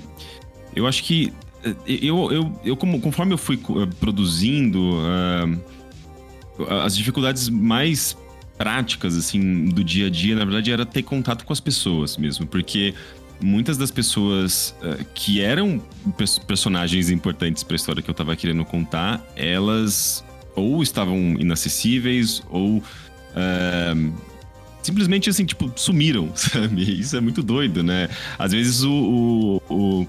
[0.74, 1.32] eu acho que
[1.64, 3.60] eh, eu, eu, eu como, conforme eu fui
[3.98, 4.80] produzindo,
[6.84, 8.16] as dificuldades mais
[8.60, 12.46] práticas assim do dia a dia, na verdade, era ter contato com as pessoas mesmo,
[12.46, 12.92] porque
[13.42, 15.82] muitas das pessoas uh, que eram
[16.46, 20.22] personagens importantes para a história que eu estava querendo contar, elas
[20.54, 24.12] ou estavam inacessíveis ou uh,
[24.82, 27.00] simplesmente assim, tipo, sumiram, sabe?
[27.00, 28.10] Isso é muito doido, né?
[28.38, 30.06] Às vezes o, o, o,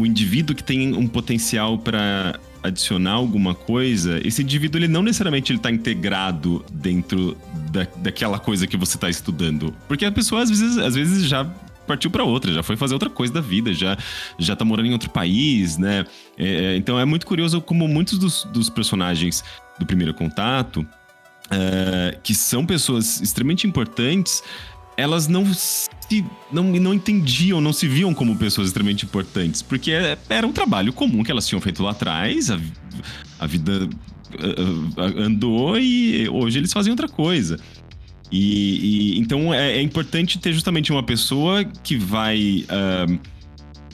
[0.00, 5.52] o indivíduo que tem um potencial para adicionar alguma coisa, esse indivíduo ele não necessariamente
[5.52, 7.36] ele tá integrado dentro
[7.70, 9.74] da, daquela coisa que você está estudando.
[9.88, 11.44] Porque a pessoa às vezes, às vezes já
[11.86, 13.96] partiu para outra, já foi fazer outra coisa da vida, já,
[14.38, 16.04] já tá morando em outro país, né?
[16.36, 19.44] É, é, então é muito curioso como muitos dos, dos personagens
[19.78, 20.86] do primeiro contato,
[21.50, 24.42] é, que são pessoas extremamente importantes,
[24.96, 25.44] elas não
[26.08, 30.52] se não, não entendiam, não se viam como pessoas extremamente importantes, porque é, era um
[30.52, 32.60] trabalho comum que elas tinham feito lá atrás, a,
[33.38, 33.88] a vida
[35.16, 37.58] andou e hoje eles fazem outra coisa.
[38.30, 43.18] E, e então é, é, importante ter justamente uma pessoa que vai uh,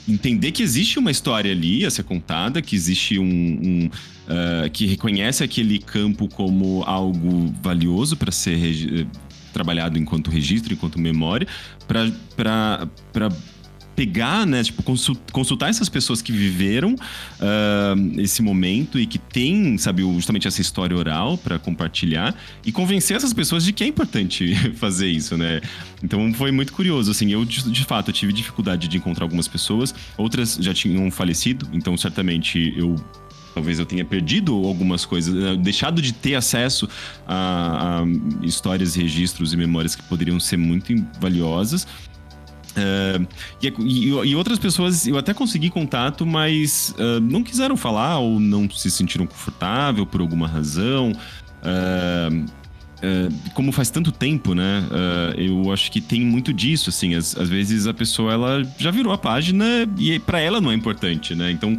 [0.09, 4.87] entender que existe uma história ali a ser contada, que existe um, um uh, que
[4.87, 9.07] reconhece aquele campo como algo valioso para ser
[9.53, 11.47] trabalhado enquanto registro, enquanto memória,
[11.87, 12.89] para
[13.95, 14.83] pegar, né, tipo,
[15.33, 20.97] consultar essas pessoas que viveram uh, esse momento e que têm, sabe, justamente essa história
[20.97, 22.35] oral para compartilhar
[22.65, 25.61] e convencer essas pessoas de que é importante fazer isso, né?
[26.03, 30.59] Então foi muito curioso, assim, eu de, fato tive dificuldade de encontrar algumas pessoas, outras
[30.61, 32.97] já tinham falecido, então certamente eu
[33.55, 36.89] talvez eu tenha perdido algumas coisas, né, deixado de ter acesso
[37.27, 41.87] a, a histórias, registros e memórias que poderiam ser muito valiosas.
[42.73, 43.27] Uh,
[43.61, 48.41] e, e, e, outras pessoas eu até consegui contato, mas uh, não quiseram falar ou
[48.41, 51.13] não se sentiram confortável por alguma razão.
[51.63, 52.63] Uh,
[53.55, 54.87] como faz tanto tempo, né?
[55.37, 57.17] eu acho que tem muito disso, assim.
[57.17, 59.65] Às, às, vezes a pessoa ela já virou a página
[59.99, 61.51] e para ela não é importante, né?
[61.51, 61.77] Então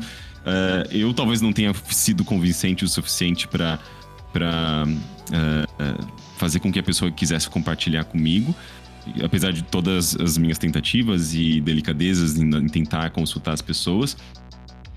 [0.91, 3.79] eu talvez não tenha sido convincente o suficiente para
[4.31, 4.85] para
[6.37, 8.55] fazer com que a pessoa quisesse compartilhar comigo
[9.23, 14.13] apesar de todas as minhas tentativas e delicadezas em, em tentar consultar as pessoas.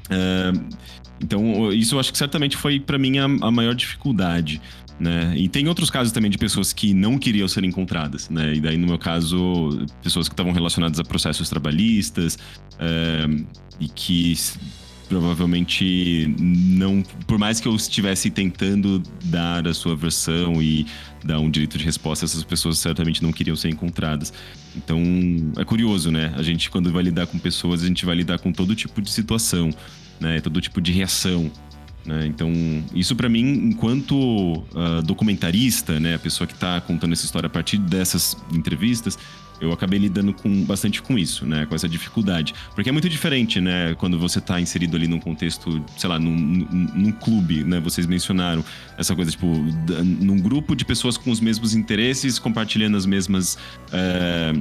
[0.07, 0.69] Uh,
[1.21, 4.61] então, isso eu acho que certamente foi para mim a, a, maior dificuldade.
[4.99, 5.35] Né?
[5.37, 8.55] E tem outros casos também de pessoas que não queriam ser encontradas, né?
[8.55, 12.39] E daí, no meu caso, pessoas que estavam relacionadas a processos trabalhistas
[12.75, 13.47] uh,
[13.79, 14.35] e que
[15.09, 17.03] provavelmente não.
[17.27, 20.87] Por mais que eu estivesse tentando dar a sua versão e
[21.25, 24.33] dar um direito de resposta, essas pessoas certamente não queriam ser encontradas.
[24.77, 25.01] Então,
[25.57, 26.33] é curioso, né?
[26.37, 29.11] A gente, quando vai lidar com pessoas, a gente vai lidar com todo tipo de
[29.11, 29.71] situação,
[30.21, 30.41] né?
[30.41, 31.51] Todo tipo de reação.
[32.05, 32.27] Né?
[32.27, 32.53] Então,
[32.95, 36.15] isso para mim, enquanto uh, documentarista, né?
[36.15, 39.19] A pessoa que está contando essa história a partir dessas entrevistas,
[39.61, 41.67] eu acabei lidando com, bastante com isso, né?
[41.67, 42.55] Com essa dificuldade.
[42.75, 43.95] Porque é muito diferente, né?
[43.95, 47.81] Quando você está inserido ali num contexto, sei lá, num, num, num, clube, né?
[47.81, 48.65] Vocês mencionaram
[48.99, 53.59] essa coisa, tipo, num grupo de pessoas com os mesmos interesses, compartilhando as mesmas.
[53.93, 54.53] É,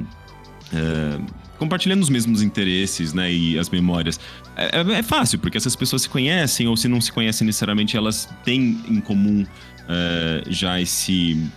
[0.72, 1.20] é,
[1.58, 3.32] compartilhando os mesmos interesses, né?
[3.32, 4.18] E as memórias.
[4.56, 7.96] É, é, é, fácil, porque essas pessoas se conhecem, ou se não se conhecem necessariamente,
[7.96, 9.44] elas têm em comum
[9.88, 11.50] é, já esse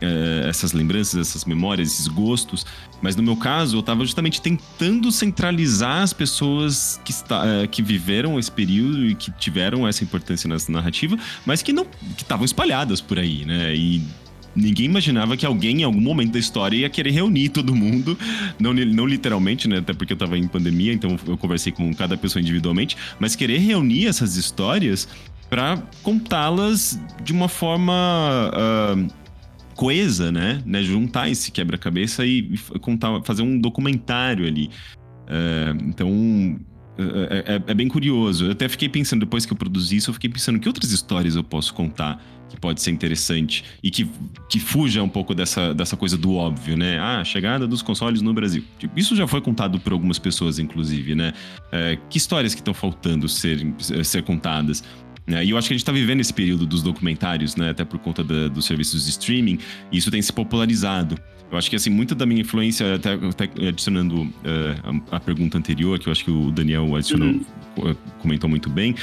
[0.00, 2.66] é, essas lembranças, essas memórias, esses gostos.
[3.00, 7.82] Mas no meu caso, eu estava justamente tentando centralizar as pessoas que, está, é, que
[7.82, 11.86] viveram esse período e que tiveram essa importância nessa narrativa, mas que não
[12.16, 13.74] estavam espalhadas por aí, né?
[13.74, 14.02] E
[14.54, 18.16] ninguém imaginava que alguém em algum momento da história ia querer reunir todo mundo,
[18.58, 19.78] não, não literalmente, né?
[19.78, 23.58] Até porque eu tava em pandemia, então eu conversei com cada pessoa individualmente, mas querer
[23.58, 25.08] reunir essas histórias
[25.50, 29.23] para contá-las de uma forma uh,
[29.74, 30.62] coesa, né?
[30.64, 30.82] né?
[30.82, 34.70] Juntar esse quebra-cabeça e, contar, fazer um documentário ali.
[35.26, 36.58] Uh, então
[36.96, 38.46] é, é, é, bem curioso.
[38.46, 41.34] Eu até fiquei pensando, depois que eu produzi isso, eu fiquei pensando que outras histórias
[41.34, 44.08] eu posso contar que pode ser interessante e que,
[44.48, 46.98] que fuja um pouco dessa, dessa coisa do óbvio, né?
[47.00, 48.62] Ah, chegada dos consoles no Brasil.
[48.78, 51.32] Tipo, isso já foi contado por algumas pessoas, inclusive, né?
[51.72, 53.66] É, que histórias que estão faltando ser,
[54.04, 54.84] ser contadas?
[55.26, 57.70] É, e eu acho que a gente está vivendo esse período dos documentários, né?
[57.70, 59.58] Até por conta da, dos serviços de streaming,
[59.90, 61.16] e isso tem se popularizado.
[61.50, 65.56] Eu acho que, assim, muita da minha influência, até, até adicionando uh, a, a, pergunta
[65.56, 67.40] anterior, que eu acho que o Daniel adicionou,
[67.76, 67.94] uhum.
[68.20, 68.94] comentou muito bem,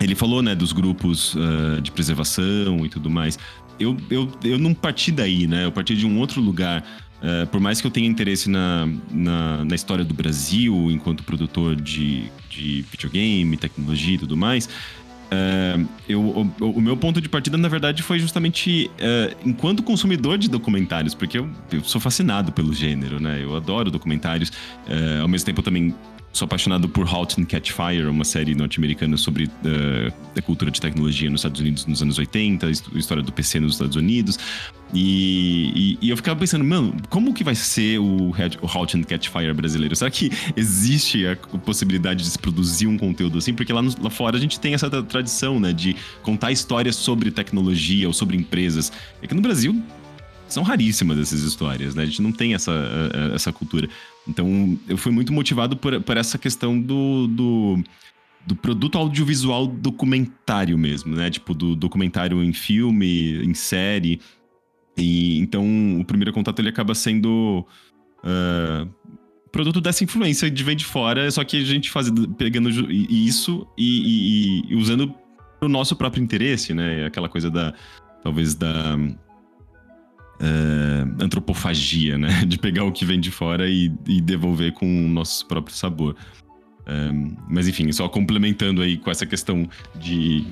[0.00, 3.38] ele falou, né, dos grupos uh, de preservação e tudo mais.
[3.78, 5.64] Eu, eu, eu não parti daí, né?
[5.64, 6.84] Eu parti de um outro lugar.
[7.16, 11.74] Uh, por mais que eu tenha interesse na, na, na, história do Brasil enquanto produtor
[11.74, 14.68] de, de videogame, tecnologia e tudo mais,
[15.30, 20.38] uh, eu, o, o, meu ponto de partida, na verdade, foi justamente uh, enquanto consumidor
[20.38, 23.42] de documentários, porque eu, eu, sou fascinado pelo gênero, né?
[23.42, 24.52] Eu adoro documentários.
[25.20, 25.94] ao mesmo tempo, eu também
[26.36, 29.50] Sou apaixonado por Halt and Catch Fire, uma série norte-americana sobre
[30.36, 33.72] a cultura de tecnologia nos Estados Unidos nos anos 80, a história do PC nos
[33.72, 34.38] Estados Unidos.
[34.94, 39.02] E, e, e eu ficava pensando, mano, como que vai ser o, o Halt and
[39.02, 39.96] Catch Fire brasileiro?
[39.96, 43.52] Será que existe a possibilidade de se produzir um conteúdo assim?
[43.52, 47.30] Porque lá, no, lá fora a gente tem essa tradição, né, de contar histórias sobre
[47.30, 48.92] tecnologia ou sobre empresas.
[49.20, 49.82] É que no Brasil
[50.48, 52.04] são raríssimas essas histórias, né?
[52.04, 52.72] A gente não tem essa,
[53.34, 53.88] essa cultura.
[54.28, 57.84] Então, eu fui muito motivado por, por essa questão do, do,
[58.46, 61.30] do, produto audiovisual documentário mesmo, né?
[61.30, 64.20] Tipo, do documentário em filme, em série.
[64.96, 67.66] E então, o primeiro contato ele acaba sendo
[68.24, 68.88] uh,
[69.52, 74.64] produto dessa influência de vem de fora, só que a gente faz pegando isso e,
[74.68, 75.14] e, e usando
[75.60, 77.06] o nosso próprio interesse, né?
[77.06, 77.74] Aquela coisa da
[78.22, 78.96] talvez da
[80.40, 82.44] uh, antropofagia, né?
[82.46, 86.16] De pegar o que vem de fora e, e devolver com o nosso próprio sabor.
[86.88, 90.46] Um, mas enfim, só complementando aí com essa questão de,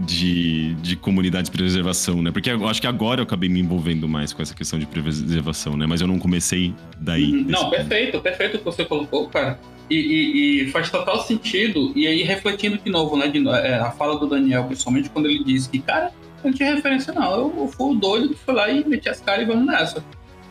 [0.00, 2.30] de, de comunidade de preservação, né?
[2.30, 5.76] Porque eu acho que agora eu acabei me envolvendo mais com essa questão de preservação,
[5.76, 5.86] né?
[5.86, 7.32] Mas eu não comecei daí.
[7.32, 7.44] Uhum.
[7.48, 9.60] Não, perfeito, perfeito o que você colocou, cara.
[9.90, 11.92] E, e, e, faz total sentido.
[11.94, 13.28] E aí, refletindo de novo, né?
[13.28, 17.12] De, é, a fala do Daniel, principalmente quando ele disse que, cara, não tinha referência,
[17.12, 17.32] não.
[17.32, 20.02] Eu, eu fui o doido que foi lá e meti as caras e vamos nessa.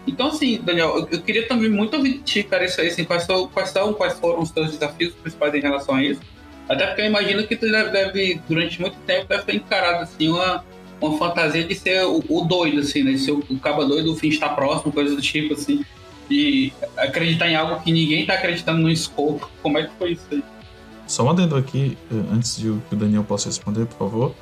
[0.05, 3.03] Então, assim, Daniel, eu, eu queria também muito ouvir de ti, cara, isso aí, assim,
[3.03, 6.21] quais, são, quais, são, quais foram os teus desafios principais em relação a isso.
[6.69, 10.29] Até porque eu imagino que tu deve, deve durante muito tempo, deve ter encarado, assim,
[10.29, 10.63] uma,
[11.01, 13.13] uma fantasia de ser o, o doido, assim, né?
[13.13, 15.83] De ser o, o caba doido, o fim está próximo, coisas do tipo, assim.
[16.29, 19.49] De acreditar em algo que ninguém está acreditando no escopo.
[19.63, 20.43] Como é que foi isso aí?
[21.07, 24.35] Só um adendo aqui, eh, antes de o Daniel possa responder, por favor.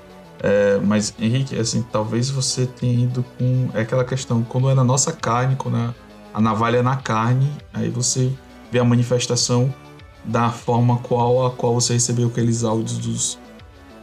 [0.43, 3.69] É, mas, Henrique, assim, talvez você tenha ido com.
[3.73, 5.95] É aquela questão, quando é na nossa carne, quando a,
[6.33, 8.29] a navalha é na carne, aí você
[8.69, 9.73] vê a manifestação
[10.27, 13.39] da forma qual a qual você recebeu aqueles áudios dos,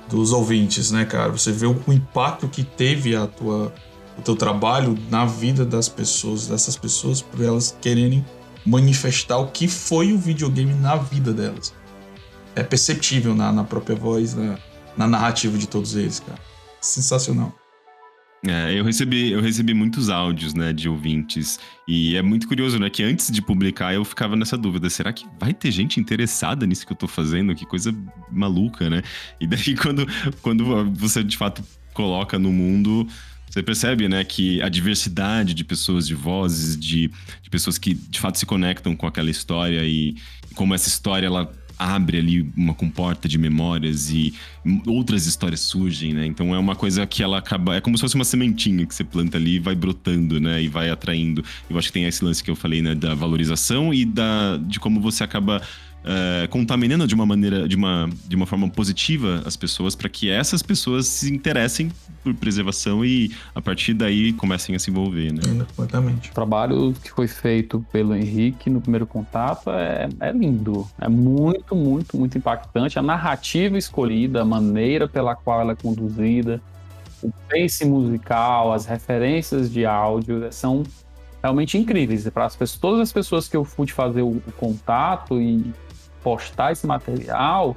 [0.08, 1.30] dos ouvintes, né, cara?
[1.30, 3.72] Você vê o, impacto que teve a tua,
[4.18, 8.24] o teu trabalho na vida das pessoas, dessas pessoas, por elas quererem
[8.64, 11.74] manifestar o que foi o videogame na vida delas.
[12.56, 14.58] É perceptível na, na própria voz, na,
[14.96, 16.38] na narrativa de todos eles, cara.
[16.80, 17.52] Sensacional.
[18.46, 21.58] É, eu recebi, eu recebi muitos áudios, né, de ouvintes.
[21.88, 25.26] E é muito curioso, né, que antes de publicar eu ficava nessa dúvida: será que
[25.40, 27.54] vai ter gente interessada nisso que eu tô fazendo?
[27.54, 27.94] Que coisa
[28.30, 29.02] maluca, né?
[29.40, 30.06] E daí, quando,
[30.42, 31.64] quando você de fato
[31.94, 33.08] coloca no mundo,
[33.48, 38.20] você percebe, né, que a diversidade de pessoas, de vozes, de, de pessoas que de
[38.20, 40.16] fato se conectam com aquela história e
[40.54, 44.34] como essa história ela abre ali uma comporta de memórias e
[44.86, 46.26] outras histórias surgem, né?
[46.26, 47.76] Então é uma coisa que ela acaba.
[47.76, 50.62] É como se fosse uma sementinha que você planta ali e vai brotando, né?
[50.62, 51.44] E vai atraindo.
[51.68, 52.94] Eu acho que tem esse lance que eu falei, né?
[52.94, 55.62] Da valorização e da, de como você acaba
[56.04, 60.30] uh, contaminando de uma maneira, de uma, de uma forma positiva as pessoas para que
[60.30, 61.90] essas pessoas se interessem
[62.22, 65.40] por preservação e a partir daí comecem a se envolver, né?
[65.76, 66.30] Completamente.
[66.30, 71.74] O trabalho que foi feito pelo Henrique no primeiro contato é, é lindo, é muito,
[71.74, 72.98] muito, muito impactante.
[72.98, 76.60] A narrativa escolhida, a maneira pela qual ela é conduzida,
[77.22, 80.82] o pace musical, as referências de áudio são
[81.42, 82.28] realmente incríveis.
[82.30, 85.72] Para as pessoas, todas as pessoas que eu fui fazer o, o contato e
[86.24, 87.76] postar esse material,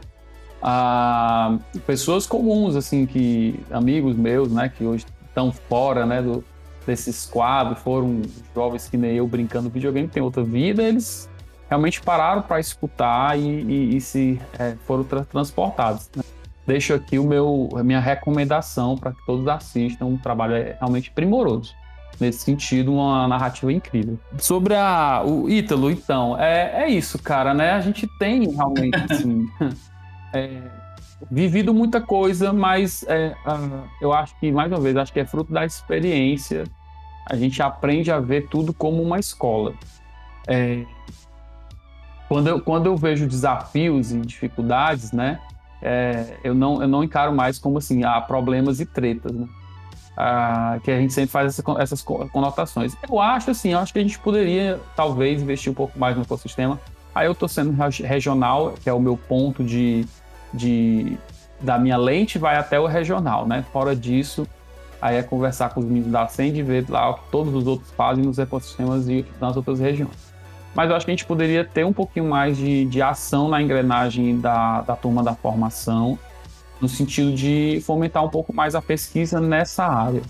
[0.61, 6.43] ah, pessoas comuns, assim, que amigos meus, né, que hoje estão fora, né, do,
[6.85, 8.21] desses quadros, foram
[8.55, 11.29] jovens que nem eu brincando videogame, tem outra vida, eles
[11.69, 16.09] realmente pararam para escutar e, e, e se é, foram tra transportados.
[16.15, 16.23] Né?
[16.65, 21.11] Deixo aqui o meu, a minha recomendação para que todos assistam, um trabalho é realmente
[21.11, 21.73] primoroso.
[22.19, 24.19] Nesse sentido, uma narrativa incrível.
[24.39, 27.71] Sobre a, o Ítalo, então, é, é isso, cara, né?
[27.71, 29.47] A gente tem realmente, assim,
[30.33, 30.61] é,
[31.29, 33.35] vivido muita coisa, mas é,
[34.01, 36.63] eu acho que, mais uma vez, acho que é fruto da experiência.
[37.29, 39.73] A gente aprende a ver tudo como uma escola.
[40.47, 40.85] É,
[42.27, 45.39] quando, eu, quando eu vejo desafios e dificuldades, né,
[45.81, 49.47] é, eu, não, eu não encaro mais como assim, há problemas e tretas, né?
[50.19, 52.97] Ah, que a gente sempre faz essa, essas conotações.
[53.07, 56.23] Eu acho assim, eu acho que a gente poderia talvez investir um pouco mais no
[56.23, 56.79] ecossistema.
[57.13, 57.71] Aí eu estou sendo
[58.03, 60.05] regional, que é o meu ponto de,
[60.51, 61.17] de
[61.59, 63.63] da minha lente vai até o regional, né?
[63.71, 64.47] Fora disso,
[65.01, 67.67] aí é conversar com os meninos da Send e ver lá o que todos os
[67.67, 70.33] outros fazem nos ecossistemas e nas outras regiões.
[70.75, 73.61] Mas eu acho que a gente poderia ter um pouquinho mais de, de ação na
[73.61, 76.19] engrenagem da, da turma da formação,
[76.81, 80.21] no sentido de fomentar um pouco mais a pesquisa nessa área.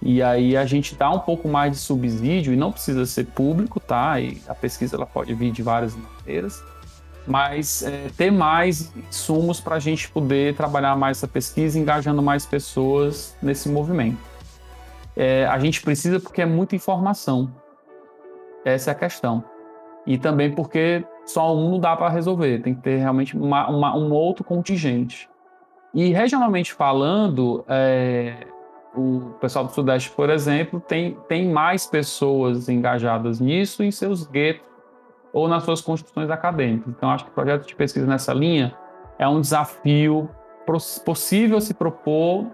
[0.00, 3.80] E aí a gente dá um pouco mais de subsídio, e não precisa ser público,
[3.80, 4.20] tá?
[4.20, 6.62] E a pesquisa ela pode vir de várias maneiras,
[7.26, 12.46] mas é, ter mais insumos para a gente poder trabalhar mais essa pesquisa, engajando mais
[12.46, 14.18] pessoas nesse movimento.
[15.16, 17.50] É, a gente precisa porque é muita informação.
[18.64, 19.42] Essa é a questão.
[20.06, 23.96] E também porque só um não dá para resolver, tem que ter realmente uma, uma,
[23.96, 25.28] um outro contingente.
[25.94, 28.46] E regionalmente falando, é,
[28.94, 34.68] o pessoal do Sudeste, por exemplo, tem, tem mais pessoas engajadas nisso em seus guetos
[35.32, 36.92] ou nas suas construções acadêmicas.
[36.96, 38.76] Então, acho que o projeto de pesquisa nessa linha
[39.18, 40.28] é um desafio
[41.04, 42.46] possível se propor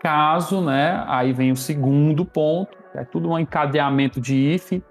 [0.00, 1.04] caso, né?
[1.06, 4.82] Aí vem o segundo ponto, é tudo um encadeamento de IFE,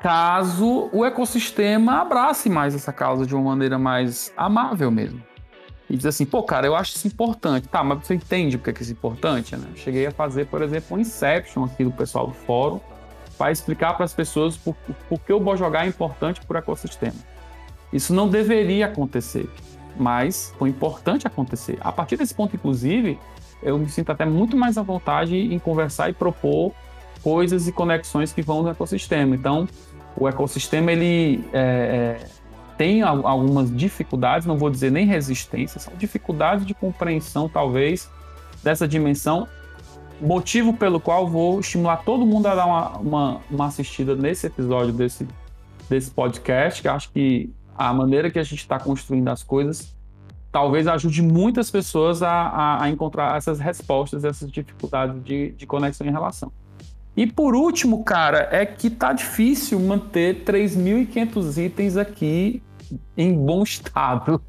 [0.00, 5.22] caso o ecossistema abrace mais essa causa de uma maneira mais amável mesmo.
[5.88, 7.68] E diz assim, pô, cara, eu acho isso importante.
[7.68, 9.68] Tá, mas você entende porque é isso é importante, né?
[9.76, 12.80] cheguei a fazer, por exemplo, um Inception aqui do pessoal do fórum
[13.36, 14.74] para explicar para as pessoas por,
[15.08, 17.16] por que o Bojogar é importante para o ecossistema.
[17.92, 19.48] Isso não deveria acontecer,
[19.96, 21.78] mas foi importante acontecer.
[21.80, 23.18] A partir desse ponto, inclusive,
[23.62, 26.72] eu me sinto até muito mais à vontade em conversar e propor
[27.22, 29.34] coisas e conexões que vão no ecossistema.
[29.34, 29.66] Então,
[30.16, 32.26] o ecossistema ele é, é,
[32.76, 38.10] tem algumas dificuldades, não vou dizer nem resistência, são dificuldades de compreensão, talvez,
[38.62, 39.48] dessa dimensão.
[40.20, 44.92] Motivo pelo qual vou estimular todo mundo a dar uma, uma, uma assistida nesse episódio
[44.92, 45.26] desse,
[45.88, 49.94] desse podcast, que acho que a maneira que a gente está construindo as coisas
[50.54, 56.06] talvez ajude muitas pessoas a, a, a, encontrar essas respostas, essas dificuldades de, de conexão
[56.06, 56.52] em relação.
[57.16, 62.62] E por último, cara, é que tá difícil manter 3.500 itens aqui
[63.16, 64.40] em bom estado.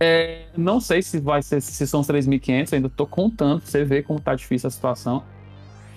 [0.00, 4.20] é, não sei se vai ser se são 3.500, ainda tô contando, você vê como
[4.20, 5.22] tá difícil a situação.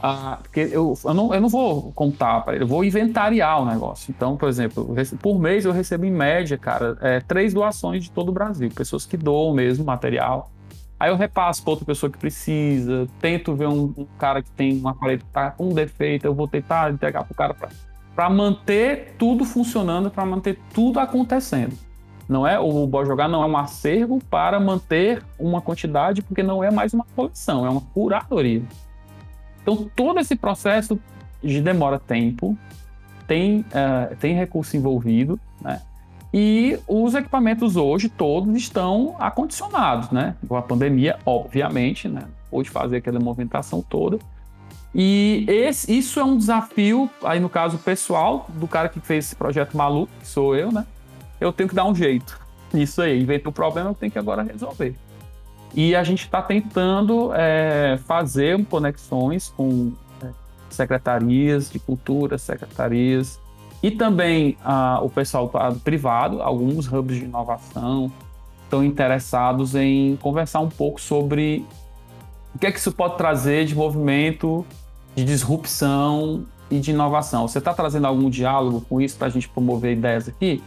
[0.01, 3.65] Ah, porque eu, eu, não, eu não vou contar para ele, eu vou inventariar o
[3.65, 4.13] negócio.
[4.15, 8.30] Então, por exemplo, por mês eu recebo em média, cara, é, três doações de todo
[8.30, 10.51] o Brasil, pessoas que doam mesmo material
[10.97, 14.78] Aí eu repasso para outra pessoa que precisa, tento ver um, um cara que tem
[14.78, 17.69] uma parede que tá com defeito, eu vou tentar entregar para o cara para
[18.30, 21.78] manter tudo funcionando, para manter tudo acontecendo.
[22.28, 26.63] Não é o Bora Jogar não é um acervo para manter uma quantidade, porque não
[26.63, 28.64] é mais uma coleção, é uma curadoria.
[29.61, 30.99] Então todo esse processo
[31.44, 32.57] de demora tempo,
[33.27, 35.81] tem, uh, tem recurso envolvido, né?
[36.34, 40.35] E os equipamentos hoje todos estão acondicionados, né?
[40.48, 42.23] Com a pandemia, obviamente, né?
[42.52, 44.19] Pôde fazer aquela movimentação toda.
[44.97, 49.35] E esse, isso é um desafio, aí no caso pessoal, do cara que fez esse
[49.35, 50.85] projeto maluco, que sou eu, né?
[51.39, 52.39] Eu tenho que dar um jeito
[52.73, 53.22] nisso aí.
[53.22, 54.95] Inventei um problema, eu tenho que agora resolver.
[55.73, 59.91] E a gente está tentando é, fazer conexões com
[60.23, 60.30] é,
[60.69, 63.38] secretarias de cultura, secretarias
[63.84, 65.51] e também ah, o pessoal
[65.84, 68.09] privado, alguns hubs de inovação,
[68.63, 71.65] estão interessados em conversar um pouco sobre
[72.55, 74.65] o que é que isso pode trazer de movimento,
[75.16, 77.48] de disrupção e de inovação.
[77.48, 80.62] Você está trazendo algum diálogo com isso para a gente promover ideias aqui?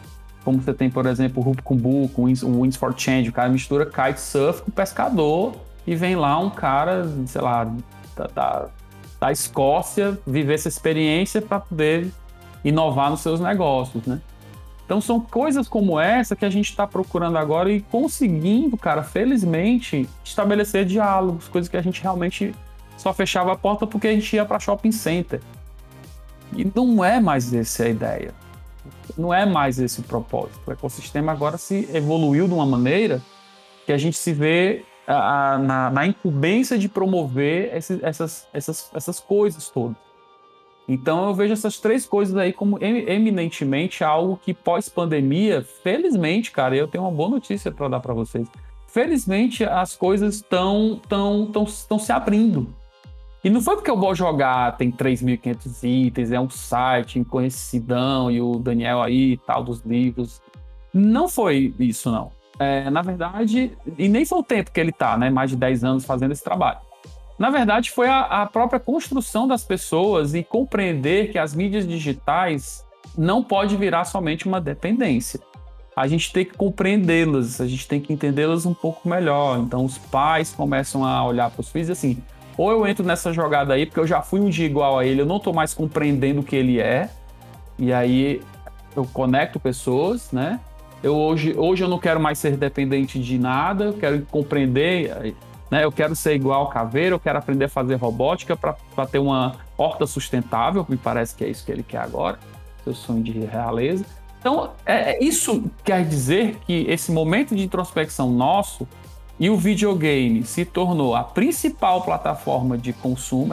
[0.45, 3.49] Como você tem, por exemplo, o Rup Kumbu, com o Winds for Change, o cara
[3.49, 5.53] mistura kitesurf com pescador
[5.87, 7.71] e vem lá um cara, sei lá,
[8.17, 8.69] da, da,
[9.21, 12.11] da Escócia viver essa experiência para poder
[12.65, 14.21] inovar nos seus negócios, né?
[14.85, 20.09] Então são coisas como essa que a gente está procurando agora e conseguindo, cara, felizmente,
[20.25, 22.55] estabelecer diálogos, coisas que a gente realmente
[22.99, 25.41] só fechava a porta porque a gente ia para shopping center.
[26.55, 28.35] E não é mais essa a ideia.
[29.17, 30.61] Não é mais esse o propósito.
[30.67, 33.23] O ecossistema agora se evoluiu de uma maneira
[33.87, 38.91] que a gente se vê a, a, na, na, incumbência de promover esse, essas, essas,
[38.93, 39.97] essas coisas todas.
[40.87, 46.89] Então eu vejo essas três coisas aí como eminentemente algo que pós-pandemia, felizmente, cara, eu
[46.89, 48.49] tenho uma boa notícia para dar para vocês.
[48.87, 52.75] Felizmente as coisas estão tão, tão, tão se abrindo.
[53.43, 58.41] E não foi porque eu vou jogar, tem 3.500 itens, é um site conhecidão e
[58.41, 60.43] o Daniel aí tal dos livros.
[60.93, 62.33] Não foi isso, não.
[62.59, 65.31] É, na verdade, e nem foi o tempo que ele tá, né?
[65.31, 66.79] Mais de 10 anos fazendo esse trabalho.
[67.39, 72.85] Na verdade, foi a, a própria construção das pessoas e compreender que as mídias digitais
[73.17, 75.41] não pode virar somente uma dependência.
[75.95, 79.59] A gente tem que compreendê-las, a gente tem que entendê-las um pouco melhor.
[79.59, 82.19] Então, os pais começam a olhar para os filhos assim:
[82.59, 85.23] ou eu entro nessa jogada aí, porque eu já fui um dia igual a ele,
[85.23, 87.09] eu não estou mais compreendendo o que ele é,
[87.79, 88.43] e aí
[88.95, 90.61] eu conecto pessoas, né?
[91.03, 95.35] Eu hoje, hoje eu não quero mais ser dependente de nada, eu quero compreender
[95.71, 95.85] né?
[95.85, 99.57] Eu quero ser igual ao caveiro, eu quero aprender a fazer robótica para ter uma
[99.77, 102.39] horta sustentável, me parece que é isso que ele quer agora,
[102.85, 104.05] seu sonho de realeza.
[104.41, 108.87] Então, é, é, isso quer dizer que esse momento de introspecção nosso
[109.39, 113.53] e o videogame se tornou a principal plataforma de consumo.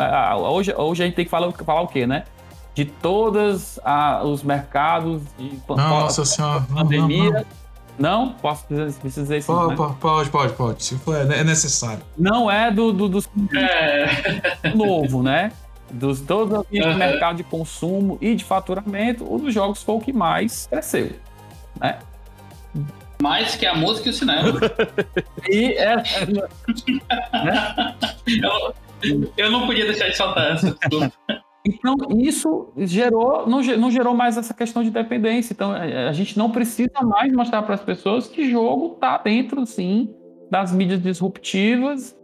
[0.49, 2.23] Hoje, hoje a gente tem que falar, falar o quê, né?
[2.73, 3.79] De todos
[4.23, 7.23] os mercados de não, nossa senhora, pandemia.
[7.23, 7.65] Não, não, não
[7.97, 8.33] não?
[8.33, 9.47] Posso dizer isso?
[9.47, 9.95] Pode, né?
[9.99, 10.83] pode, pode, pode.
[10.83, 12.03] Se for, é necessário.
[12.17, 13.23] Não é do, do, do
[13.57, 14.73] é.
[14.75, 15.51] novo, né?
[15.89, 16.95] Dos todos os uhum.
[16.95, 21.11] mercado de consumo e de faturamento, o dos jogos foi o que mais cresceu,
[21.79, 21.99] né?
[23.21, 24.59] Mais que a música e o cinema.
[25.49, 26.03] e é, né?
[29.03, 30.75] eu, eu não podia deixar de soltar essa.
[31.65, 35.53] Então, isso gerou, não, não, gerou mais essa questão de dependência.
[35.53, 40.13] Então, a gente não precisa mais mostrar para as pessoas que jogo está dentro, sim,
[40.51, 42.15] das mídias disruptivas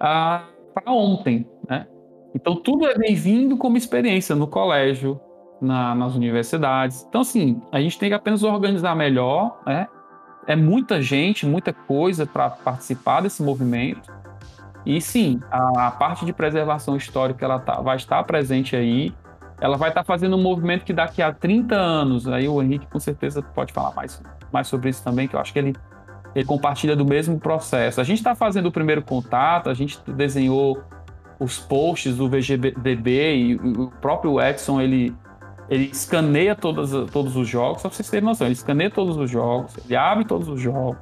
[0.00, 0.44] ah,
[0.74, 1.86] para ontem, né?
[2.34, 5.20] Então, tudo é bem-vindo como experiência no colégio,
[5.60, 7.04] na, nas universidades.
[7.08, 9.86] Então, assim, a gente tem que apenas organizar melhor, né?
[10.50, 14.12] É muita gente, muita coisa para participar desse movimento.
[14.84, 19.14] E sim, a, a parte de preservação histórica ela tá, vai estar presente aí.
[19.60, 22.98] Ela vai estar fazendo um movimento que daqui a 30 anos, aí o Henrique com
[22.98, 24.20] certeza pode falar mais,
[24.50, 25.76] mais sobre isso também, que eu acho que ele,
[26.34, 28.00] ele compartilha do mesmo processo.
[28.00, 30.82] A gente está fazendo o primeiro contato, a gente desenhou
[31.38, 35.14] os posts do VGDB e o próprio Edson, ele,
[35.70, 39.30] ele escaneia todas, todos os jogos, só para vocês terem noção, ele escaneia todos os
[39.30, 40.98] jogos, ele abre todos os jogos,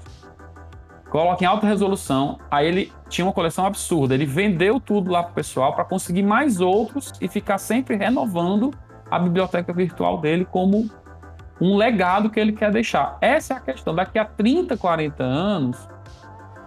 [1.09, 2.39] coloca em alta resolução.
[2.51, 4.15] Aí ele tinha uma coleção absurda.
[4.15, 8.73] Ele vendeu tudo lá pro pessoal para conseguir mais outros e ficar sempre renovando
[9.11, 10.91] a biblioteca virtual dele como
[11.61, 13.17] um legado que ele quer deixar.
[13.21, 13.95] Essa é a questão.
[13.95, 15.89] Daqui a 30, 40 anos,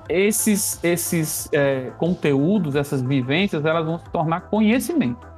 [0.10, 5.31] esses, esses é, conteúdos, essas vivências, elas vão se tornar conhecimento.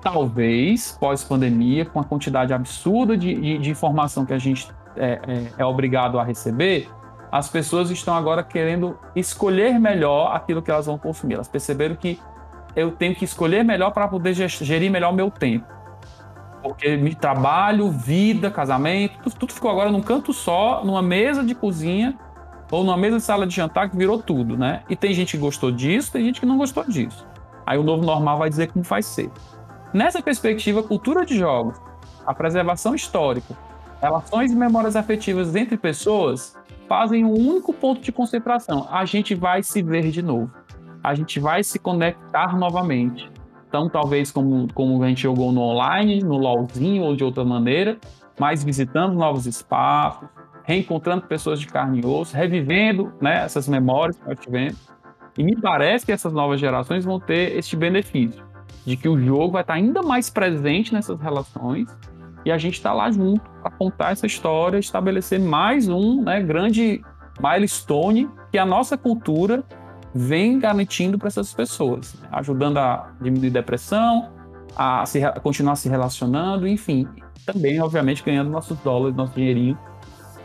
[0.00, 5.52] Talvez, pós-pandemia, com a quantidade absurda de, de, de informação que a gente é, é,
[5.58, 6.88] é obrigado a receber,
[7.30, 11.34] as pessoas estão agora querendo escolher melhor aquilo que elas vão consumir.
[11.34, 12.18] Elas perceberam que
[12.74, 15.66] eu tenho que escolher melhor para poder gerir melhor o meu tempo.
[16.62, 21.54] Porque me trabalho, vida, casamento, tudo, tudo ficou agora num canto só, numa mesa de
[21.54, 22.18] cozinha
[22.70, 24.82] ou numa mesa de sala de jantar que virou tudo, né?
[24.88, 27.26] E tem gente que gostou disso, tem gente que não gostou disso.
[27.64, 29.30] Aí o novo normal vai dizer como vai ser.
[29.98, 31.76] Nessa perspectiva, cultura de jogos,
[32.24, 33.52] a preservação histórica,
[34.00, 36.56] relações e memórias afetivas entre pessoas
[36.88, 38.86] fazem um único ponto de concentração.
[38.92, 40.52] A gente vai se ver de novo.
[41.02, 43.28] A gente vai se conectar novamente.
[43.68, 47.98] Então, talvez como, como a gente jogou no online, no LOLzinho ou de outra maneira,
[48.38, 50.28] mas visitando novos espaços,
[50.62, 54.78] reencontrando pessoas de carne e osso, revivendo né, essas memórias que nós tivemos.
[55.36, 58.47] E me parece que essas novas gerações vão ter este benefício
[58.86, 61.88] de que o jogo vai estar ainda mais presente nessas relações
[62.44, 67.02] e a gente está lá junto para contar essa história, estabelecer mais um né, grande
[67.40, 69.62] milestone que a nossa cultura
[70.14, 74.30] vem garantindo para essas pessoas, né, ajudando a diminuir depressão,
[74.76, 77.06] a, se, a continuar se relacionando, enfim,
[77.44, 79.78] também, obviamente, ganhando nossos dólares, nosso dinheirinho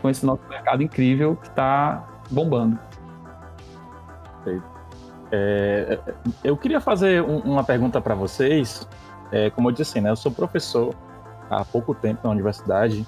[0.00, 2.78] com esse nosso mercado incrível que está bombando.
[5.36, 5.98] É,
[6.44, 8.86] eu queria fazer um, uma pergunta para vocês.
[9.32, 10.94] É, como eu disse, né, eu sou professor
[11.50, 13.04] há pouco tempo na universidade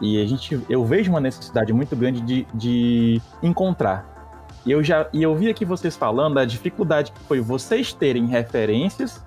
[0.00, 4.06] e a gente, eu vejo uma necessidade muito grande de, de encontrar.
[4.64, 8.26] E eu já e eu vi aqui vocês falando da dificuldade que foi vocês terem
[8.26, 9.24] referências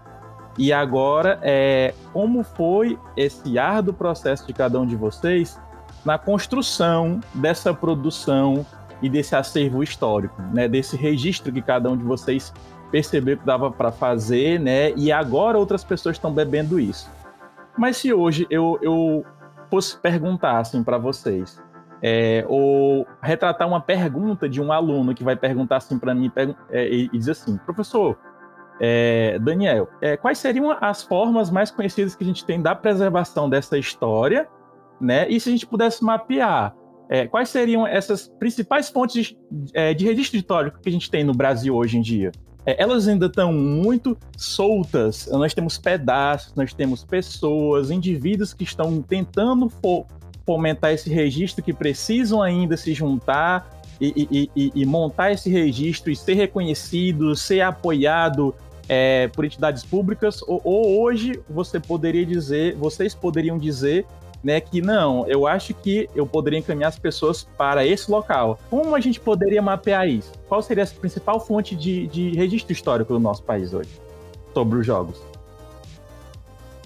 [0.58, 5.60] e agora é como foi esse árduo processo de cada um de vocês
[6.06, 8.66] na construção dessa produção
[9.02, 12.54] e desse acervo histórico, né, desse registro que cada um de vocês
[12.92, 17.10] percebeu que dava para fazer, né, e agora outras pessoas estão bebendo isso.
[17.78, 19.26] Mas se hoje eu, eu
[19.70, 21.62] fosse perguntar assim para vocês,
[22.02, 26.32] é, ou retratar uma pergunta de um aluno que vai perguntar assim para mim
[26.70, 28.18] é, e, e dizer assim, professor,
[28.80, 33.48] é, Daniel, é, quais seriam as formas mais conhecidas que a gente tem da preservação
[33.48, 34.50] dessa história,
[35.00, 35.30] né?
[35.30, 36.74] E se a gente pudesse mapear,
[37.12, 41.24] é, quais seriam essas principais fontes de, é, de registro histórico que a gente tem
[41.24, 42.32] no Brasil hoje em dia?
[42.66, 45.28] é, elas ainda estão muito soltas.
[45.32, 50.06] Nós temos pedaços, nós temos pessoas, indivíduos que estão tentando fo
[50.44, 56.12] fomentar esse registro, que precisam ainda se juntar e, e, e, e montar esse registro
[56.12, 58.54] e ser reconhecido, ser apoiado
[58.90, 60.42] é, por entidades públicas.
[60.48, 64.06] Ou, ou hoje você poderia dizer, vocês poderiam dizer
[64.44, 68.60] né, que não, eu acho que eu poderia encaminhar as pessoas para esse local.
[68.70, 70.32] Como a gente poderia mapear isso?
[70.48, 73.90] Qual seria a principal fonte de, de registro histórico do nosso país hoje
[74.54, 75.22] sobre os jogos?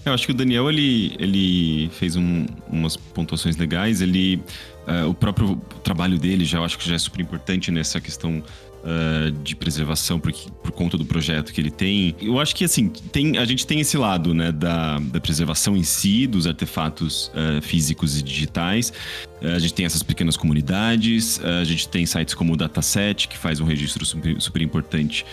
[0.06, 4.02] Eu acho que o Daniel ele, ele fez um, umas pontuações legais.
[4.02, 4.40] Ele,
[4.88, 8.44] uh, o próprio trabalho dele já eu acho que já é super importante nessa questão
[8.86, 12.16] uh, de preservação por, por conta do projeto que ele tem.
[12.22, 15.84] Eu acho que, assim, tem, a gente tem esse lado, né, da, da preservação em
[15.84, 18.94] si, dos artefatos uh, físicos e digitais.
[19.41, 23.38] Uh, a gente tem essas pequenas comunidades, a gente tem sites como o Dataset, que
[23.38, 25.26] faz um registro super, super importante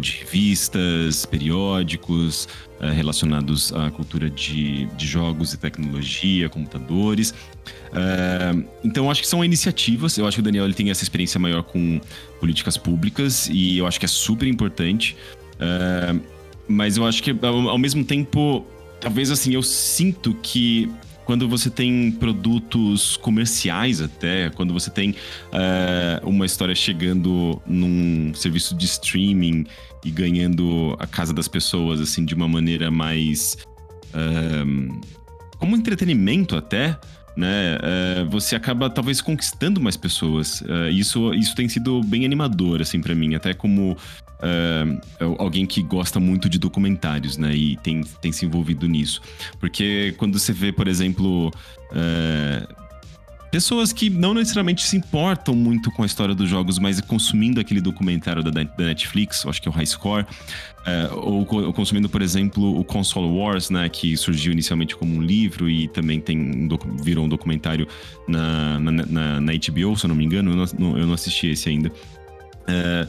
[0.00, 2.48] de revistas, periódicos,
[2.80, 7.32] relacionados à cultura de, de jogos e tecnologia, computadores.
[8.84, 10.16] Então, acho que são iniciativas.
[10.16, 12.00] Eu acho que o Daniel ele tem essa experiência maior com
[12.38, 15.16] políticas públicas e eu acho que é super importante.
[16.68, 18.64] Mas eu acho que, ao, ao mesmo tempo,
[19.00, 20.90] talvez assim, eu sinto que
[21.24, 25.14] quando você tem produtos comerciais até, quando você tem
[26.22, 29.66] uma história chegando num serviço de streaming
[30.04, 33.58] e ganhando a casa das pessoas, assim, de uma maneira mais...
[35.58, 36.98] Como entretenimento até,
[37.36, 37.78] né?
[37.82, 40.62] É, você acaba talvez conquistando mais pessoas.
[40.66, 43.34] É, isso, isso tem sido bem animador, assim, para mim.
[43.34, 43.96] Até como
[44.42, 44.84] é,
[45.38, 47.54] alguém que gosta muito de documentários, né?
[47.54, 49.20] E tem, tem se envolvido nisso.
[49.58, 51.50] Porque quando você vê, por exemplo,
[53.50, 57.80] pessoas que não necessariamente se importam muito com a história dos jogos, mas consumindo aquele
[57.80, 60.26] documentário da, da Netflix, acho que é o High Score,
[60.86, 65.20] é, ou, ou, consumindo, por exemplo, o Console Wars, né, que surgiu inicialmente como um
[65.20, 66.68] livro e também tem um
[67.02, 67.86] virou um documentário
[68.26, 71.48] na, na, na, na, HBO, se eu não me engano, eu não, eu não assisti
[71.48, 71.92] esse ainda.
[72.66, 73.08] É,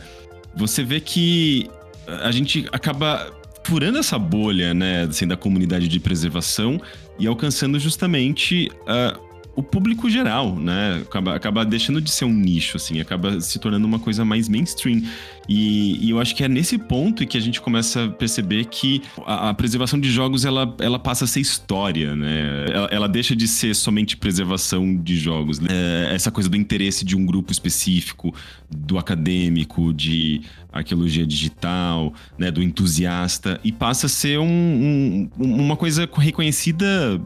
[0.55, 1.69] você vê que
[2.07, 3.31] a gente acaba
[3.63, 6.81] furando essa bolha, né, assim, da comunidade de preservação
[7.19, 9.31] e alcançando justamente uh,
[9.62, 11.04] o público geral, né?
[11.04, 15.04] Acaba, acaba deixando de ser um nicho, assim, acaba se tornando uma coisa mais mainstream.
[15.48, 19.02] E, e eu acho que é nesse ponto que a gente começa a perceber que
[19.26, 22.66] a, a preservação de jogos ela, ela passa a ser história, né?
[22.74, 25.60] Ela, ela deixa de ser somente preservação de jogos.
[25.60, 25.68] Né?
[25.70, 28.34] É, essa coisa do interesse de um grupo específico,
[28.70, 30.42] do acadêmico, de
[30.74, 32.50] arqueologia digital, né?
[32.50, 37.22] Do entusiasta, e passa a ser um, um, uma coisa reconhecida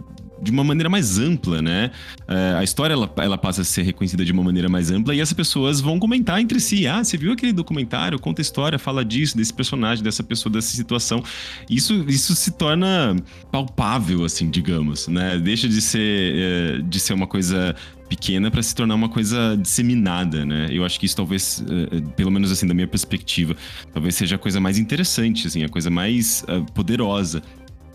[0.46, 1.92] de uma maneira mais ampla, né?
[2.22, 5.20] Uh, a história ela, ela passa a ser reconhecida de uma maneira mais ampla e
[5.20, 6.88] as pessoas vão comentar entre si.
[6.88, 8.20] Ah, você viu aquele documentário?
[8.20, 11.24] Conta história, fala disso, desse personagem, dessa pessoa, dessa situação.
[11.68, 13.16] Isso, isso se torna
[13.52, 15.40] palpável, assim, digamos, né?
[15.40, 17.76] Deixa de ser, uh, de ser uma coisa
[18.08, 20.68] pequena para se tornar uma coisa disseminada, né?
[20.70, 23.56] Eu acho que isso talvez, uh, pelo menos assim da minha perspectiva,
[23.92, 26.46] talvez seja a coisa mais interessante, assim, a coisa mais
[26.76, 27.42] poderosa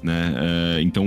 [0.02, 0.34] né?
[0.36, 1.06] É, então,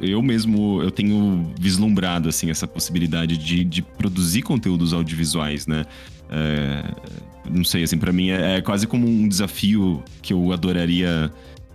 [0.00, 5.84] eu mesmo eu tenho vislumbrado assim essa possibilidade de, de produzir conteúdos audiovisuais, né?
[6.30, 6.82] É,
[7.48, 11.30] não sei, assim, para mim é, é, quase como um desafio que eu adoraria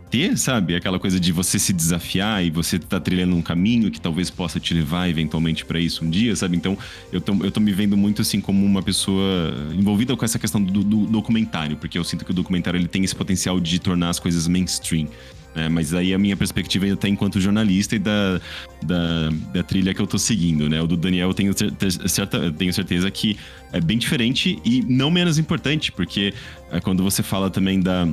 [0.09, 0.75] ter, sabe?
[0.75, 4.59] Aquela coisa de você se desafiar e você tá trilhando um caminho que talvez possa
[4.59, 6.57] te levar eventualmente para isso um dia, sabe?
[6.57, 6.77] Então,
[7.13, 10.61] eu tô, eu tô me vendo muito assim como uma pessoa envolvida com essa questão
[10.61, 14.09] do, do documentário, porque eu sinto que o documentário ele tem esse potencial de tornar
[14.09, 15.07] as coisas mainstream
[15.55, 15.67] Né?
[15.67, 18.39] Mas aí a minha perspectiva ainda está enquanto jornalista e da,
[18.83, 20.81] da, da, trilha que eu estou seguindo, né?
[20.81, 21.53] O do Daniel eu tenho,
[22.07, 23.37] certa, tenho certeza que
[23.71, 26.33] é bem diferente e não menos importante, porque
[26.71, 28.07] é quando você fala também da,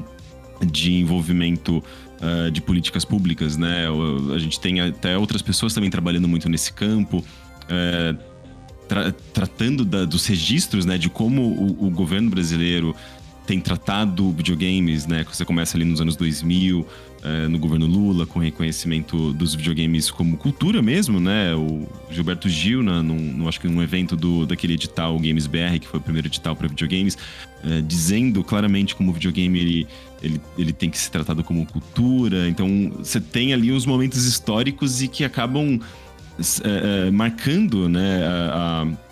[0.65, 1.83] de envolvimento
[2.21, 3.87] uh, de políticas públicas, né?
[4.35, 7.19] A gente tem até outras pessoas também trabalhando muito nesse campo.
[7.65, 8.37] Uh,
[8.89, 12.95] tra tratando da, dos registros, né, de como o, o governo brasileiro
[13.47, 15.25] tem tratado videogames, né?
[15.31, 16.87] Você começa ali nos anos 2000,
[17.27, 21.53] é, no governo Lula, com reconhecimento dos videogames como cultura mesmo, né?
[21.57, 25.81] O Gilberto Gil, na, num, num, acho que num evento do, daquele edital Games BR,
[25.81, 27.19] que foi o primeiro edital para videogames,
[27.65, 29.86] é, dizendo claramente como o videogame ele,
[30.23, 32.48] ele, ele tem que ser tratado como cultura.
[32.48, 35.81] Então, você tem ali os momentos históricos e que acabam
[36.62, 38.24] é, marcando, né?
[38.24, 39.07] A, a,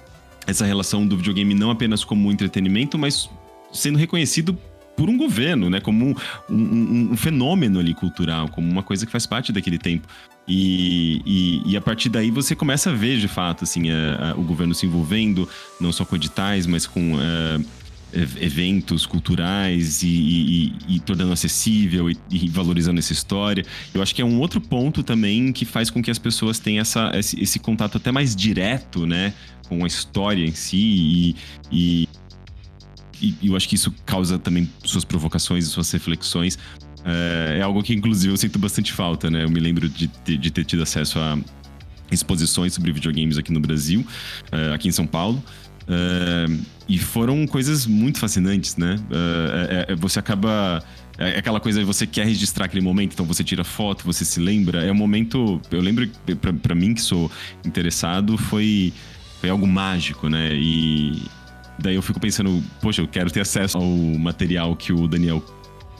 [0.46, 3.28] essa relação do videogame não apenas como entretenimento, mas
[3.72, 4.56] sendo reconhecido
[4.96, 5.80] por um governo, né?
[5.80, 6.14] Como um,
[6.48, 10.06] um, um, fenômeno ali cultural, como uma coisa que faz parte daquele tempo.
[10.46, 14.34] E, e, e a partir daí você começa a ver, de fato, assim, a, a,
[14.34, 15.48] o governo se envolvendo,
[15.80, 17.60] não só com editais, mas com a,
[18.12, 23.64] eh, eventos culturais e, e, e, tornando acessível e, e, valorizando essa história.
[23.92, 26.82] Eu acho que é um outro ponto também que faz com que as pessoas tenham
[26.82, 29.34] essa, esse, esse contato até mais direto, né?
[29.68, 31.34] Com a história em si
[31.72, 32.08] e,
[33.40, 36.58] e eu acho que isso causa também suas provocações e suas reflexões.
[37.04, 39.44] É, é, algo que, inclusive, eu sinto bastante falta, né?
[39.44, 41.38] Eu me lembro de, de, ter tido acesso a
[42.10, 44.06] exposições sobre videogames aqui no Brasil,
[44.50, 45.42] é, aqui em São Paulo.
[45.86, 46.46] É,
[46.88, 48.98] e foram coisas muito fascinantes, né?
[49.88, 50.82] É, você acaba.
[51.16, 54.40] É aquela coisa que você quer registrar aquele momento, então você tira foto, você se
[54.40, 54.84] lembra.
[54.84, 55.60] É um momento.
[55.70, 56.08] Eu lembro,
[56.62, 57.30] para mim que sou
[57.64, 58.92] interessado, foi,
[59.40, 60.54] foi algo mágico, né?
[60.54, 61.22] E,
[61.78, 65.42] Daí eu fico pensando, poxa, eu quero ter acesso ao material que o Daniel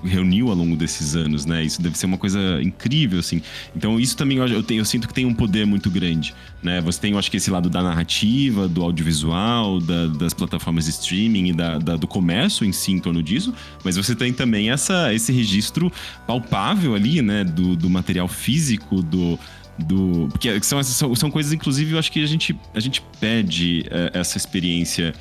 [0.04, 1.64] reuniu ao longo desses anos, né?
[1.64, 3.40] Isso deve ser uma coisa incrível, assim.
[3.74, 6.80] Então, isso também eu, tenho, eu sinto que tem um poder muito grande, né?
[6.82, 10.90] Você tem, eu acho que esse lado da narrativa, do audiovisual, da, das plataformas de
[10.90, 14.70] streaming e da, da, do comércio em si em torno disso, mas você tem também
[14.70, 15.90] essa, esse registro
[16.26, 17.42] palpável ali, né?
[17.42, 19.38] Do, do material físico, do,
[19.78, 23.84] do porque são, são, são coisas inclusive eu acho que a gente a gente pede
[23.90, 25.12] é, essa experiência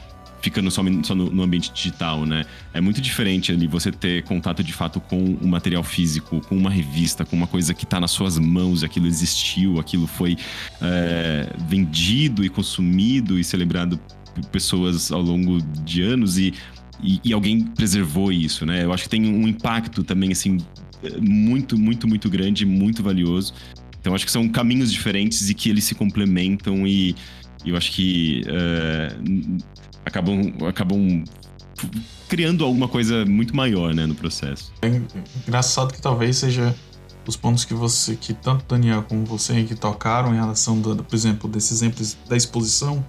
[0.44, 2.44] ficando só, só no, no, ambiente digital, né?
[2.74, 6.70] É muito diferente ali você ter contato de fato com o material físico, com uma
[6.70, 10.36] revista, com uma coisa que está nas suas mãos, aquilo existiu, aquilo foi
[10.82, 13.98] é, vendido e consumido e celebrado
[14.36, 16.54] por pessoas ao longo de anos e,
[17.02, 18.84] e, e alguém preservou isso, né?
[18.84, 20.58] Eu acho que tem um impacto também, assim,
[21.22, 23.54] muito, muito, muito grande, muito valioso.
[23.98, 27.16] Então acho que são caminhos diferentes e que eles se complementam e
[27.66, 29.58] eu acho que uh,
[30.06, 31.24] acabam, acabam
[32.28, 34.72] criando alguma coisa muito maior, né, no processo.
[34.82, 35.02] É
[35.48, 36.76] engraçado que talvez seja
[37.28, 41.16] os pontos que você, que tanto Daniel como você que tocaram em relação, do, por
[41.16, 43.04] exemplo, desses exemplos da exposição.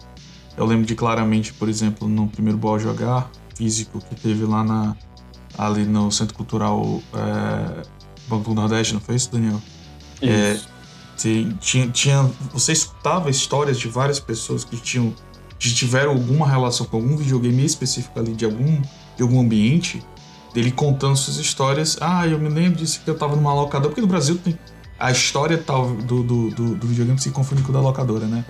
[0.57, 4.97] Eu lembro de claramente, por exemplo, no primeiro Ball Jogar físico que teve lá na
[5.57, 7.83] ali no Centro Cultural é,
[8.29, 9.61] Banco do Nordeste, não foi isso, Daniel?
[10.21, 10.69] Isso.
[10.69, 10.75] É,
[11.61, 15.15] tinha, tinha, você escutava histórias de várias pessoas que tinham
[15.65, 18.83] de tiveram alguma relação com algum videogame específico ali de algum,
[19.17, 20.03] de algum ambiente,
[20.53, 21.97] dele contando suas histórias.
[22.01, 24.59] Ah, eu me lembro disso que eu tava numa locadora, porque no Brasil tem
[24.99, 28.45] a história tal do, do, do, do videogame se confunde com o da locadora, né?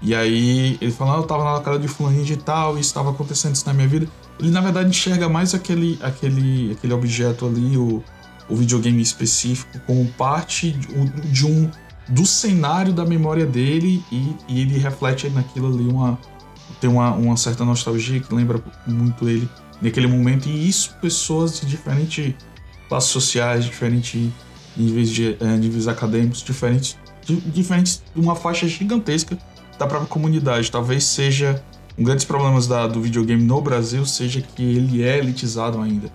[0.00, 3.10] E aí ele falou, ah, eu tava na locadora de fulaninho de tal, e estava
[3.10, 4.08] acontecendo isso na minha vida.
[4.38, 8.02] Ele na verdade enxerga mais aquele, aquele, aquele objeto ali, o,
[8.48, 10.88] o videogame específico, como parte de,
[11.30, 11.70] de um
[12.08, 16.18] do cenário da memória dele e, e ele reflete naquilo ali uma,
[16.80, 19.48] tem uma, uma certa nostalgia que lembra muito ele
[19.80, 20.48] naquele momento.
[20.48, 22.34] E isso, pessoas de diferentes
[22.88, 24.30] classes sociais, diferentes
[24.76, 29.38] níveis, de, é, níveis acadêmicos, diferentes, de, diferentes, uma faixa gigantesca
[29.78, 30.70] da própria comunidade.
[30.70, 31.62] Talvez seja
[31.98, 36.10] um dos problemas da, do videogame no Brasil seja que ele é elitizado ainda.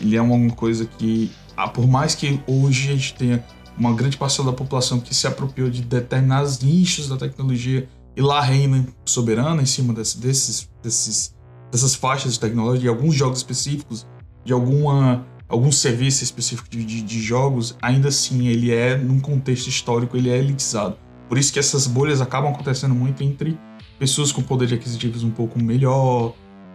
[0.00, 3.44] Ele é uma coisa que, ah, por mais que hoje a gente tenha
[3.78, 8.40] uma grande parcela da população que se apropriou de determinados nichos da tecnologia e lá
[8.40, 11.34] reina soberana em cima desse, desses, desses,
[11.70, 14.06] dessas faixas de tecnologia, de alguns jogos específicos,
[14.42, 19.68] de alguma, algum serviço específico de, de, de, jogos, ainda assim ele é, num contexto
[19.68, 20.96] histórico, ele é elitizado.
[21.28, 23.58] Por isso que essas bolhas acabam acontecendo muito entre
[23.98, 26.34] pessoas com poder de aquisitivos um pouco melhor,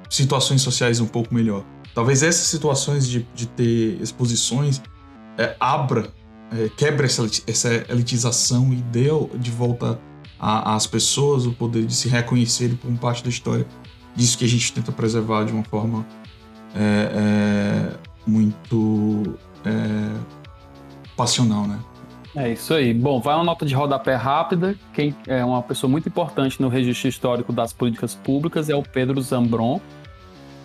[0.10, 1.66] situações sociais um pouco melhor.
[1.96, 4.82] Talvez essas situações de, de ter exposições
[5.38, 6.12] é, abra,
[6.52, 9.08] é, quebra essa, essa elitização e dê
[9.40, 10.00] de volta
[10.42, 13.68] às pessoas o poder de se reconhecerem como parte da história.
[14.16, 16.06] Disso que a gente tenta preservar de uma forma
[16.76, 17.94] é, é,
[18.26, 20.18] muito é,
[21.16, 21.80] passional, né?
[22.36, 22.94] É isso aí.
[22.94, 24.76] Bom, vai uma nota de rodapé rápida.
[24.94, 29.22] Quem é uma pessoa muito importante no registro histórico das políticas públicas é o Pedro
[29.22, 29.80] Zambron.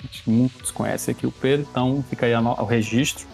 [0.09, 3.27] Acho que muitos conhecem aqui o Pedro, então fica aí o registro.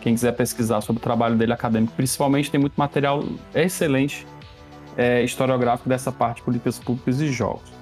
[0.00, 3.22] Quem quiser pesquisar sobre o trabalho dele acadêmico, principalmente, tem muito material
[3.54, 4.26] excelente
[4.98, 7.72] é, historiográfico dessa parte de políticas públicas e jogos.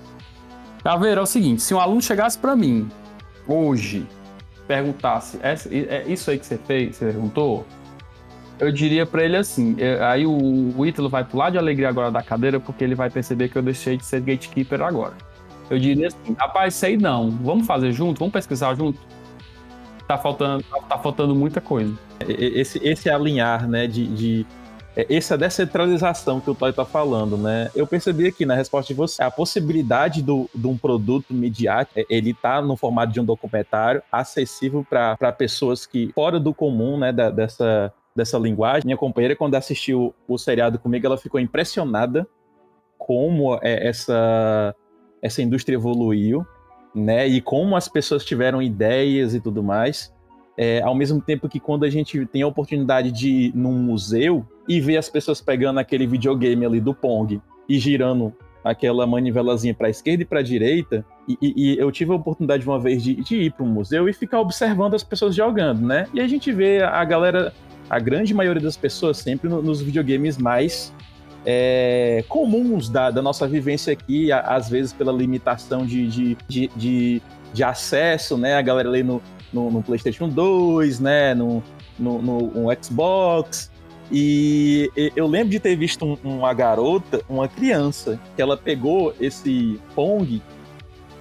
[0.85, 2.89] Caveira, é o seguinte: se um aluno chegasse para mim
[3.49, 4.07] hoje,
[4.69, 7.67] perguntasse, é, é isso aí que você fez, você perguntou?
[8.59, 12.11] eu diria para ele assim: é, aí o, o Ítalo vai pular de alegria agora
[12.11, 15.15] da cadeira porque ele vai perceber que eu deixei de ser gatekeeper agora.
[15.69, 18.99] Eu diria assim: rapaz, sei não, vamos fazer junto, vamos pesquisar junto.
[20.07, 21.93] Tá faltando, tá, faltando muita coisa.
[22.29, 24.66] Esse, esse alinhar, né, de, de é,
[24.97, 27.71] essa descentralização que o Toy tá falando, né?
[27.75, 32.05] Eu percebi aqui na resposta de você, a possibilidade do, de um produto midiático, é,
[32.09, 37.13] ele tá no formato de um documentário acessível para pessoas que fora do comum, né,
[37.13, 38.87] da, dessa dessa linguagem.
[38.87, 42.27] Minha companheira, quando assistiu o seriado comigo, ela ficou impressionada
[42.97, 44.75] como é, essa,
[45.21, 46.45] essa indústria evoluiu,
[46.95, 47.27] né?
[47.29, 50.13] E como as pessoas tiveram ideias e tudo mais.
[50.59, 54.47] É, ao mesmo tempo que quando a gente tem a oportunidade de ir num museu
[54.67, 58.33] e ver as pessoas pegando aquele videogame ali do Pong e girando
[58.65, 62.81] aquela manivelazinha para esquerda e para direita, e, e, e, eu tive a oportunidade uma
[62.81, 66.09] vez de, de ir para um museu e ficar observando as pessoas jogando, né?
[66.13, 67.53] E a gente vê a galera
[67.89, 70.93] a grande maioria das pessoas sempre no, nos videogames mais
[71.45, 77.23] é, comuns da, da, nossa vivência aqui, às vezes pela limitação de, de, de, de,
[77.53, 78.55] de acesso, né?
[78.55, 79.23] A galera ali no,
[79.57, 81.35] no, no PlayStation 2, né?
[81.35, 81.63] No,
[81.99, 83.71] no, no Xbox.
[84.13, 89.81] E eu lembro de ter visto um, uma garota, uma criança, que ela pegou esse
[89.95, 90.41] Pong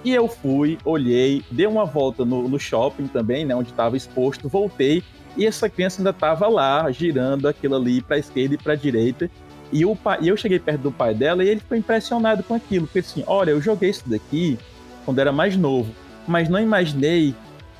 [0.04, 3.56] e eu fui, olhei, dei uma volta no, no shopping também, né?
[3.56, 5.02] Onde estava exposto, voltei
[5.36, 9.30] e essa criança ainda estava lá, girando aquilo ali para esquerda e para direita.
[9.72, 12.54] E, o pai, e eu cheguei perto do pai dela e ele ficou impressionado com
[12.54, 12.86] aquilo.
[12.86, 14.58] Porque assim, olha, eu joguei isso daqui
[15.04, 15.92] quando era mais novo,
[16.26, 17.34] mas não imaginei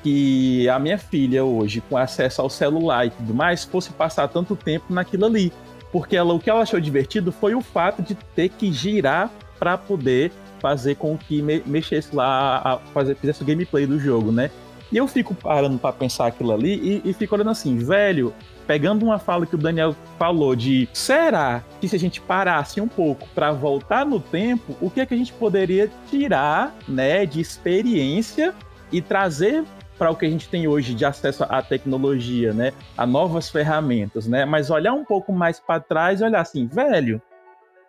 [0.07, 4.55] que a minha filha hoje, com acesso ao celular e tudo mais, fosse passar tanto
[4.55, 5.51] tempo naquilo ali.
[5.91, 9.29] Porque ela, o que ela achou divertido foi o fato de ter que girar
[9.59, 14.49] para poder fazer com que me, mexesse lá, fazer, fizesse o gameplay do jogo, né?
[14.89, 18.33] E eu fico parando para pensar aquilo ali e, e fico olhando assim, velho,
[18.65, 22.87] pegando uma fala que o Daniel falou de será que se a gente parasse um
[22.87, 27.41] pouco para voltar no tempo, o que é que a gente poderia tirar, né, de
[27.41, 28.53] experiência
[28.89, 29.65] e trazer
[29.97, 34.27] para o que a gente tem hoje de acesso à tecnologia, né, a novas ferramentas,
[34.27, 34.45] né?
[34.45, 37.21] Mas olhar um pouco mais para trás e olhar assim, velho,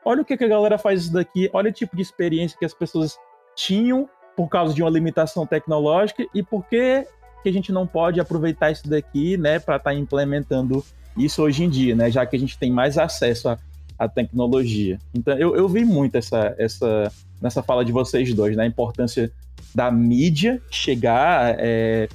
[0.05, 2.65] olha o que, que a galera faz isso daqui, olha o tipo de experiência que
[2.65, 3.17] as pessoas
[3.55, 7.07] tinham por causa de uma limitação tecnológica e por que,
[7.43, 10.85] que a gente não pode aproveitar isso daqui, né, para estar tá implementando
[11.17, 13.59] isso hoje em dia, né, já que a gente tem mais acesso à,
[13.99, 14.99] à tecnologia.
[15.13, 17.13] Então, eu, eu vi muito essa, essa,
[17.43, 19.31] nessa fala de vocês dois, né, a importância
[19.75, 22.09] da mídia chegar é,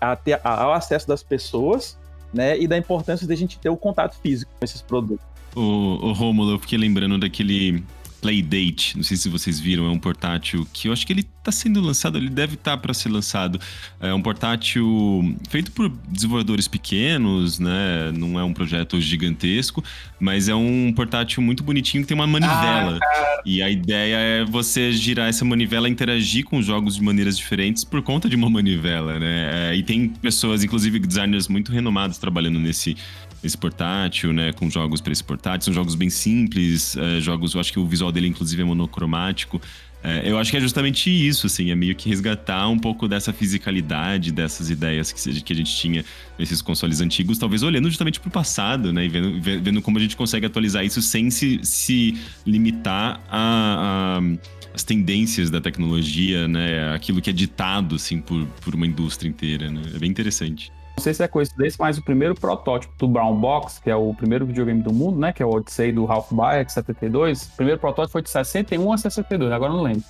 [0.00, 1.98] a ter, ao acesso das pessoas,
[2.32, 5.26] né, e da importância de a gente ter o contato físico com esses produtos.
[5.54, 7.82] O, o Rômulo, eu fiquei lembrando daquele
[8.20, 11.52] Playdate, não sei se vocês viram, é um portátil que eu acho que ele está
[11.52, 13.60] sendo lançado, ele deve estar tá para ser lançado.
[14.00, 18.12] É um portátil feito por desenvolvedores pequenos, né?
[18.12, 19.82] Não é um projeto gigantesco,
[20.20, 22.98] mas é um portátil muito bonitinho que tem uma manivela.
[23.02, 27.02] Ah, e a ideia é você girar essa manivela e interagir com os jogos de
[27.02, 29.70] maneiras diferentes por conta de uma manivela, né?
[29.70, 32.96] É, e tem pessoas, inclusive designers muito renomados trabalhando nesse
[33.42, 34.52] esse portátil, né?
[34.52, 35.66] Com jogos para esse portátil.
[35.66, 39.60] São jogos bem simples, é, jogos, eu acho que o visual dele, inclusive, é monocromático.
[40.02, 43.32] É, eu acho que é justamente isso, assim, é meio que resgatar um pouco dessa
[43.32, 46.04] fisicalidade, dessas ideias que, que a gente tinha
[46.38, 49.06] nesses consoles antigos, talvez olhando justamente para o passado, né?
[49.06, 52.16] E vendo, vendo como a gente consegue atualizar isso sem se, se
[52.46, 56.94] limitar a, a as tendências da tecnologia, né?
[56.94, 59.82] Aquilo que é ditado, assim, por, por uma indústria inteira, né?
[59.92, 60.70] É bem interessante.
[60.98, 64.12] Não sei se é coincidência, mas o primeiro protótipo do Brown Box, que é o
[64.12, 65.32] primeiro videogame do mundo, né?
[65.32, 67.44] Que é o Odyssey do Ralph Baer, 72.
[67.44, 70.02] O primeiro protótipo foi de 61 a 62, agora não lembro.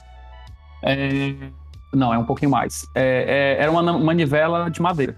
[0.83, 1.35] É...
[1.93, 2.87] Não, é um pouquinho mais.
[2.95, 5.15] É, é, era uma manivela de madeira.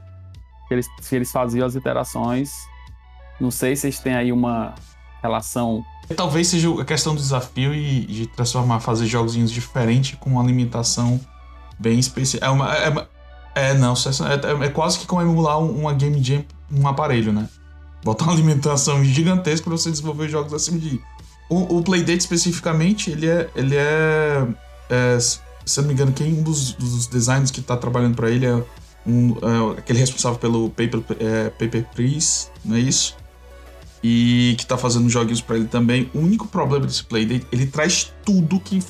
[0.67, 2.51] Que eles, que eles faziam as iterações.
[3.41, 4.75] Não sei se eles têm aí uma
[5.23, 5.85] relação.
[6.17, 11.21] Talvez seja a questão do desafio e de transformar, fazer jogos diferentes com uma limitação
[11.79, 12.43] bem especial.
[12.43, 13.09] É uma, é
[13.61, 17.49] é, não, é, é, é quase que como emular uma game jam num aparelho, né?
[18.05, 21.01] Botar uma alimentação gigantesca para você desenvolver jogos acima de.
[21.49, 23.51] O, o Playdate especificamente, ele é.
[23.55, 24.47] Ele é,
[24.89, 28.31] é se eu não me engano, quem um dos, dos designers que está trabalhando para
[28.31, 28.55] ele é,
[29.07, 29.37] um,
[29.75, 33.17] é aquele responsável pelo Paper, é, Paper Please, não é isso?
[34.03, 36.11] e que tá fazendo joguinhos para ele também.
[36.15, 38.83] O único problema desse Playdate, ele traz tudo que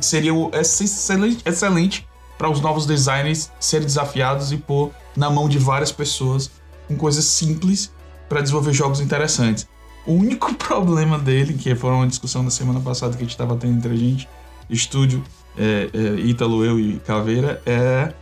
[0.00, 2.06] seria excelente, excelente
[2.38, 6.50] para os novos designers serem desafiados e pôr na mão de várias pessoas
[6.86, 7.92] com coisas simples
[8.28, 9.66] para desenvolver jogos interessantes.
[10.06, 13.56] O único problema dele, que foi uma discussão da semana passada que a gente estava
[13.56, 14.28] tendo entre a gente,
[14.68, 15.22] estúdio,
[15.56, 18.12] é, é, Ítalo, eu e Caveira, é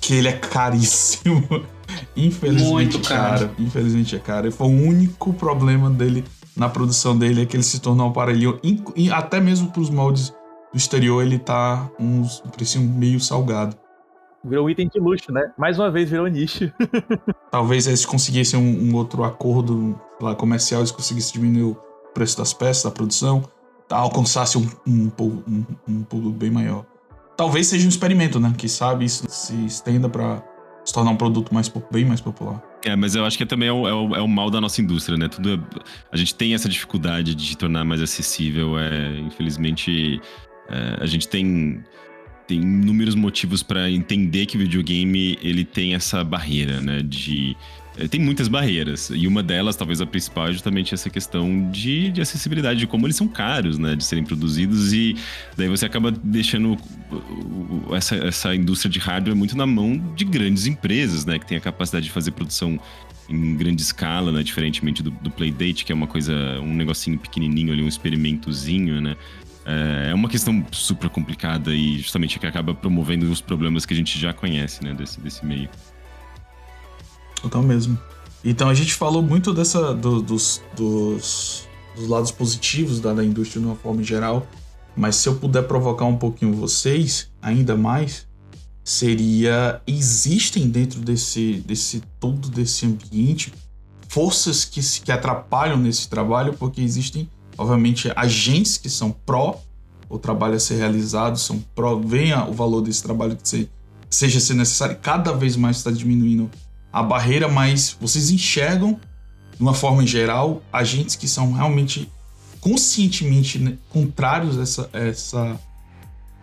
[0.00, 1.44] que ele é caríssimo.
[2.16, 3.50] Infelizmente, Muito caro.
[3.58, 4.48] Infelizmente é caro.
[4.48, 6.24] E foi o único problema dele
[6.56, 8.58] na produção dele é que ele se tornou um aparelho,
[9.12, 10.32] até mesmo para os moldes
[10.76, 13.74] do exterior, ele tá um, um preço meio salgado.
[14.44, 15.50] Virou item de luxo, né?
[15.56, 16.70] Mais uma vez virou nicho.
[17.50, 21.74] Talvez eles conseguissem um, um outro acordo lá, comercial, eles conseguissem diminuir o
[22.12, 23.42] preço das peças, da produção,
[23.90, 26.84] alcançasse um, um, um, um pulo bem maior.
[27.36, 28.52] Talvez seja um experimento, né?
[28.56, 30.42] Que sabe isso se estenda para
[30.84, 32.62] se tornar um produto mais, bem mais popular.
[32.84, 34.80] É, mas eu acho que também é o, é o, é o mal da nossa
[34.80, 35.26] indústria, né?
[35.26, 35.58] Tudo é,
[36.12, 38.78] a gente tem essa dificuldade de tornar mais acessível.
[38.78, 40.20] É, infelizmente,
[40.68, 41.82] é, a gente tem
[42.46, 47.02] tem inúmeros motivos para entender que o videogame ele tem essa barreira, né?
[47.02, 47.56] De
[47.98, 52.10] eh, tem muitas barreiras e uma delas, talvez a principal, é justamente essa questão de,
[52.10, 53.96] de acessibilidade, de como eles são caros, né?
[53.96, 55.16] De serem produzidos e
[55.56, 56.76] daí você acaba deixando
[57.92, 61.38] essa, essa indústria de hardware muito na mão de grandes empresas, né?
[61.38, 62.78] Que tem a capacidade de fazer produção
[63.28, 64.42] em grande escala, né?
[64.42, 69.16] Diferentemente do, do Playdate, que é uma coisa, um negocinho pequenininho ali, um experimentozinho, né?
[69.66, 73.96] É, é uma questão super complicada e justamente que acaba promovendo os problemas que a
[73.96, 75.68] gente já conhece, né, desse, desse meio.
[77.42, 77.98] Total mesmo.
[78.44, 81.66] Então a gente falou muito dessa do, dos, dos,
[81.96, 84.46] dos, lados positivos da, da indústria de uma forma geral,
[84.96, 88.28] mas se eu puder provocar um pouquinho vocês, ainda mais,
[88.84, 93.52] seria existem dentro desse, desse todo desse ambiente
[94.08, 99.60] forças que, que atrapalham nesse trabalho, porque existem obviamente, agentes que são pró
[100.08, 103.68] o trabalho a ser realizado, são pró, venha o valor desse trabalho que, se,
[104.08, 106.50] seja ser necessário, cada vez mais está diminuindo
[106.92, 109.00] a barreira, mas vocês enxergam,
[109.54, 112.10] de uma forma geral, agentes que são realmente
[112.60, 115.60] conscientemente né, contrários a, essa, essa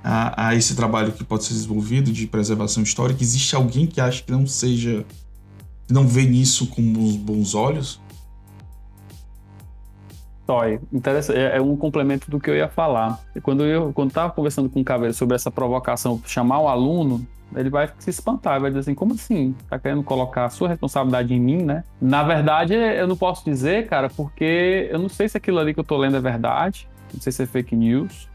[0.04, 3.24] a, a, esse trabalho que pode ser desenvolvido de preservação histórica?
[3.24, 5.06] Existe alguém que acha que não seja,
[5.90, 6.82] não vê nisso com
[7.18, 8.00] bons olhos?
[10.46, 10.80] Toy,
[11.34, 13.20] é, é um complemento do que eu ia falar.
[13.42, 17.26] Quando eu quando tava conversando com o Caveiro sobre essa provocação, chamar o aluno,
[17.56, 19.56] ele vai se espantar, vai dizer assim, como assim?
[19.70, 21.84] Tá querendo colocar a sua responsabilidade em mim, né?
[22.02, 25.80] Na verdade, eu não posso dizer, cara, porque eu não sei se aquilo ali que
[25.80, 28.30] eu tô lendo é verdade, não sei se é fake news,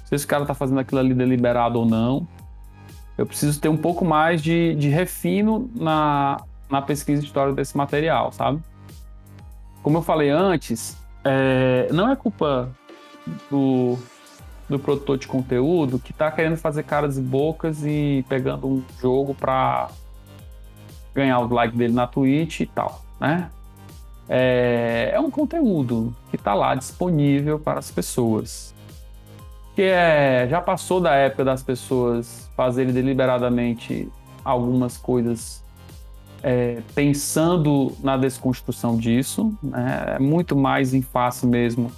[0.00, 2.26] não sei se o cara tá fazendo aquilo ali deliberado ou não.
[3.16, 6.38] Eu preciso ter um pouco mais de, de refino na,
[6.70, 8.60] na pesquisa histórica desse material, sabe?
[9.82, 12.68] Como eu falei antes, é, não é culpa
[13.50, 13.98] do,
[14.68, 19.34] do produtor de conteúdo que tá querendo fazer caras e bocas e pegando um jogo
[19.34, 19.88] para
[21.14, 23.50] ganhar os likes dele na Twitch e tal, né?
[24.28, 28.74] É, é um conteúdo que está lá disponível para as pessoas.
[29.74, 34.10] Que é, já passou da época das pessoas fazerem deliberadamente
[34.44, 35.61] algumas coisas
[36.42, 40.16] é, pensando na desconstrução disso, né?
[40.16, 41.90] é muito mais em face mesmo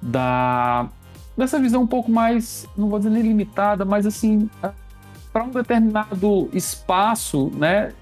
[0.00, 0.88] da
[1.36, 4.50] dessa visão um pouco mais, não vou dizer nem limitada, mas assim,
[5.32, 7.92] para um determinado espaço, né?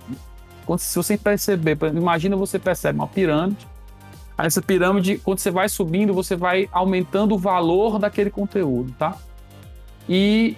[0.64, 3.66] Quando, se você perceber, imagina você percebe uma pirâmide,
[4.38, 9.16] essa pirâmide, quando você vai subindo, você vai aumentando o valor daquele conteúdo, tá?
[10.08, 10.56] E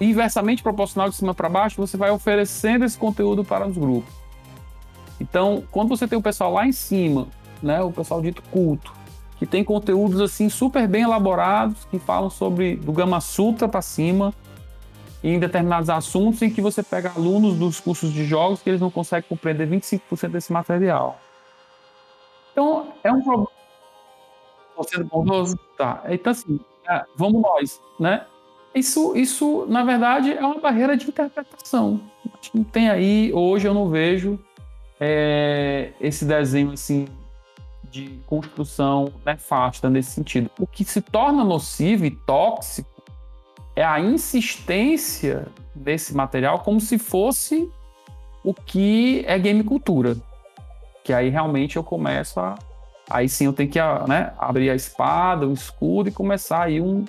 [0.00, 4.19] inversamente proporcional de cima para baixo, você vai oferecendo esse conteúdo para os grupos.
[5.20, 7.28] Então, quando você tem o pessoal lá em cima,
[7.62, 8.92] né, o pessoal dito culto,
[9.38, 14.34] que tem conteúdos assim super bem elaborados, que falam sobre do Gama Sutra para cima,
[15.22, 18.90] em determinados assuntos em que você pega alunos dos cursos de jogos que eles não
[18.90, 21.20] conseguem compreender 25% desse material.
[22.52, 23.48] Então, é um problema.
[24.94, 25.58] É bondoso?
[25.76, 26.02] Tá.
[26.08, 28.24] Então, assim, é, vamos nós, né?
[28.74, 32.00] Isso, isso, na verdade, é uma barreira de interpretação.
[32.72, 34.38] Tem aí, hoje eu não vejo
[35.00, 37.08] é, esse desenho assim
[37.90, 40.50] de construção nefasta nesse sentido.
[40.60, 43.02] O que se torna nocivo e tóxico
[43.74, 47.68] é a insistência desse material como se fosse
[48.44, 50.16] o que é game cultura.
[51.02, 52.56] Que aí realmente eu começo a.
[53.08, 57.04] Aí sim eu tenho que né, abrir a espada, o escudo e começar aí um,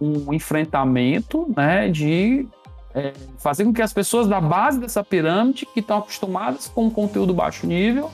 [0.00, 2.46] um enfrentamento né, de
[2.94, 6.90] é, fazer com que as pessoas da base dessa pirâmide, que estão acostumadas com um
[6.90, 8.10] conteúdo baixo nível,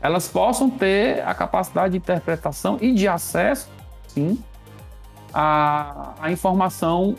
[0.00, 3.68] elas possam ter a capacidade de interpretação e de acesso,
[4.08, 4.38] sim,
[5.32, 7.14] à, à informação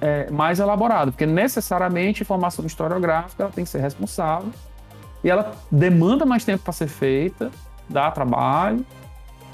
[0.00, 4.50] é, mais elaborada, porque necessariamente a informação historiográfica ela tem que ser responsável
[5.22, 7.50] e ela demanda mais tempo para ser feita,
[7.88, 8.84] dá trabalho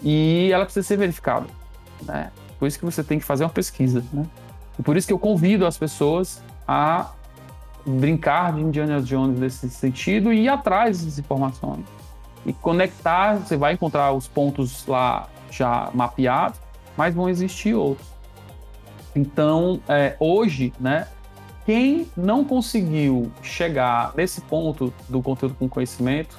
[0.02, 1.46] e ela precisa ser verificada.
[2.02, 2.30] Né?
[2.58, 4.04] Por isso que você tem que fazer uma pesquisa.
[4.12, 4.26] Né?
[4.78, 7.12] E por isso que eu convido as pessoas a
[7.84, 11.84] brincar de Indiana Jones nesse sentido e ir atrás dessas informações.
[12.44, 16.58] E conectar, você vai encontrar os pontos lá já mapeados,
[16.96, 18.06] mas vão existir outros.
[19.14, 21.06] Então, é, hoje, né,
[21.64, 26.38] quem não conseguiu chegar nesse ponto do conteúdo com conhecimento,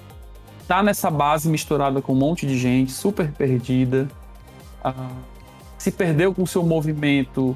[0.67, 4.07] tá nessa base misturada com um monte de gente, super perdida,
[4.83, 5.15] uh,
[5.77, 7.55] se perdeu com o seu movimento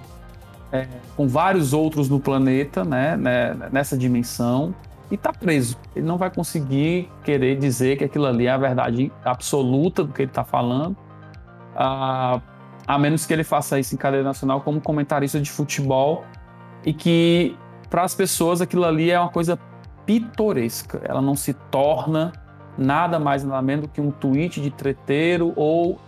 [0.71, 4.73] é, com vários outros no planeta, né, né, nessa dimensão,
[5.09, 5.77] e está preso.
[5.95, 10.23] Ele não vai conseguir querer dizer que aquilo ali é a verdade absoluta do que
[10.23, 10.95] ele está falando,
[11.75, 12.41] a,
[12.85, 16.25] a menos que ele faça isso em cadeia nacional como comentarista de futebol
[16.85, 17.55] e que
[17.89, 19.57] para as pessoas aquilo ali é uma coisa
[20.05, 21.01] pitoresca.
[21.03, 22.33] Ela não se torna
[22.77, 25.99] nada mais nada menos do que um tweet de treteiro ou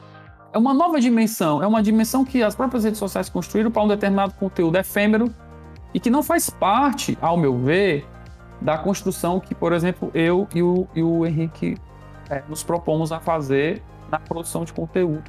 [0.51, 3.87] é uma nova dimensão, é uma dimensão que as próprias redes sociais construíram para um
[3.87, 5.33] determinado conteúdo efêmero
[5.93, 8.07] e que não faz parte, ao meu ver,
[8.61, 11.77] da construção que, por exemplo, eu e o, e o Henrique
[12.29, 13.81] é, nos propomos a fazer
[14.11, 15.23] na produção de conteúdo.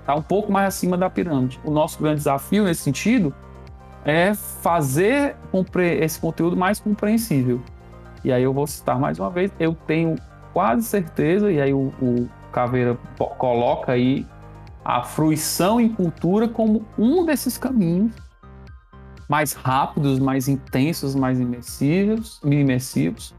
[0.00, 1.60] Está um pouco mais acima da pirâmide.
[1.64, 3.34] O nosso grande desafio nesse sentido
[4.04, 5.36] é fazer
[6.00, 7.60] esse conteúdo mais compreensível.
[8.24, 10.16] E aí eu vou citar mais uma vez, eu tenho
[10.52, 12.98] quase certeza, e aí o, o Caveira
[13.38, 14.26] coloca aí
[14.84, 18.12] a fruição em cultura como um desses caminhos
[19.28, 23.34] mais rápidos, mais intensos, mais imersivos, imersivos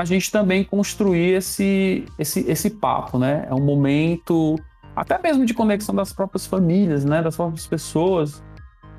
[0.00, 3.46] a gente também construir esse, esse, esse papo, né?
[3.48, 4.56] É um momento
[4.96, 7.22] até mesmo de conexão das próprias famílias, né?
[7.22, 8.42] Das próprias pessoas,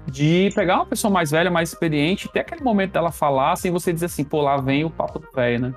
[0.06, 3.92] de pegar uma pessoa mais velha, mais experiente, ter aquele momento dela falar, sem você
[3.92, 5.74] dizer assim, pô, lá vem o papo do velho, né?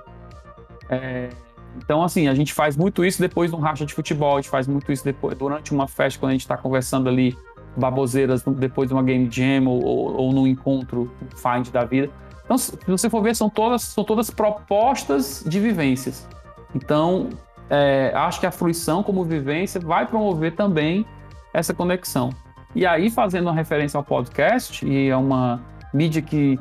[0.91, 1.31] É,
[1.77, 4.51] então, assim, a gente faz muito isso depois de um racha de futebol, a gente
[4.51, 7.37] faz muito isso depois, durante uma festa, quando a gente está conversando ali,
[7.77, 12.11] baboseiras, depois de uma game jam ou, ou, ou num encontro find da vida.
[12.45, 16.29] Então, se você for ver, são todas, são todas propostas de vivências.
[16.75, 17.31] Então,
[17.71, 21.07] é, acho que a fruição como vivência vai promover também
[21.53, 22.31] essa conexão.
[22.75, 26.59] E aí, fazendo uma referência ao podcast, e é uma mídia que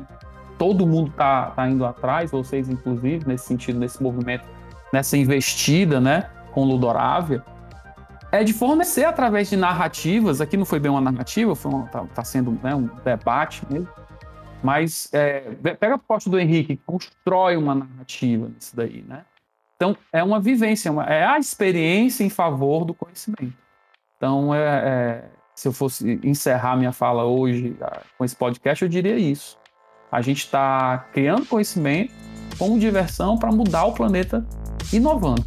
[0.56, 4.53] todo mundo está tá indo atrás, vocês inclusive, nesse sentido, nesse movimento
[4.94, 7.44] nessa investida, né, com Ludorávia,
[8.30, 10.40] é de fornecer através de narrativas.
[10.40, 13.88] Aqui não foi bem uma narrativa, foi tá, tá sendo né, um debate mesmo.
[14.62, 15.40] Mas é,
[15.78, 19.24] pega a proposta do Henrique, constrói uma narrativa nisso daí, né?
[19.76, 23.52] Então é uma vivência, uma, é a experiência em favor do conhecimento.
[24.16, 28.88] Então, é, é, se eu fosse encerrar minha fala hoje ah, com esse podcast, eu
[28.88, 29.58] diria isso.
[30.10, 32.14] A gente está criando conhecimento
[32.58, 34.44] como diversão para mudar o planeta
[34.92, 35.44] inovando.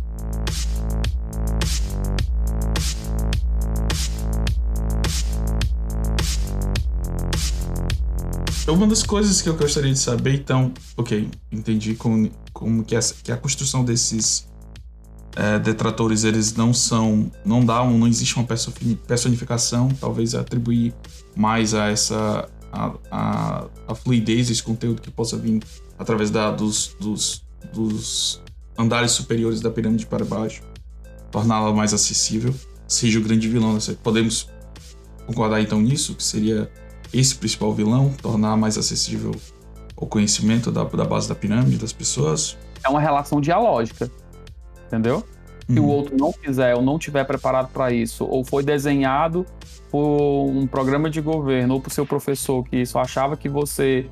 [8.67, 13.31] Uma das coisas que eu gostaria de saber, então, ok, entendi como, como que, que
[13.31, 14.45] a construção desses
[15.37, 20.93] é, detratores, eles não são, não dá, não existe uma personificação, talvez atribuir
[21.33, 25.61] mais a essa, a, a, a fluidez desse conteúdo que possa vir
[25.97, 28.41] através da, dos, dos, dos
[28.77, 30.61] andares superiores da pirâmide para baixo,
[31.31, 32.53] torná-la mais acessível,
[32.87, 33.77] seja o grande vilão.
[34.03, 34.49] Podemos
[35.25, 36.69] concordar então nisso, que seria
[37.13, 39.31] esse principal vilão, tornar mais acessível
[39.95, 42.57] o conhecimento da, da base da pirâmide das pessoas?
[42.83, 44.09] É uma relação dialógica,
[44.85, 45.23] entendeu?
[45.67, 45.85] Se uhum.
[45.85, 49.45] o outro não quiser ou não tiver preparado para isso, ou foi desenhado
[49.91, 54.09] por um programa de governo ou por seu professor que só achava que você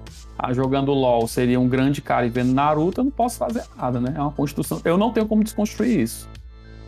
[0.52, 4.14] jogando LOL seria um grande cara e vendo Naruto, eu não posso fazer nada, né?
[4.16, 4.82] É uma construção.
[4.84, 6.28] Eu não tenho como desconstruir isso.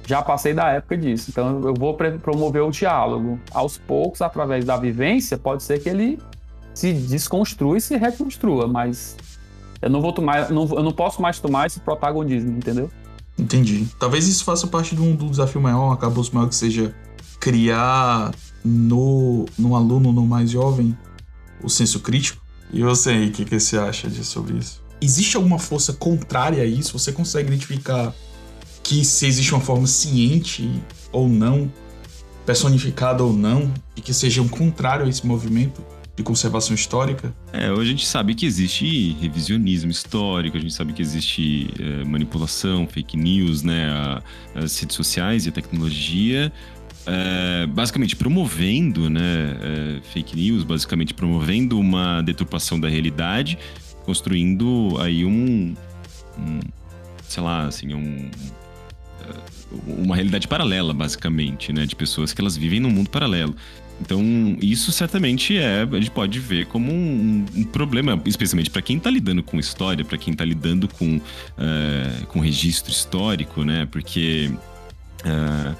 [0.05, 1.29] Já passei da época disso.
[1.29, 3.39] Então eu vou promover o diálogo.
[3.51, 6.19] Aos poucos, através da vivência, pode ser que ele
[6.73, 9.17] se desconstrua e se reconstrua, mas
[9.81, 12.89] eu não vou tomar, não, eu não posso mais tomar esse protagonismo, entendeu?
[13.37, 13.87] Entendi.
[13.99, 16.93] Talvez isso faça parte do, do desafio maior, acabou maior que seja
[17.39, 18.31] criar
[18.63, 20.95] no, no aluno, no mais jovem,
[21.63, 24.81] o senso crítico e você aí, o que, que você acha de, sobre isso?
[24.99, 26.97] Existe alguma força contrária a isso?
[26.97, 28.13] Você consegue identificar
[28.83, 30.69] que se existe uma forma ciente
[31.11, 31.71] ou não,
[32.45, 35.81] personificada ou não, e que seja um contrário a esse movimento
[36.17, 37.33] de conservação histórica?
[37.53, 42.03] É, hoje a gente sabe que existe revisionismo histórico, a gente sabe que existe é,
[42.03, 43.89] manipulação, fake news, né?
[43.91, 44.23] A,
[44.55, 46.51] as redes sociais e a tecnologia.
[47.09, 53.57] É, basicamente promovendo né, é, fake news, basicamente promovendo uma deturpação da realidade,
[54.03, 55.73] construindo aí um,
[56.37, 56.59] um
[57.21, 58.29] sei lá, assim, um,
[59.85, 61.85] uma realidade paralela, basicamente, né?
[61.85, 63.55] De pessoas que elas vivem num mundo paralelo.
[63.99, 64.21] Então,
[64.61, 69.09] isso certamente é, a gente pode ver como um, um problema, especialmente para quem está
[69.09, 73.87] lidando com história, para quem está lidando com, uh, com registro histórico, né?
[73.89, 74.51] Porque
[75.25, 75.75] uh,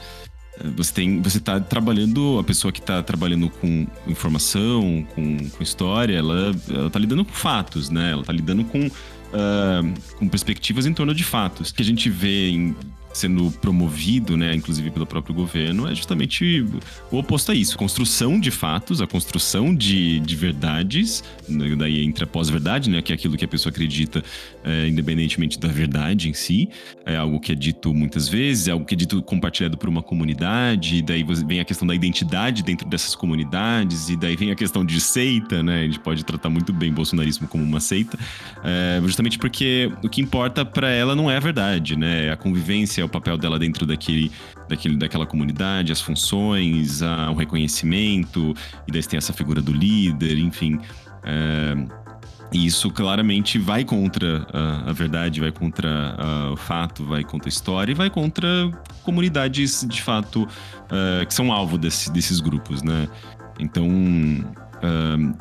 [0.76, 6.18] você tem, você está trabalhando, a pessoa que está trabalhando com informação, com, com história,
[6.18, 6.52] ela,
[6.88, 8.12] está lidando com fatos, né?
[8.12, 11.72] Ela está lidando com, uh, com perspectivas em torno de fatos.
[11.72, 12.76] Que a gente vê em
[13.14, 16.66] sendo promovido, né, inclusive pelo próprio governo, é justamente
[17.12, 17.78] o oposto a isso.
[17.78, 23.12] Construção de fatos, a construção de, de verdades, né, daí entra a pós-verdade, né, que
[23.12, 24.24] é aquilo que a pessoa acredita,
[24.64, 26.70] é, independentemente da verdade em si.
[27.06, 30.04] É algo que é dito muitas vezes, é algo que é dito compartilhado por uma
[30.04, 34.86] comunidade, daí vem a questão da identidade dentro dessas comunidades, e daí vem a questão
[34.86, 38.18] de seita, né, a gente pode tratar muito bem bolsonarismo como uma seita,
[38.64, 42.38] é, justamente porque o que importa para ela não é a verdade, né, é a
[42.38, 44.32] convivência, o papel dela dentro daquele,
[44.70, 48.54] daquele, daquela comunidade, as funções, a, o reconhecimento,
[48.88, 50.80] e daí tem essa figura do líder, enfim.
[51.24, 51.76] É,
[52.52, 57.48] e isso claramente vai contra a, a verdade, vai contra a, o fato, vai contra
[57.48, 58.48] a história e vai contra
[59.04, 63.08] comunidades de fato uh, que são alvo desse, desses grupos, né?
[63.60, 63.88] Então.
[64.78, 65.36] Uh,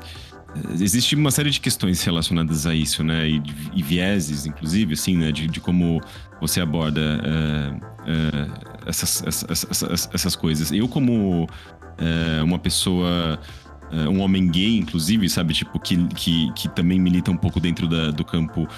[0.80, 3.28] existe uma série de questões relacionadas a isso, né?
[3.28, 3.42] E,
[3.74, 5.32] e vieses, inclusive, assim, né?
[5.32, 6.00] De, de como
[6.40, 10.72] você aborda uh, uh, essas, essas, essas, coisas.
[10.72, 13.38] Eu, como uh, uma pessoa.
[14.10, 15.54] um homem gay, inclusive, sabe?
[15.54, 18.68] Tipo, que, que, que também milita um pouco dentro da, do campo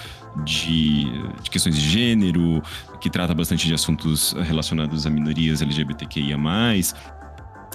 [0.45, 1.05] de,
[1.41, 2.61] de questões de gênero,
[3.01, 6.37] que trata bastante de assuntos relacionados a minorias LGBTQIA.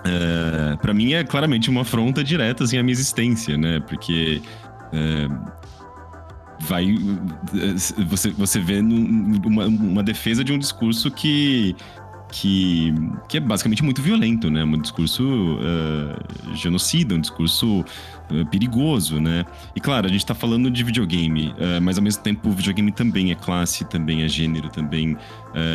[0.05, 3.81] Uh, para mim é claramente uma afronta direta assim, à minha existência, né?
[3.81, 4.43] Porque
[4.93, 5.51] uh,
[6.61, 6.95] vai
[8.07, 11.75] você, você vê uma, uma defesa de um discurso que
[12.35, 12.93] que,
[13.29, 14.65] que é basicamente muito violento, né?
[14.65, 19.47] Um discurso uh, genocida, um discurso uh, perigoso, né?
[19.77, 22.91] E claro, a gente tá falando de videogame, uh, mas ao mesmo tempo o videogame
[22.91, 25.17] também é classe, também é gênero, também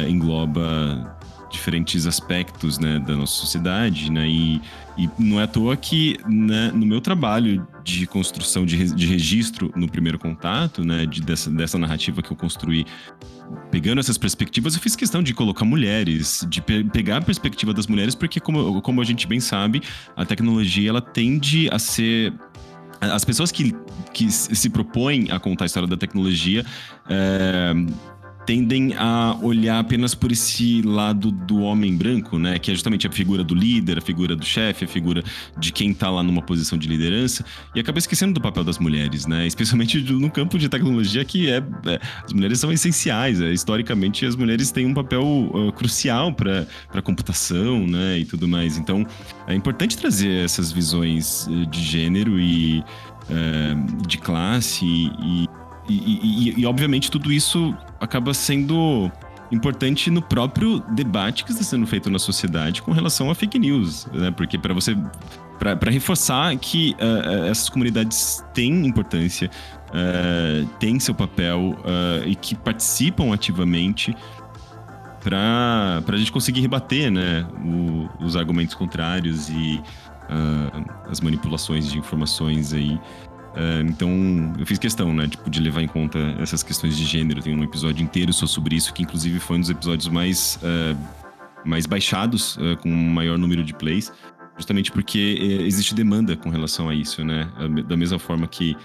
[0.09, 1.17] engloba
[1.49, 4.27] diferentes aspectos né, da nossa sociedade, né?
[4.27, 4.61] E,
[4.97, 9.71] e não é à toa que né, no meu trabalho de construção de, de registro
[9.75, 12.85] no primeiro contato, né, de, dessa, dessa narrativa que eu construí,
[13.71, 17.87] pegando essas perspectivas, eu fiz questão de colocar mulheres, de pe pegar a perspectiva das
[17.87, 19.81] mulheres, porque como, como a gente bem sabe,
[20.15, 22.33] a tecnologia ela tende a ser
[23.01, 23.73] as pessoas que,
[24.13, 26.65] que se propõem a contar a história da tecnologia
[27.09, 27.73] é,
[28.49, 32.57] tendem a olhar apenas por esse lado do homem branco, né?
[32.57, 35.23] Que é justamente a figura do líder, a figura do chefe, a figura
[35.55, 37.45] de quem tá lá numa posição de liderança,
[37.75, 39.45] e acaba esquecendo do papel das mulheres, né?
[39.45, 41.57] Especialmente no campo de tecnologia, que é.
[41.85, 43.39] é as mulheres são essenciais.
[43.39, 48.17] É, historicamente, as mulheres têm um papel uh, crucial para a computação, né?
[48.17, 48.79] E tudo mais.
[48.79, 49.05] Então,
[49.45, 52.83] é importante trazer essas visões uh, de gênero e.
[53.29, 55.47] Uh, de classe e,
[55.89, 59.11] e, e, e, obviamente, tudo isso acaba sendo
[59.51, 64.05] importante no próprio debate que está sendo feito na sociedade com relação a fake news,
[64.13, 64.31] né?
[64.31, 64.95] Porque para você
[65.59, 69.51] para reforçar que uh, essas comunidades têm importância,
[69.89, 74.15] uh, têm seu papel uh, e que participam ativamente
[75.21, 79.81] para a gente conseguir rebater né, o, os argumentos contrários e
[81.09, 82.97] as manipulações de informações aí
[83.55, 87.41] é, então, eu fiz questão, né, tipo, de levar em conta essas questões de gênero.
[87.41, 90.97] Tem um episódio inteiro só sobre isso, que inclusive foi um dos episódios mais, uh,
[91.65, 94.11] mais baixados, uh, com maior número de plays,
[94.57, 97.49] justamente porque existe demanda com relação a isso, né?
[97.87, 98.75] Da mesma forma que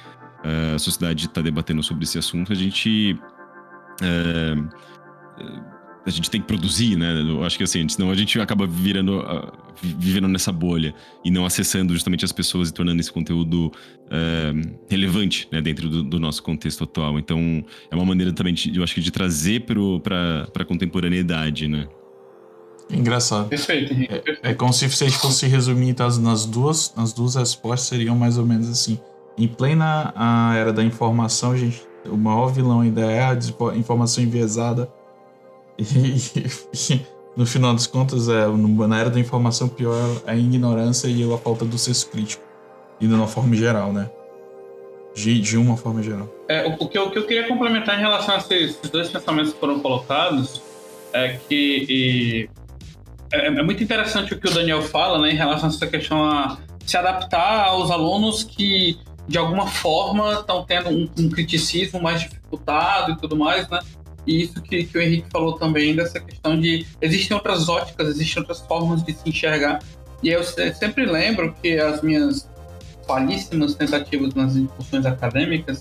[0.74, 3.18] a sociedade está debatendo sobre esse assunto, a gente
[6.06, 7.12] a gente tem que produzir, né?
[7.20, 9.52] Eu acho que assim, senão a gente acaba virando, uh,
[9.82, 10.94] vivendo nessa bolha
[11.24, 13.72] e não acessando justamente as pessoas e tornando esse conteúdo
[14.06, 15.62] uh, relevante, né?
[15.62, 17.18] Dentro do, do, nosso contexto atual.
[17.18, 21.88] Então, é uma maneira também, de, eu acho que de trazer para a contemporaneidade, né?
[22.90, 23.48] Engraçado.
[23.48, 24.14] Perfeito, Henrique.
[24.42, 28.36] É, é, como se você fosse resumir tá, nas duas, nas duas respostas seriam mais
[28.36, 29.00] ou menos assim.
[29.38, 33.38] Em plena a era da informação, gente, o maior vilão ainda é a
[33.76, 34.88] informação enviesada
[35.78, 37.00] e,
[37.36, 39.96] no final das contas, é, na era da informação, pior
[40.26, 42.42] é a ignorância e a falta do senso crítico.
[43.00, 44.10] indo de uma forma geral, né?
[45.14, 46.28] De, de uma forma geral.
[46.48, 49.08] É, o, que eu, o, que eu, queria complementar em relação a esses, esses dois
[49.08, 50.60] pensamentos que foram colocados
[51.12, 52.50] é que e,
[53.32, 56.24] é, é, muito interessante o que o Daniel fala, né, em relação a essa questão
[56.24, 62.20] a se adaptar aos alunos que de alguma forma estão tendo um, um, criticismo mais
[62.20, 63.80] dificultado e tudo mais, né?
[64.26, 68.40] E isso que, que o Henrique falou também, dessa questão de existem outras óticas, existem
[68.40, 69.80] outras formas de se enxergar.
[70.22, 72.48] E eu sempre lembro que as minhas
[73.06, 75.80] falíssimas tentativas nas discussões acadêmicas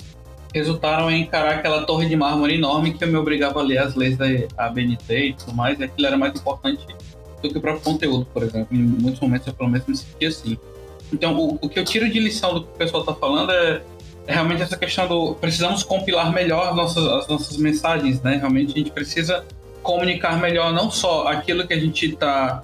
[0.54, 3.96] resultaram em encarar aquela torre de mármore enorme que eu me obrigava a ler as
[3.96, 4.26] leis da
[4.58, 6.86] ABNT e tudo mais, e aquilo era mais importante
[7.42, 8.68] do que o próprio conteúdo, por exemplo.
[8.72, 10.58] Em muitos momentos eu pelo menos me sentia assim.
[11.12, 13.82] Então, o, o que eu tiro de lição do que o pessoal está falando é,
[14.28, 18.38] realmente essa questão do precisamos compilar melhor as nossas, as nossas mensagens, né?
[18.38, 19.46] Realmente a gente precisa
[19.82, 22.64] comunicar melhor não só aquilo que a gente está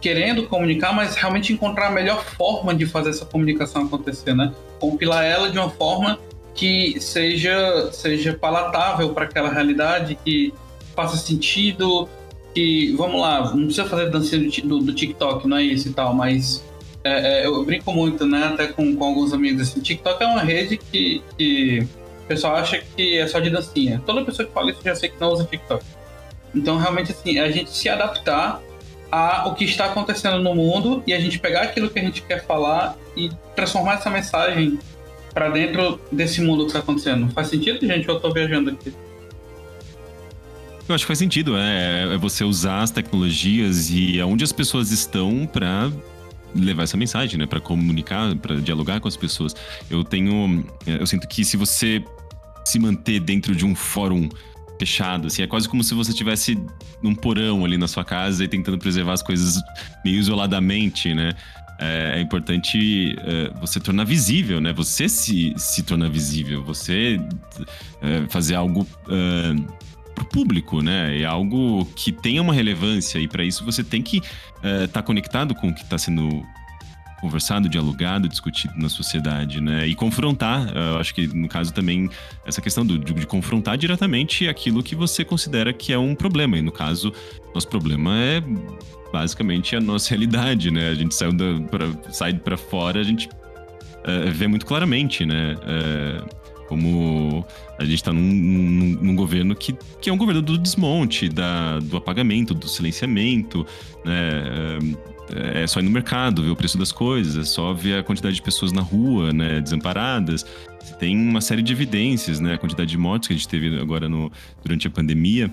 [0.00, 4.52] querendo comunicar, mas realmente encontrar a melhor forma de fazer essa comunicação acontecer, né?
[4.78, 6.18] Compilar ela de uma forma
[6.54, 10.52] que seja seja palatável para aquela realidade, que
[10.94, 12.08] faça sentido,
[12.54, 16.14] que vamos lá, não precisa fazer dancinha do, do, TikTok, não é isso e tal,
[16.14, 16.64] mas
[17.04, 18.46] é, é, eu brinco muito, né?
[18.46, 21.86] Até com, com alguns amigos assim, TikTok é uma rede que, que
[22.24, 24.02] o pessoal acha que é só de dancinha.
[24.06, 25.84] Toda pessoa que fala isso já sei que não usa TikTok.
[26.54, 28.62] Então realmente assim, é a gente se adaptar
[29.12, 32.22] a o que está acontecendo no mundo e a gente pegar aquilo que a gente
[32.22, 34.78] quer falar e transformar essa mensagem
[35.34, 37.30] para dentro desse mundo que está acontecendo.
[37.32, 38.08] Faz sentido, gente?
[38.08, 38.94] Eu estou viajando aqui.
[40.88, 44.90] Eu acho que faz sentido, é, é você usar as tecnologias e aonde as pessoas
[44.90, 45.90] estão para
[46.54, 49.54] levar essa mensagem, né, para comunicar, para dialogar com as pessoas.
[49.90, 52.04] Eu tenho, eu sinto que se você
[52.64, 54.28] se manter dentro de um fórum
[54.78, 55.42] fechado, assim.
[55.42, 56.58] É quase como se você estivesse
[57.02, 59.60] num porão ali na sua casa e tentando preservar as coisas
[60.04, 61.34] meio isoladamente, né?
[61.78, 64.72] É, é importante é, você tornar visível, né?
[64.72, 67.20] Você se, se tornar visível, você
[68.00, 68.86] é, fazer algo
[70.14, 71.20] pro público, né?
[71.20, 74.28] É algo que tenha uma relevância e para isso você tem que estar
[74.62, 76.44] é, tá conectado com o que está sendo
[77.24, 79.86] conversado, dialogado, discutido na sociedade, né?
[79.86, 82.10] E confrontar, eu acho que no caso também
[82.44, 86.58] essa questão do, de, de, confrontar diretamente aquilo que você considera que é um problema.
[86.58, 87.12] E no caso,
[87.54, 88.42] nosso problema é
[89.10, 90.90] basicamente a nossa realidade, né?
[90.90, 93.26] A gente saiu da, pra, sai para fora, a gente
[94.04, 95.56] é, vê muito claramente, né?
[95.62, 96.43] É,
[96.74, 97.46] como
[97.78, 101.78] a gente está num, num, num, governo que, que é um governo do desmonte, da,
[101.78, 103.64] do apagamento, do silenciamento,
[104.04, 104.78] né?
[105.32, 108.02] É, é só ir no mercado, ver o preço das coisas, é só ver a
[108.02, 110.44] quantidade de pessoas na rua, né, desamparadas.
[110.98, 114.06] Tem uma série de evidências, né, a quantidade de mortes que a gente teve agora
[114.06, 114.30] no,
[114.62, 115.50] durante a pandemia.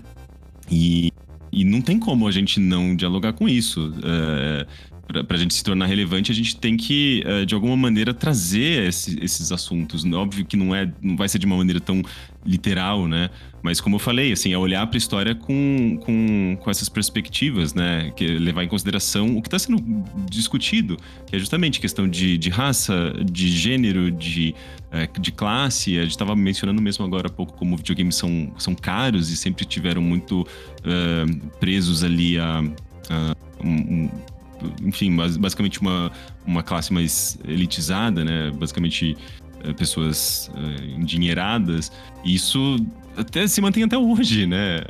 [0.69, 1.11] E,
[1.53, 3.93] e não tem como a gente não dialogar com isso.
[4.03, 4.67] É,
[5.27, 8.87] para a gente se tornar relevante, a gente tem que, uh, de alguma maneira, trazer
[8.87, 10.05] esse, esses assuntos.
[10.05, 12.01] Óbvio que não, é, não vai ser de uma maneira tão
[12.45, 13.29] literal, né?
[13.61, 17.73] Mas como eu falei, assim, é olhar para a história com, com, com essas perspectivas,
[17.73, 18.11] né?
[18.15, 19.83] Que levar em consideração o que está sendo
[20.29, 20.97] discutido,
[21.27, 24.55] que é justamente questão de, de raça, de gênero, de,
[24.87, 25.97] uh, de classe.
[25.97, 29.65] A gente estava mencionando mesmo agora há pouco como videogames são, são caros e sempre
[29.65, 32.63] tiveram muito uh, presos ali a,
[33.09, 34.09] a um,
[34.83, 36.11] enfim, basicamente uma,
[36.45, 38.51] uma classe mais elitizada, né?
[38.51, 39.17] Basicamente
[39.63, 41.91] eh, pessoas uh, endinheiradas.
[42.25, 42.77] Isso
[43.15, 44.81] até se mantém até hoje, né?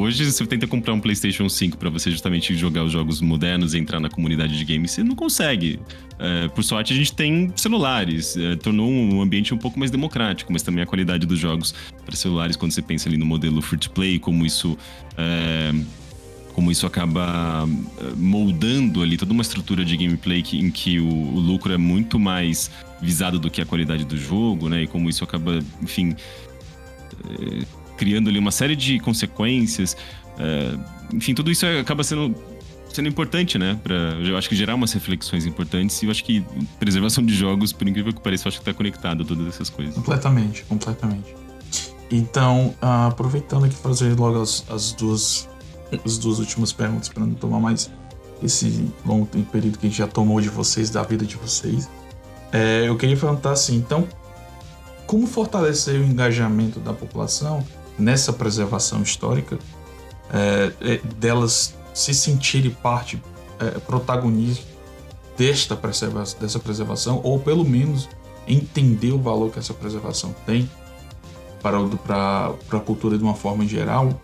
[0.00, 3.78] Hoje você tenta comprar um PlayStation 5 para você justamente jogar os jogos modernos e
[3.78, 5.78] entrar na comunidade de games, você não consegue.
[6.14, 10.62] Uh, por sorte a gente tem celulares, tornou um ambiente um pouco mais democrático, mas
[10.62, 13.90] também a qualidade dos jogos para celulares quando você pensa ali no modelo free to
[13.90, 14.76] play, como isso
[16.54, 17.68] como isso acaba
[17.98, 21.76] eh, moldando ali toda uma estrutura de gameplay que, em que o, o, lucro é
[21.76, 22.70] muito mais
[23.02, 24.84] visado do que a qualidade do jogo, né?
[24.84, 26.14] E como isso acaba, enfim,
[27.28, 27.64] é,
[27.96, 29.96] criando ali uma série de consequências.
[30.38, 30.78] É,
[31.12, 32.34] enfim, tudo isso acaba sendo
[32.92, 33.78] sendo importante, né?
[33.82, 36.44] Pra, eu acho que gerar umas reflexões importantes e eu acho que
[36.78, 39.68] preservação de jogos, por incrível que pareça, eu acho que tá conectado a todas essas
[39.68, 39.92] coisas.
[39.96, 41.34] Completamente, completamente.
[42.08, 45.48] Então, uh, aproveitando aqui para fazer logo as, as duas
[46.04, 47.90] as duas últimas perguntas para não tomar mais
[48.42, 51.88] esse longo período que a gente já tomou de vocês, da vida de vocês.
[52.52, 54.06] É, eu queria perguntar assim, então,
[55.06, 57.64] como fortalecer o engajamento da população
[57.98, 59.58] nessa preservação histórica,
[60.32, 63.22] é, é, delas se sentirem parte
[63.60, 64.64] é, protagonista
[65.36, 68.08] desta preservação, dessa preservação, ou pelo menos
[68.46, 70.68] entender o valor que essa preservação tem
[71.62, 74.20] para, para, para a cultura de uma forma geral,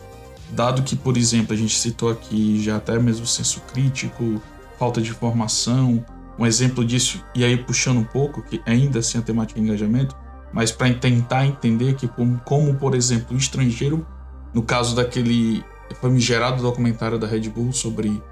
[0.53, 4.41] dado que, por exemplo, a gente citou aqui já até mesmo senso crítico,
[4.79, 6.05] falta de informação,
[6.39, 10.17] um exemplo disso, e aí puxando um pouco, que ainda assim a temática de engajamento,
[10.53, 14.07] mas para tentar entender que, como, como, por exemplo, o estrangeiro,
[14.53, 15.63] no caso daquele
[16.01, 18.23] famigerado documentário da Red Bull sobre.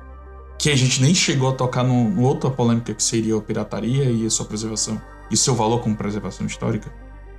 [0.58, 4.26] que a gente nem chegou a tocar no outra polêmica que seria a pirataria e
[4.26, 5.00] a sua preservação,
[5.30, 6.90] e seu valor como preservação histórica,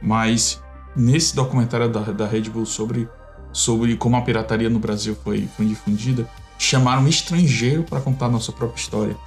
[0.01, 0.61] mas
[0.95, 3.09] nesse documentário da, da Red Bull sobre,
[3.51, 8.29] sobre como a pirataria no Brasil foi, foi difundida, chamaram um estrangeiro para contar a
[8.29, 9.17] nossa própria história.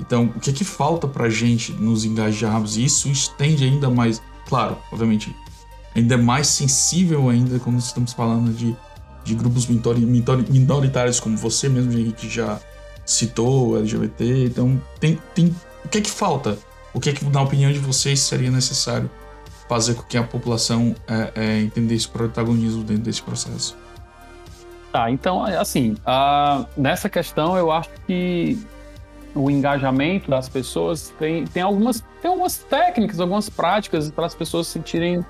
[0.00, 2.76] Então, o que é que falta pra gente nos engajarmos?
[2.76, 5.34] E isso estende ainda mais, claro, obviamente,
[5.94, 8.76] ainda mais sensível ainda quando estamos falando de,
[9.24, 12.60] de grupos minoritários como você mesmo, que já
[13.04, 14.44] citou, LGBT.
[14.46, 15.54] Então, tem, tem,
[15.84, 16.58] o que é que falta?
[16.94, 19.10] O que é que, na opinião de vocês, seria necessário
[19.68, 23.76] fazer com que a população é, é, entendesse o protagonismo dentro desse processo?
[24.90, 25.96] Tá, então, assim,
[26.76, 28.58] nessa questão eu acho que
[29.34, 34.66] o engajamento das pessoas tem, tem, algumas, tem algumas técnicas, algumas práticas para as pessoas
[34.66, 35.24] se sentirem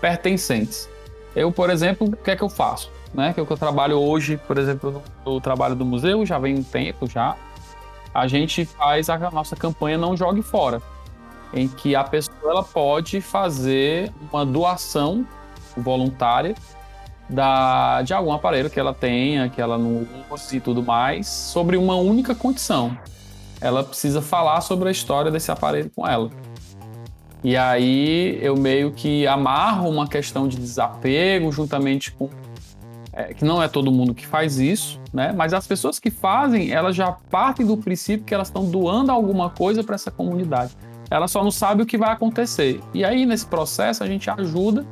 [0.00, 0.88] pertencentes.
[1.34, 2.90] Eu, por exemplo, o que é que eu faço?
[3.14, 3.32] Né?
[3.32, 6.56] Que é o que eu trabalho hoje, por exemplo, no trabalho do museu, já vem
[6.56, 7.36] um tempo já.
[8.12, 10.82] A gente faz a nossa campanha Não Jogue Fora,
[11.54, 12.02] em que a
[12.50, 15.26] ela pode fazer uma doação
[15.76, 16.54] voluntária
[17.28, 21.76] da, de algum aparelho que ela tenha, que ela não use e tudo mais, sobre
[21.76, 22.96] uma única condição
[23.60, 26.30] ela precisa falar sobre a história desse aparelho com ela.
[27.42, 32.28] E aí eu meio que amarro uma questão de desapego juntamente com
[33.12, 35.32] é, que não é todo mundo que faz isso, né?
[35.36, 39.50] Mas as pessoas que fazem, elas já partem do princípio que elas estão doando alguma
[39.50, 40.76] coisa para essa comunidade.
[41.10, 42.80] Ela só não sabe o que vai acontecer.
[42.92, 44.86] E aí nesse processo a gente ajuda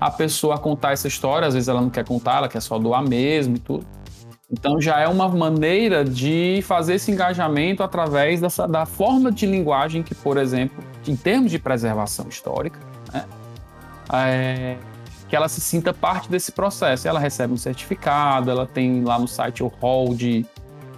[0.00, 1.48] a pessoa a contar essa história.
[1.48, 3.86] Às vezes ela não quer contar, ela quer só doar mesmo e tudo.
[4.50, 10.02] Então já é uma maneira de fazer esse engajamento através dessa, da forma de linguagem
[10.02, 12.78] que, por exemplo, em termos de preservação histórica,
[13.12, 13.26] né,
[14.10, 14.76] é,
[15.28, 17.06] que ela se sinta parte desse processo.
[17.06, 20.46] Ela recebe um certificado, ela tem lá no site o hall de,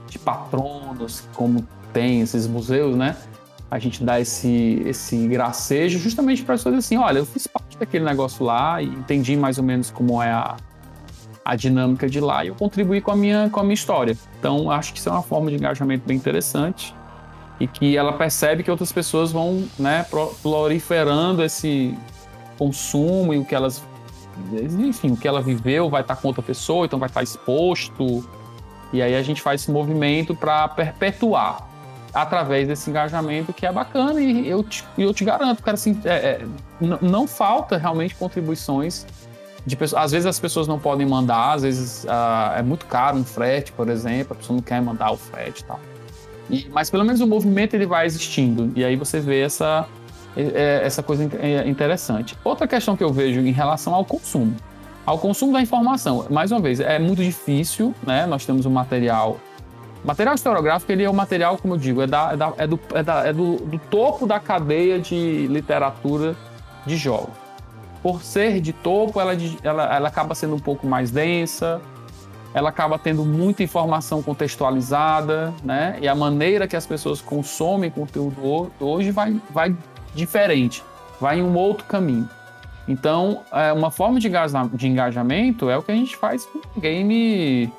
[0.08, 3.16] de patronos, como tem esses museus, né?
[3.70, 7.78] A gente dá esse, esse gracejo justamente para as pessoas assim, olha, eu fiz parte
[7.78, 10.56] daquele negócio lá e entendi mais ou menos como é a,
[11.44, 14.16] a dinâmica de lá e eu contribuir com a minha, com a minha história.
[14.38, 16.92] Então, acho que isso é uma forma de engajamento bem interessante
[17.60, 20.04] e que ela percebe que outras pessoas vão né,
[20.42, 21.96] proliferando esse
[22.58, 23.82] consumo e o que elas.
[24.80, 28.28] Enfim, o que ela viveu vai estar com outra pessoa, então vai estar exposto.
[28.92, 31.69] E aí a gente faz esse movimento para perpetuar
[32.12, 36.10] através desse engajamento que é bacana e eu te, eu te garanto, cara, assim, é,
[36.10, 36.46] é,
[37.00, 39.06] não falta realmente contribuições
[39.64, 43.16] de pessoas, às vezes as pessoas não podem mandar, às vezes uh, é muito caro
[43.16, 45.80] um frete, por exemplo, a pessoa não quer mandar o frete e tal.
[46.48, 49.86] E, mas pelo menos o movimento ele vai existindo e aí você vê essa
[50.36, 52.36] é, essa coisa é, interessante.
[52.44, 54.54] Outra questão que eu vejo em relação ao consumo,
[55.04, 58.26] ao consumo da informação, mais uma vez é muito difícil, né?
[58.26, 59.38] Nós temos um material
[60.04, 62.80] material historiográfico ele é um material, como eu digo, é, da, é, da, é, do,
[62.94, 66.34] é, da, é do, do topo da cadeia de literatura
[66.86, 67.40] de jogos
[68.02, 71.80] por ser de topo, ela, ela, ela acaba sendo um pouco mais densa,
[72.52, 75.98] ela acaba tendo muita informação contextualizada, né?
[76.00, 79.76] E a maneira que as pessoas consomem conteúdo hoje vai, vai
[80.14, 80.82] diferente,
[81.20, 82.28] vai em um outro caminho.
[82.88, 84.28] Então, é, uma forma de,
[84.72, 87.70] de engajamento é o que a gente faz com game,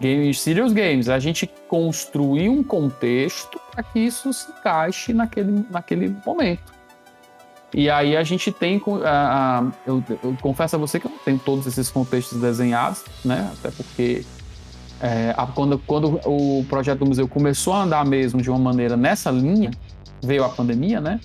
[0.00, 1.08] game serious games.
[1.08, 6.76] A gente construir um contexto para que isso se encaixe naquele, naquele momento.
[7.74, 8.80] E aí a gente tem.
[9.86, 13.50] eu, eu, confesso a você que eu não tenho todos esses contextos desenhados, né?
[13.58, 14.24] Até porque
[15.00, 18.96] é, a, quando, quando o projeto do museu começou a andar mesmo de uma maneira
[18.96, 19.70] nessa linha,
[20.22, 21.20] veio a pandemia, né?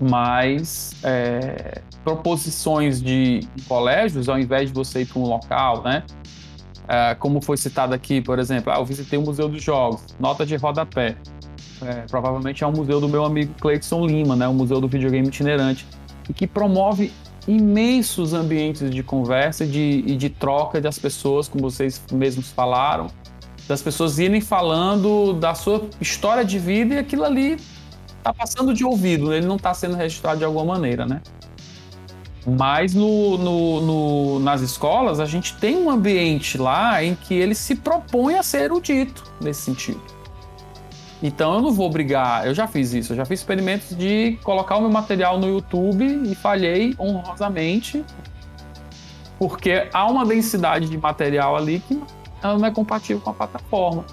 [0.00, 6.02] Mas é, proposições de colégios, ao invés de você ir para um local, né?
[6.92, 10.44] É, como foi citado aqui, por exemplo, ah, eu visitei o Museu dos Jogos, nota
[10.44, 11.16] de rodapé
[11.84, 15.26] é, provavelmente é um museu do meu amigo Cleiton Lima, né, o Museu do Videogame
[15.26, 15.86] Itinerante,
[16.28, 17.12] e que promove
[17.46, 23.08] imensos ambientes de conversa de, e de troca das pessoas, como vocês mesmos falaram,
[23.66, 27.56] das pessoas irem falando da sua história de vida e aquilo ali
[28.18, 31.20] está passando de ouvido, ele não está sendo registrado de alguma maneira, né?
[32.46, 37.54] Mas no, no, no, nas escolas a gente tem um ambiente lá em que ele
[37.54, 40.00] se propõe a ser erudito nesse sentido.
[41.22, 44.76] Então eu não vou brigar, eu já fiz isso, eu já fiz experimentos de colocar
[44.76, 48.04] o meu material no YouTube e falhei honrosamente,
[49.38, 52.02] porque há uma densidade de material ali que
[52.42, 54.04] não é compatível com a plataforma.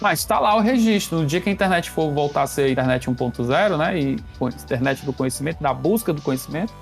[0.00, 1.18] Mas está lá o registro.
[1.18, 3.98] No dia que a internet for voltar a ser internet 1.0, né?
[3.98, 4.16] E
[4.62, 6.72] internet do conhecimento, da busca do conhecimento,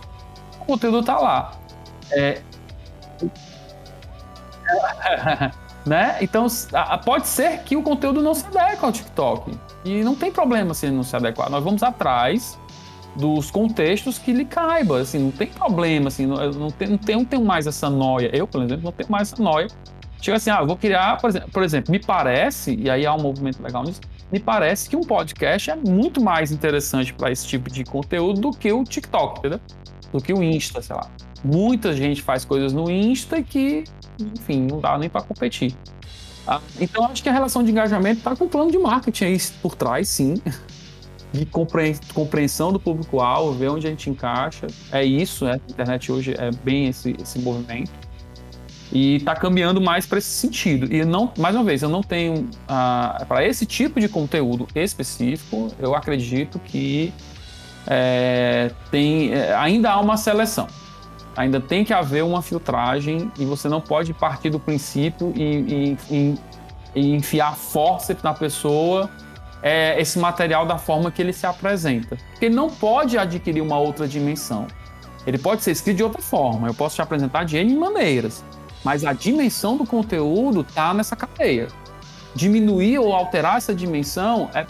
[0.66, 1.52] o conteúdo está lá.
[2.10, 2.40] É...
[5.86, 6.18] né?
[6.20, 6.46] Então,
[7.04, 9.52] pode ser que o conteúdo não se adeque ao TikTok.
[9.84, 11.48] E não tem problema se ele não se adequar.
[11.48, 12.58] Nós vamos atrás
[13.14, 17.18] dos contextos que lhe caiba, assim, não tem problema, assim, não, não, tem, não, tenho,
[17.20, 18.28] não tenho mais essa noia.
[18.32, 19.68] Eu, por exemplo, não tenho mais essa noia.
[20.20, 23.22] Chega assim, ah, vou criar, por exemplo, por exemplo, me parece, e aí há um
[23.22, 24.00] movimento legal nisso,
[24.32, 28.50] me parece que um podcast é muito mais interessante para esse tipo de conteúdo do
[28.50, 29.60] que o TikTok, entendeu?
[30.12, 31.10] Do que o Insta, sei lá.
[31.44, 33.84] Muita gente faz coisas no Insta que,
[34.20, 35.74] enfim, não dá nem para competir.
[36.46, 39.38] Ah, então, acho que a relação de engajamento está com o plano de marketing aí
[39.60, 40.34] por trás, sim.
[41.32, 44.68] De compreensão do público-alvo, ver onde a gente encaixa.
[44.92, 45.60] É isso, né?
[45.68, 47.90] A internet hoje é bem esse, esse movimento.
[48.92, 50.92] E está caminhando mais para esse sentido.
[50.92, 52.48] E não, mais uma vez, eu não tenho.
[52.68, 57.12] Ah, para esse tipo de conteúdo específico, eu acredito que
[57.86, 60.66] é, tem, é, ainda há uma seleção
[61.36, 66.34] ainda tem que haver uma filtragem e você não pode partir do princípio e, e,
[66.94, 69.10] e enfiar força na pessoa
[69.62, 72.16] é, esse material da forma que ele se apresenta.
[72.30, 74.66] Porque não pode adquirir uma outra dimensão.
[75.26, 76.68] Ele pode ser escrito de outra forma.
[76.68, 78.42] Eu posso te apresentar de N maneiras.
[78.84, 81.68] Mas a dimensão do conteúdo está nessa cadeia.
[82.34, 84.64] Diminuir ou alterar essa dimensão é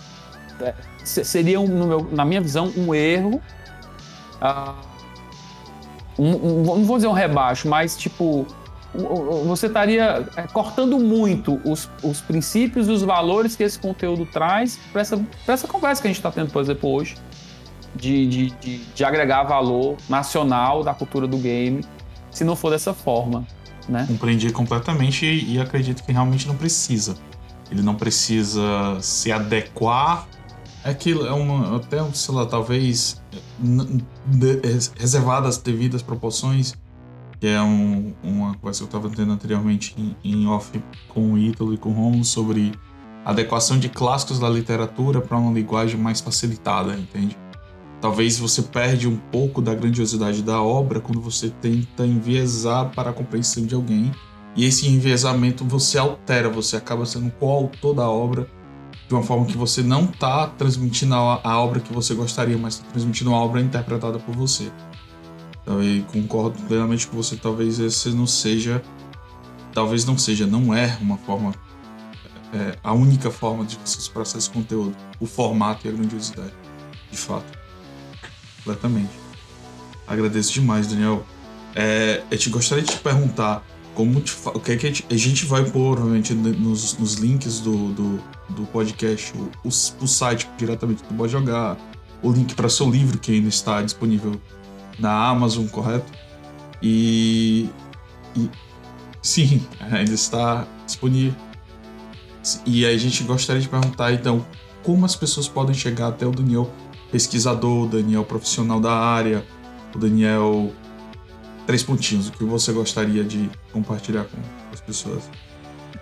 [1.05, 3.41] seria, um, meu, na minha visão, um erro.
[4.41, 4.97] Uh,
[6.19, 8.47] um, um, não vou dizer um rebaixo, mas tipo,
[9.45, 14.78] você estaria é, cortando muito os, os princípios e os valores que esse conteúdo traz
[14.93, 17.16] para essa, essa conversa que a gente está tendo, por exemplo, hoje,
[17.95, 21.85] de, de, de, de, agregar valor nacional da cultura do game,
[22.31, 23.47] se não for dessa forma.
[23.89, 24.05] Né?
[24.09, 27.16] Compreendi completamente e acredito que realmente não precisa.
[27.70, 30.37] Ele não precisa se adequar é
[30.91, 33.23] aquilo, é uma, até, sei lá, talvez
[34.97, 36.75] reservadas as devidas proporções,
[37.41, 41.39] que é um, uma coisa que eu estava tendo anteriormente em, em, off com o
[41.39, 42.73] Ítalo e com o Romulo sobre
[43.25, 47.37] adequação de clássicos da literatura para uma linguagem mais facilitada, entende?
[48.01, 53.13] Talvez você perde um pouco da grandiosidade da obra quando você tenta enviesar para a
[53.13, 54.13] compreensão de alguém.
[54.55, 58.49] E esse enviesamento você altera, você acaba sendo coautor da obra
[59.09, 62.74] de uma forma que você não está transmitindo a, a, obra que você gostaria, mas
[62.74, 64.70] está transmitindo uma obra interpretada por você.
[65.62, 67.37] Então, eu concordo plenamente com você.
[67.37, 68.83] Talvez esse não seja,
[69.73, 71.55] talvez não seja, não é uma forma,
[72.53, 76.53] é, a única forma de você expressar esse conteúdo, o formato e a grandiosidade,
[77.11, 77.47] de fato,
[78.59, 79.11] completamente.
[80.07, 81.24] Agradeço demais, Daniel.
[81.74, 83.65] É, eu te gostaria de te perguntar
[83.95, 87.15] como te, o que, é que a, gente, a gente vai pôr, obviamente, nos, nos
[87.15, 91.77] links do, do, do podcast, o, o, o, site diretamente do Pode Jogar,
[92.23, 94.40] o link para seu livro que ainda está disponível
[94.98, 96.10] na Amazon, correto?
[96.82, 97.68] E,
[98.36, 98.51] e
[99.23, 101.35] sim, ainda está disponível.
[102.64, 104.47] E a gente gostaria de perguntar, então,
[104.82, 106.70] como as pessoas podem chegar até o Daniel
[107.10, 109.44] pesquisador, o Daniel profissional da área,
[109.94, 110.73] o Daniel
[111.66, 114.39] três pontinhos, o que você gostaria de compartilhar com
[114.73, 115.28] as pessoas?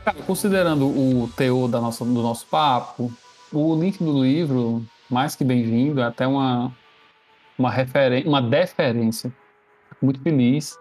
[0.05, 3.11] Cara, considerando o teor da nossa, do nosso papo,
[3.51, 6.71] o link do livro, mais que bem-vindo, é até uma,
[7.59, 9.33] uma, referência, uma deferência.
[9.89, 10.79] Fico muito feliz.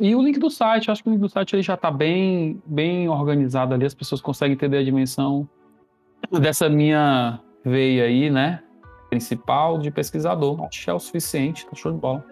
[0.00, 2.62] E o link do site, acho que o link do site ele já está bem,
[2.64, 5.46] bem organizado ali, as pessoas conseguem entender a dimensão
[6.40, 8.62] dessa minha veia aí, né?
[9.10, 10.64] Principal de pesquisador.
[10.64, 12.24] Acho que é o suficiente, tá show de bola.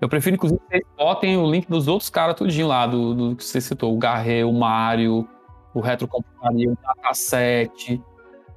[0.00, 3.36] Eu prefiro, inclusive, que vocês botem o link dos outros caras tudinho lá, do, do
[3.36, 3.94] que você citou.
[3.94, 5.28] O Garret, o Mário,
[5.74, 8.00] o Retrocomputaria, o Dataset,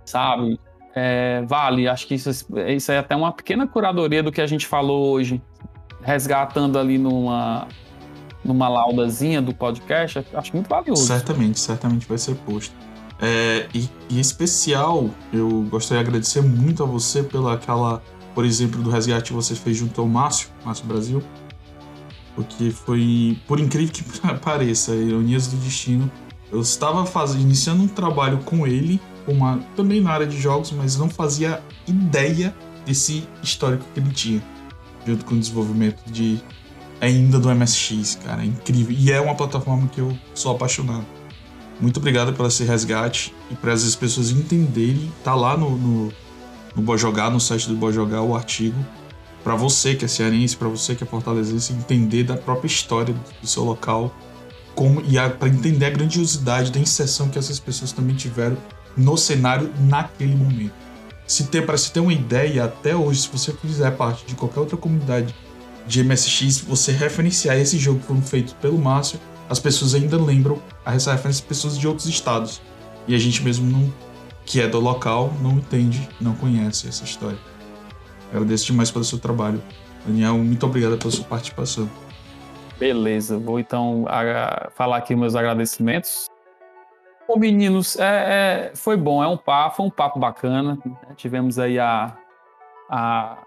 [0.06, 0.60] sabe?
[0.96, 2.30] É, vale, acho que isso,
[2.68, 5.42] isso é até uma pequena curadoria do que a gente falou hoje.
[6.02, 7.68] Resgatando ali numa,
[8.44, 11.06] numa laudazinha do podcast, acho muito valioso.
[11.06, 12.76] Certamente, certamente vai ser posto.
[13.22, 18.02] É, e, e, em especial, eu gostaria de agradecer muito a você pela aquela
[18.34, 21.24] por exemplo, do resgate que você fez junto ao Márcio, Márcio Brasil,
[22.36, 24.04] porque foi, por incrível que
[24.42, 26.12] pareça, ironias do destino,
[26.52, 30.98] eu estava fazendo, iniciando um trabalho com ele, uma, também na área de jogos, mas
[30.98, 32.54] não fazia ideia
[32.86, 34.44] desse histórico que ele tinha,
[35.06, 36.42] junto com o desenvolvimento de
[37.00, 38.96] ainda do MSX, cara, é incrível.
[38.98, 41.06] E é uma plataforma que eu sou apaixonado.
[41.80, 46.14] Muito obrigado pelo esse resgate e para as pessoas entenderem, tá lá no, no
[46.76, 48.78] no Bojogar, no site do Bojogar, o artigo
[49.44, 53.48] para você que é cearense, para você que é fortalezense, entender da própria história do
[53.48, 54.16] seu local
[54.74, 58.58] como e para entender a grandiosidade da inserção que essas pessoas também tiveram
[58.98, 60.74] no cenário naquele momento.
[61.28, 64.62] Se ter para se ter uma ideia, até hoje, se você fizer parte de qualquer
[64.62, 65.34] outra comunidade
[65.86, 69.20] de MSX, você referenciar esse jogo que foi feito pelo Márcio,
[69.50, 72.62] as pessoas ainda lembram a essa referência de pessoas de outros estados.
[73.08, 73.94] E a gente mesmo não,
[74.46, 77.38] que é do local, não entende, não conhece essa história.
[78.32, 79.62] Agradeço demais pelo seu trabalho.
[80.06, 81.90] Daniel, muito obrigado pela sua participação.
[82.80, 84.06] Beleza, vou então
[84.76, 86.28] falar aqui meus agradecimentos.
[87.28, 90.78] Bom, meninos, é, é, foi bom, é um papo, foi um papo bacana.
[90.86, 90.96] Né?
[91.16, 92.18] Tivemos aí a,
[92.90, 93.38] a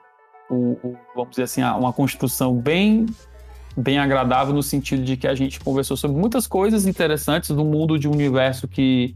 [0.48, 3.06] o, o, vamos dizer assim, uma construção bem,
[3.77, 7.98] bem agradável no sentido de que a gente conversou sobre muitas coisas interessantes do mundo
[7.98, 9.14] de um universo que,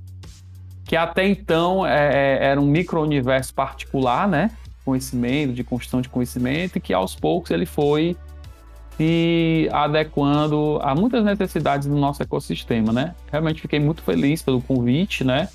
[0.91, 4.51] que até então é, é era um micro-universo particular, né?
[4.85, 8.17] Conhecimento, de construção de conhecimento, e que aos poucos ele foi
[8.97, 13.15] se adequando a muitas necessidades do nosso ecossistema, né?
[13.31, 15.49] Realmente fiquei muito feliz pelo convite, né?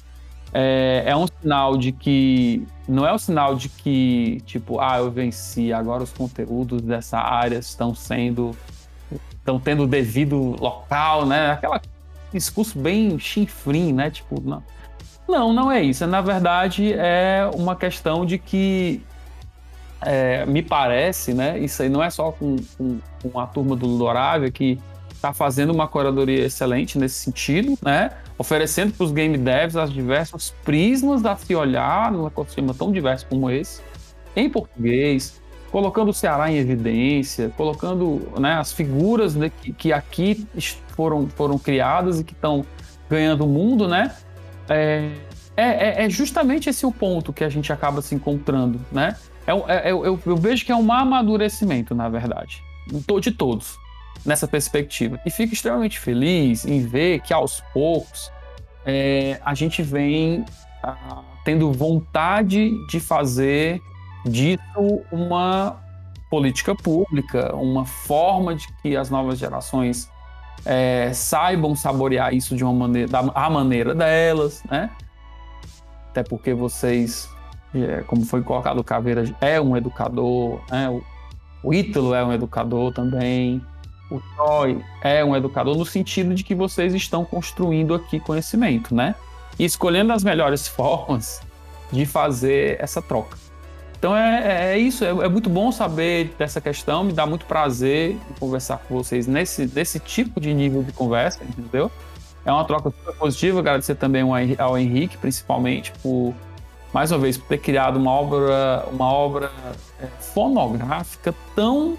[0.54, 5.12] É, é um sinal de que não é um sinal de que tipo, ah, eu
[5.12, 8.56] venci, agora os conteúdos dessa área estão sendo
[9.34, 11.52] estão tendo devido local, né?
[11.52, 11.82] Aquela
[12.32, 14.10] discurso bem chinfrim, né?
[14.10, 14.64] Tipo, não.
[15.28, 16.06] Não, não é isso.
[16.06, 19.02] Na verdade, é uma questão de que
[20.02, 21.58] é, me parece, né?
[21.60, 24.80] Isso aí não é só com, com, com a turma do Ludorávia que
[25.12, 28.12] está fazendo uma curadoria excelente nesse sentido, né?
[28.38, 33.26] Oferecendo para os game devs as diversos prismas a se olhar num ecossistema tão diverso
[33.28, 33.82] como esse,
[34.36, 35.42] em português,
[35.72, 40.48] colocando o Ceará em evidência, colocando né, as figuras que, que, aqui
[40.90, 42.66] foram, foram criadas e que estão
[43.10, 44.14] ganhando o mundo, né?
[44.70, 45.12] É,
[45.56, 49.16] é, é, é justamente esse o ponto que a gente acaba se encontrando, né?
[49.48, 52.64] É, é, eu, eu, eu, vejo que é um amadurecimento, na verdade,
[53.22, 53.78] de todos,
[54.26, 55.20] nessa perspectiva.
[55.26, 58.32] E fico extremamente feliz em ver que, aos poucos,
[58.86, 60.44] é, a gente vem
[60.84, 63.80] ah, tendo vontade de fazer
[64.26, 65.80] disso uma
[66.30, 70.10] política pública, uma forma de que as novas gerações
[70.66, 74.90] é, saibam saborear isso de uma maneira, da a maneira delas, né?
[76.10, 77.30] Até porque vocês
[77.74, 80.90] é, como foi colocado, o Caveira é um educador, né?
[80.90, 81.04] o,
[81.64, 83.62] o Ítalo é um educador também,
[84.10, 89.16] o Troy é um educador, no sentido de que vocês estão construindo aqui conhecimento, né?
[89.58, 91.42] E escolhendo as melhores formas
[91.92, 93.38] de fazer essa troca.
[94.06, 97.48] Então é, é, é isso, é, é, muito bom saber dessa questão, me dá muito
[97.48, 101.92] prazer conversar com vocês nesse, nesse tipo de nível de conversa, entendeu?
[102.46, 104.22] É uma troca super positiva, agradecer também
[104.60, 106.36] ao Henrique, principalmente, por
[106.94, 109.52] mais uma vez, por ter criado uma obra, uma obra
[110.00, 111.98] é, fonográfica tão,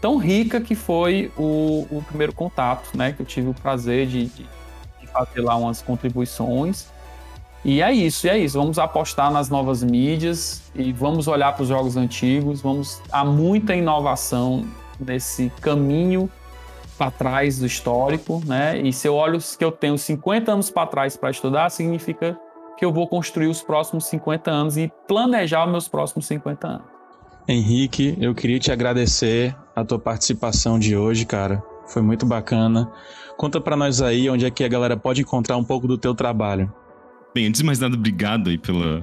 [0.00, 3.10] tão rica que foi o, o, primeiro contato, né?
[3.10, 4.46] Que eu tive o prazer de, de,
[5.00, 6.86] de fazer lá umas contribuições.
[7.64, 8.58] E é isso, é isso.
[8.58, 12.60] Vamos apostar nas novas mídias e vamos olhar para os jogos antigos.
[12.60, 14.66] Vamos há muita inovação
[15.00, 16.30] nesse caminho
[16.98, 18.80] para trás do histórico, né?
[18.80, 22.38] E se eu olho que eu tenho 50 anos para trás para estudar, significa
[22.76, 26.86] que eu vou construir os próximos 50 anos e planejar os meus próximos 50 anos.
[27.48, 31.62] Henrique, eu queria te agradecer a tua participação de hoje, cara.
[31.86, 32.90] Foi muito bacana.
[33.36, 36.14] Conta para nós aí onde é que a galera pode encontrar um pouco do teu
[36.14, 36.72] trabalho.
[37.34, 39.00] Bem, antes de mais nada, obrigado aí pela,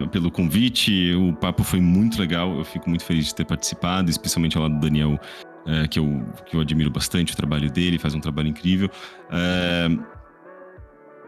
[0.00, 1.14] uh, pelo convite.
[1.14, 2.58] O papo foi muito legal.
[2.58, 5.18] Eu fico muito feliz de ter participado, especialmente ao lado do Daniel,
[5.64, 8.90] uh, que, eu, que eu admiro bastante o trabalho dele, faz um trabalho incrível.
[9.30, 10.04] Uh,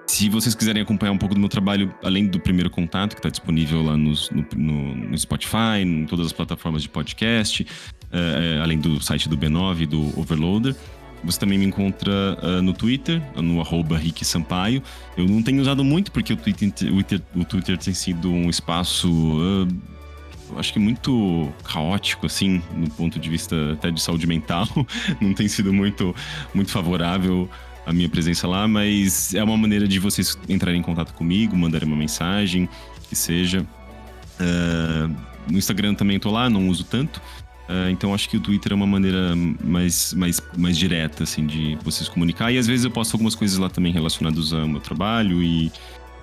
[0.07, 3.31] se vocês quiserem acompanhar um pouco do meu trabalho, além do primeiro contato, que está
[3.31, 4.13] disponível lá no,
[4.55, 9.81] no, no, Spotify, em todas as plataformas de podcast, uh, além do site do B9
[9.81, 10.77] e do Overloader,
[11.25, 14.83] você também me encontra uh, no Twitter, no arroba Rick Sampaio.
[15.17, 18.51] Eu não tenho usado muito porque o Twitter, o Twitter, o Twitter tem sido um
[18.51, 19.11] espaço.
[19.11, 19.69] Uh,
[20.59, 24.67] acho que muito caótico, assim, no ponto de vista até de saúde mental.
[25.21, 26.15] não tem sido muito,
[26.55, 27.49] muito favorável
[27.87, 31.89] a minha presença lá, mas é uma maneira de vocês entrarem em contato comigo, mandarem
[31.89, 32.69] uma mensagem,
[33.09, 33.67] que seja.
[34.41, 35.15] Uh,
[35.51, 37.21] no Instagram também tô lá, não uso tanto.
[37.69, 39.35] Uh, então acho que o Twitter é uma maneira
[39.65, 42.53] mais, mais, mais direta, assim, de vocês comunicar.
[42.53, 45.73] E às vezes eu posto algumas coisas lá também relacionadas ao meu trabalho e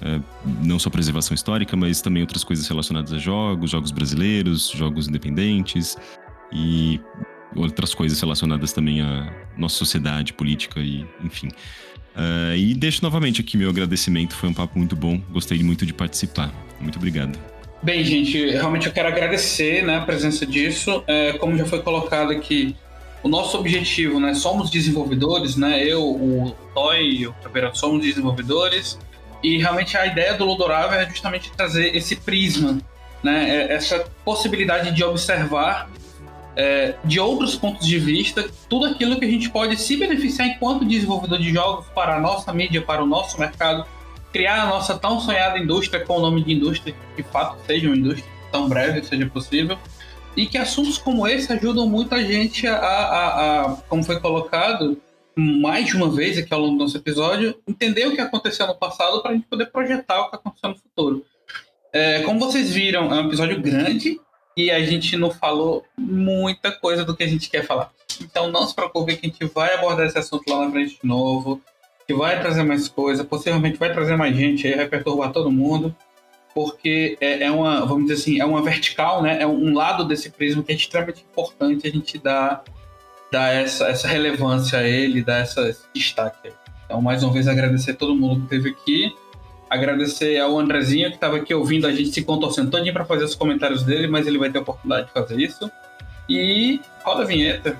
[0.01, 0.23] uh,
[0.63, 5.97] não só preservação histórica, mas também outras coisas relacionadas a jogos, jogos brasileiros, jogos independentes.
[6.51, 6.99] E
[7.55, 11.47] outras coisas relacionadas também à nossa sociedade, política e enfim.
[12.15, 15.93] Uh, e deixo novamente aqui meu agradecimento, foi um papo muito bom, gostei muito de
[15.93, 16.53] participar.
[16.81, 17.39] Muito obrigado.
[17.81, 21.03] Bem, gente, realmente eu quero agradecer né, a presença disso.
[21.07, 22.75] É, como já foi colocado aqui,
[23.23, 24.33] o nosso objetivo, né?
[24.33, 25.83] Somos desenvolvedores, né?
[25.83, 28.97] Eu, o Toy e o Caveira somos desenvolvedores.
[29.41, 32.79] E realmente a ideia do Ludorava é justamente trazer esse prisma,
[33.23, 33.49] né?
[33.49, 35.89] É, essa possibilidade de observar
[36.55, 40.85] é, de outros pontos de vista tudo aquilo que a gente pode se beneficiar enquanto
[40.85, 43.85] desenvolvedor de jogos para a nossa mídia, para o nosso mercado,
[44.31, 47.87] criar a nossa tão sonhada indústria com o nome de indústria, que de fato seja
[47.87, 49.77] uma indústria tão breve seja possível
[50.35, 54.99] e que assuntos como esse ajudam muito a gente a, a, a, como foi colocado
[55.35, 58.75] mais de uma vez aqui ao longo do nosso episódio, entender o que aconteceu no
[58.75, 61.25] passado para a gente poder projetar o que aconteceu no futuro.
[61.93, 64.19] É, como vocês viram, é um episódio grande
[64.55, 67.91] e a gente não falou muita coisa do que a gente quer falar.
[68.21, 71.07] Então não se preocupe que a gente vai abordar esse assunto lá na frente de
[71.07, 71.61] novo,
[72.09, 75.95] que vai trazer mais coisa, possivelmente vai trazer mais gente aí, vai perturbar todo mundo
[76.55, 79.39] porque é, é, uma, vamos dizer assim, é uma vertical, né?
[79.39, 82.63] É um lado desse prisma que é extremamente importante a gente dar,
[83.31, 86.51] dar essa, essa relevância a ele, dar essa, esse destaque.
[86.83, 89.15] Então, mais uma vez, agradecer a todo mundo que esteve aqui.
[89.69, 93.35] Agradecer ao Andrezinho que estava aqui ouvindo a gente se contorcendo todinho para fazer os
[93.35, 95.71] comentários dele, mas ele vai ter a oportunidade de fazer isso.
[96.27, 97.77] E roda a vinheta.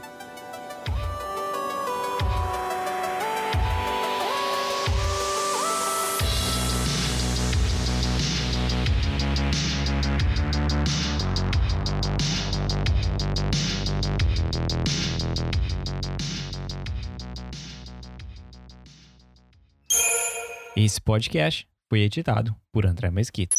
[20.82, 23.54] Esse podcast foi editado por André Mesquita.